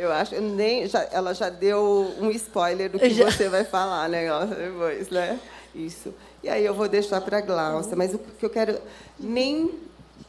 [0.00, 3.30] Eu acho, eu nem, já, ela já deu um spoiler do que já.
[3.30, 5.38] você vai falar, né, depois, né?
[5.74, 6.14] Isso.
[6.42, 8.80] E aí eu vou deixar para a Glaucia, mas o que eu quero,
[9.18, 9.70] nem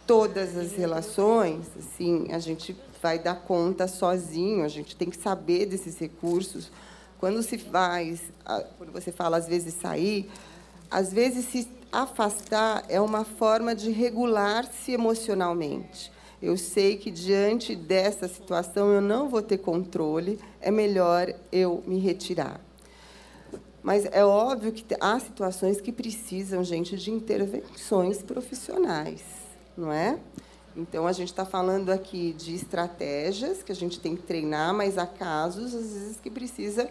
[0.06, 5.68] todas as relações, assim, a gente vai dar conta sozinho, a gente tem que saber
[5.68, 6.70] desses recursos.
[7.18, 8.20] Quando se faz,
[8.78, 10.30] quando você fala às vezes sair,
[10.90, 16.12] às vezes se afastar é uma forma de regular-se emocionalmente
[16.42, 22.00] eu sei que diante dessa situação eu não vou ter controle, é melhor eu me
[22.00, 22.60] retirar.
[23.84, 29.24] Mas é óbvio que há situações que precisam, gente, de intervenções profissionais,
[29.78, 30.20] não é?
[30.76, 34.98] Então, a gente está falando aqui de estratégias que a gente tem que treinar, mas
[34.98, 36.90] há casos, às vezes, que precisa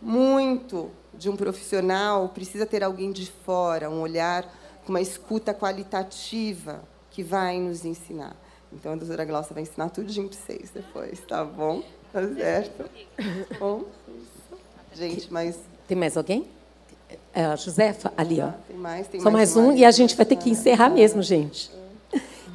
[0.00, 4.50] muito de um profissional, precisa ter alguém de fora, um olhar
[4.84, 8.34] com uma escuta qualitativa que vai nos ensinar.
[8.72, 11.82] Então a doutora Glaucia vai ensinar tudinho para vocês depois, tá bom?
[12.12, 12.90] Tá certo?
[13.58, 13.84] bom,
[14.94, 15.56] Gente, mas.
[15.86, 16.46] Tem mais alguém?
[17.32, 18.46] É, a Josefa, ali, ó.
[18.46, 20.90] Ah, tem mais, tem Só mais, mais um e a gente vai ter que encerrar
[20.90, 21.70] mesmo, gente.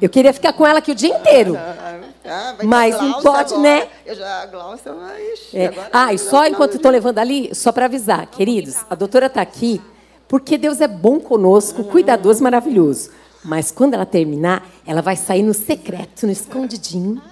[0.00, 1.56] Eu queria ficar com ela aqui o dia inteiro.
[1.56, 3.58] Ah, mas não pode, agora.
[3.62, 3.88] né?
[4.04, 5.22] Eu já, a Glaucia vai.
[5.54, 5.70] É.
[5.92, 9.80] Ah, e só enquanto estou levando ali, só para avisar, queridos, a doutora está aqui
[10.28, 13.10] porque Deus é bom conosco, cuidadoso, maravilhoso.
[13.46, 17.22] Mas quando ela terminar, ela vai sair no secreto, no escondidinho.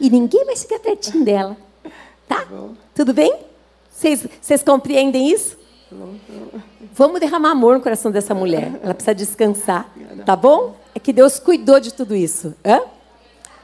[0.00, 1.56] E ninguém vai chegar pertinho dela.
[2.26, 2.46] Tá?
[2.94, 3.38] Tudo bem?
[3.92, 5.58] Vocês compreendem isso?
[6.94, 8.80] Vamos derramar amor no coração dessa mulher.
[8.82, 9.92] Ela precisa descansar.
[10.24, 10.74] Tá bom?
[10.94, 12.54] É que Deus cuidou de tudo isso.
[12.64, 12.80] Hã?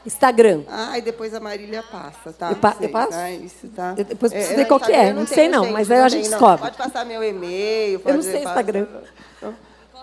[0.05, 0.63] Instagram.
[0.67, 2.51] Ah, e depois a Marília passa, tá?
[2.51, 3.13] Eu, pa eu passo?
[3.13, 3.95] Ah, isso, tá?
[3.97, 5.11] Eu depois preciso é, ver qual que é.
[5.11, 6.61] Não, sei não, mas aí a gente descobre.
[6.61, 8.01] Pode passar meu e-mail.
[8.05, 8.87] Eu não sei Instagram.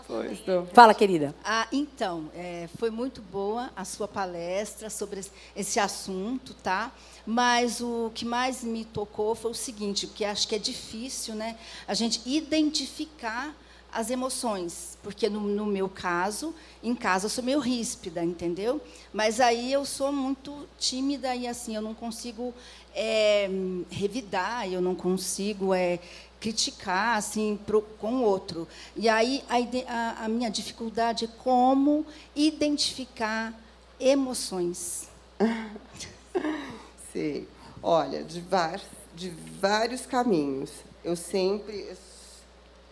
[0.07, 0.67] Pois, então.
[0.73, 1.35] Fala, querida.
[1.45, 5.21] Ah, então, é, foi muito boa a sua palestra sobre
[5.57, 6.93] esse assunto, tá?
[7.27, 11.57] Mas o que mais me tocou foi o seguinte, porque acho que é difícil, né,
[11.89, 13.53] a gente identificar
[13.93, 18.79] as emoções, porque no, no, meu caso, em casa eu sou meio ríspida, entendeu?
[19.11, 22.53] Mas aí eu sou muito tímida e assim eu não consigo
[22.95, 23.49] é,
[23.91, 25.99] revidar, eu não consigo é,
[26.41, 28.69] criticar assim pro, com o outro.
[28.95, 29.43] E aí
[29.87, 33.55] a, a, minha dificuldade é como identificar
[33.99, 35.09] emoções.
[37.13, 37.47] Sim.
[37.83, 38.81] Olha, de, var,
[39.15, 39.31] de
[39.61, 40.71] vários caminhos.
[41.05, 41.97] Eu sempre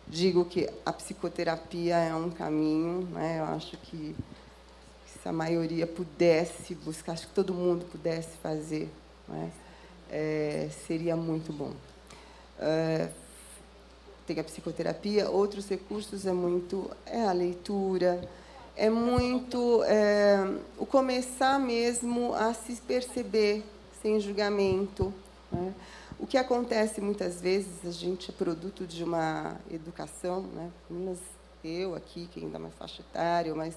[0.06, 3.40] digo que a psicoterapia é um caminho, né?
[3.40, 4.14] Eu acho que
[5.06, 8.90] se a maioria pudesse buscar, acho que todo mundo pudesse fazer,
[9.26, 9.50] né?
[10.10, 11.72] é, seria muito bom.
[12.58, 13.08] É,
[14.26, 18.26] tem a psicoterapia, outros recursos é muito é a leitura,
[18.76, 20.38] é muito é,
[20.78, 23.62] o começar mesmo a se perceber
[24.02, 25.12] sem julgamento.
[25.52, 25.74] Né?
[26.18, 30.70] O que acontece muitas vezes, a gente é produto de uma educação, né?
[30.88, 31.18] Meninas,
[31.62, 33.74] eu aqui, que ainda mais faixa etária, mas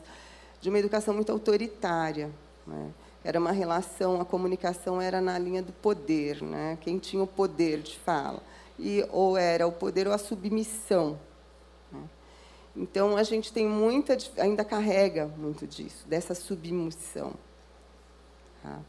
[0.61, 2.29] de uma educação muito autoritária.
[2.65, 2.91] Né?
[3.23, 6.77] Era uma relação, a comunicação era na linha do poder, né?
[6.81, 8.41] quem tinha o poder de fala
[8.79, 11.19] e ou era o poder ou a submissão.
[11.91, 12.01] Né?
[12.75, 17.33] Então a gente tem muita, ainda carrega muito disso, dessa submissão.
[18.61, 18.79] Tá?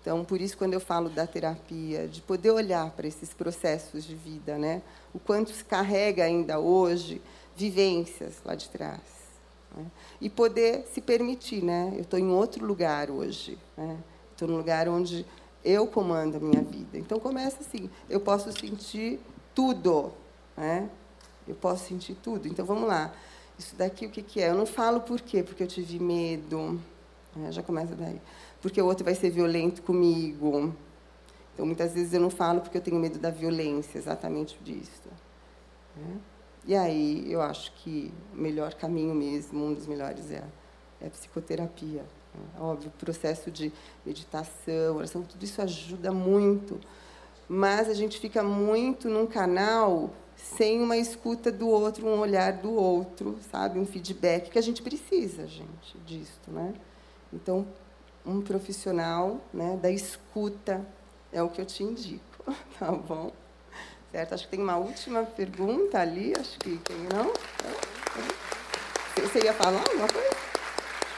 [0.00, 4.14] Então por isso quando eu falo da terapia, de poder olhar para esses processos de
[4.14, 4.82] vida, né?
[5.12, 7.20] O quanto se carrega ainda hoje
[7.56, 9.00] vivências lá de trás.
[9.76, 9.86] Né?
[10.20, 11.92] E poder se permitir, né?
[11.94, 13.98] Eu estou em outro lugar hoje, né?
[14.32, 15.26] Estou num lugar onde
[15.64, 16.96] eu comando a minha vida.
[16.96, 19.20] Então começa assim, eu posso sentir
[19.58, 20.12] tudo.
[20.56, 20.88] Né?
[21.48, 22.46] Eu posso sentir tudo.
[22.46, 23.12] Então, vamos lá.
[23.58, 24.50] Isso daqui, o que, que é?
[24.50, 26.80] Eu não falo por quê, porque eu tive medo.
[27.34, 27.50] Né?
[27.50, 28.20] Já começa daí.
[28.62, 30.72] Porque o outro vai ser violento comigo.
[31.52, 35.08] Então, muitas vezes eu não falo porque eu tenho medo da violência, exatamente disso.
[35.96, 36.20] Né?
[36.64, 40.44] E aí, eu acho que o melhor caminho mesmo, um dos melhores, é,
[41.00, 42.02] é a psicoterapia.
[42.32, 42.60] Né?
[42.60, 43.72] Óbvio, o processo de
[44.06, 46.78] meditação, oração, tudo isso ajuda muito
[47.48, 52.72] mas a gente fica muito num canal sem uma escuta do outro, um olhar do
[52.72, 53.78] outro, sabe?
[53.78, 56.74] Um feedback que a gente precisa, gente, disso, né?
[57.32, 57.66] Então,
[58.24, 60.86] um profissional né, da escuta
[61.32, 62.44] é o que eu te indico,
[62.78, 63.32] tá bom?
[64.12, 64.34] Certo?
[64.34, 67.32] Acho que tem uma última pergunta ali, acho que tem, não?
[69.22, 70.37] Você ia falar alguma coisa?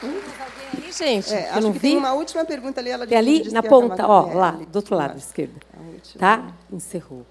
[0.01, 1.33] Alguém aí, gente?
[1.33, 1.79] É, acho que vi.
[1.79, 2.89] tem uma última pergunta ali.
[2.89, 5.59] Ela tem ali, na ponta, ó, lá, do outro lado, esquerdo.
[6.17, 6.53] Tá?
[6.71, 7.25] Encerrou.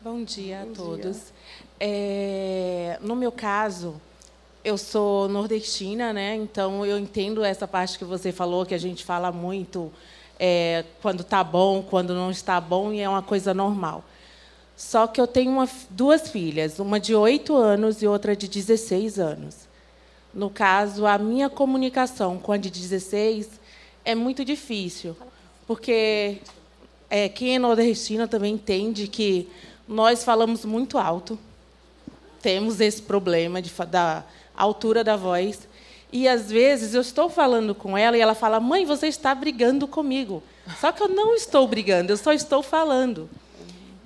[0.00, 1.16] Bom dia Bom a todos.
[1.16, 1.32] Dia.
[1.78, 4.00] É, no meu caso,
[4.64, 6.34] eu sou nordestina, né?
[6.34, 9.92] Então eu entendo essa parte que você falou, que a gente fala muito
[10.44, 14.04] é, quando está bom, quando não está bom, e é uma coisa normal.
[14.76, 19.20] Só que eu tenho uma, duas filhas, uma de 8 anos e outra de 16
[19.20, 19.68] anos.
[20.34, 23.48] No caso, a minha comunicação com a de 16
[24.04, 25.16] é muito difícil,
[25.64, 26.38] porque
[27.08, 29.48] é, quem é nordestina também entende que
[29.86, 31.38] nós falamos muito alto,
[32.40, 34.24] temos esse problema de, da
[34.56, 35.68] altura da voz.
[36.12, 39.88] E às vezes eu estou falando com ela e ela fala: "Mãe, você está brigando
[39.88, 40.42] comigo".
[40.78, 43.28] Só que eu não estou brigando, eu só estou falando.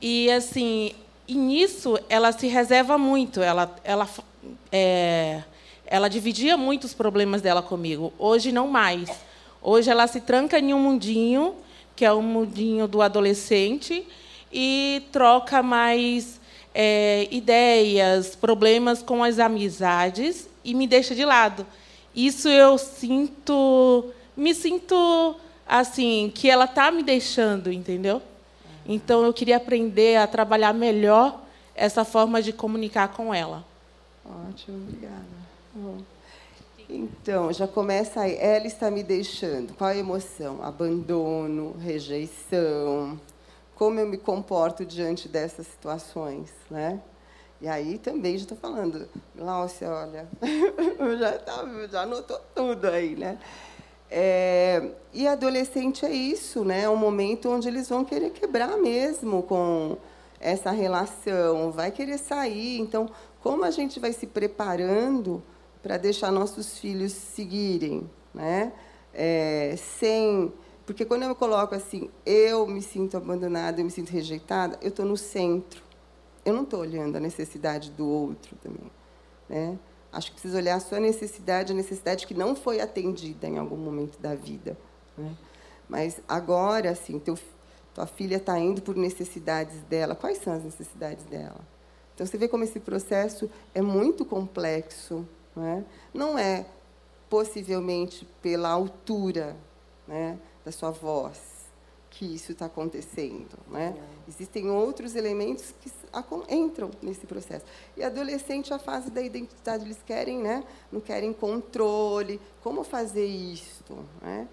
[0.01, 0.93] E assim,
[1.27, 3.41] e nisso ela se reserva muito.
[3.41, 4.09] Ela, ela,
[4.71, 5.43] é,
[5.85, 8.13] ela dividia muito os problemas dela comigo.
[8.19, 9.11] Hoje não mais.
[9.61, 11.57] Hoje ela se tranca em um mundinho
[11.97, 14.07] que é o mundinho do adolescente
[14.53, 16.39] e troca mais
[16.75, 21.67] é, ideias, problemas com as amizades e me deixa de lado.
[22.17, 25.37] Isso eu sinto, me sinto
[25.69, 28.23] assim que ela está me deixando, entendeu?
[28.87, 31.43] Então eu queria aprender a trabalhar melhor
[31.75, 33.63] essa forma de comunicar com ela.
[34.25, 35.25] Ótimo, obrigada.
[35.75, 35.99] Bom.
[36.89, 38.37] Então, já começa aí.
[38.39, 39.75] Ela está me deixando.
[39.75, 40.63] Qual a emoção?
[40.63, 43.21] Abandono, rejeição,
[43.75, 47.01] como eu me comporto diante dessas situações, né?
[47.61, 50.29] E aí também já estou falando, Glaucia, olha,
[51.19, 53.39] já, tá, já anotou tudo aí, né?
[54.11, 56.83] É, e adolescente é isso, né?
[56.83, 59.97] É um momento onde eles vão querer quebrar mesmo com
[60.39, 62.79] essa relação, vai querer sair.
[62.79, 63.09] Então,
[63.41, 65.43] como a gente vai se preparando
[65.83, 68.73] para deixar nossos filhos seguirem, né?
[69.15, 70.53] É, sem
[70.87, 75.05] porque quando eu coloco assim, eu me sinto abandonada, eu me sinto rejeitada, eu estou
[75.05, 75.83] no centro.
[76.47, 78.89] Eu não estou olhando a necessidade do outro também.
[79.49, 79.77] Né?
[80.13, 83.77] Acho que preciso olhar a sua necessidade, a necessidade que não foi atendida em algum
[83.77, 84.79] momento da vida.
[85.19, 85.37] Né?
[85.89, 87.37] Mas agora, assim, teu,
[87.93, 90.15] tua filha está indo por necessidades dela.
[90.15, 91.61] Quais são as necessidades dela?
[92.15, 95.27] Então, você vê como esse processo é muito complexo.
[95.57, 95.85] Né?
[96.15, 96.65] Não é
[97.29, 99.57] possivelmente pela altura,
[100.07, 100.39] né?
[100.65, 101.57] da sua voz
[102.17, 103.59] que isso está acontecendo.
[103.69, 103.95] Né?
[104.27, 105.91] Existem outros elementos que
[106.49, 107.65] entram nesse processo.
[107.97, 110.65] E adolescente, a fase da identidade, eles querem, né?
[110.91, 113.99] não querem controle, como fazer isto.
[114.23, 114.49] Né?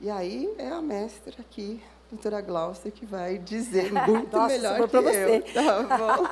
[0.00, 4.88] E aí é a mestra aqui, a doutora Glaucia, que vai dizer muito Nossa, melhor
[4.88, 5.44] que você.
[5.46, 5.54] eu.
[5.54, 6.28] Tá bom?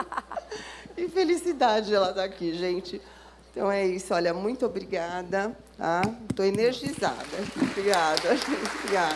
[0.97, 3.01] e felicidade ela estar tá aqui, gente.
[3.51, 5.57] Então é isso, olha, muito obrigada.
[5.79, 6.03] Tá?
[6.29, 7.17] Estou energizada.
[7.57, 8.31] Obrigada.
[8.83, 9.15] Obrigada.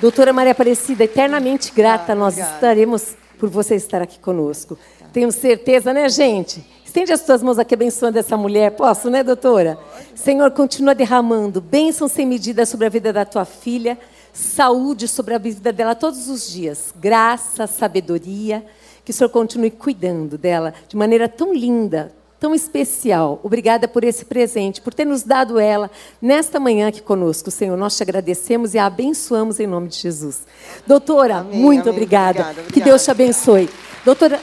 [0.00, 4.78] Doutora Maria Aparecida, eternamente grata, tá, nós estaremos por você estar aqui conosco.
[5.12, 6.64] Tenho certeza, né, gente?
[6.82, 8.70] Estende as suas mãos aqui abençoando essa mulher.
[8.70, 9.78] Posso, né, doutora?
[10.14, 13.98] Senhor, continua derramando bênçãos sem medida sobre a vida da tua filha,
[14.32, 18.64] saúde sobre a vida dela todos os dias, graça, sabedoria
[19.04, 22.10] que o Senhor continue cuidando dela de maneira tão linda,
[22.44, 23.40] tão especial.
[23.42, 25.90] Obrigada por esse presente, por ter nos dado ela
[26.20, 27.74] nesta manhã aqui conosco, Senhor.
[27.74, 30.42] Nós te agradecemos e a abençoamos em nome de Jesus.
[30.86, 31.92] Doutora, amém, muito amém.
[31.94, 32.40] Obrigada.
[32.40, 32.72] Obrigada, obrigada.
[32.74, 33.70] Que Deus te abençoe.
[34.04, 34.38] Doutora,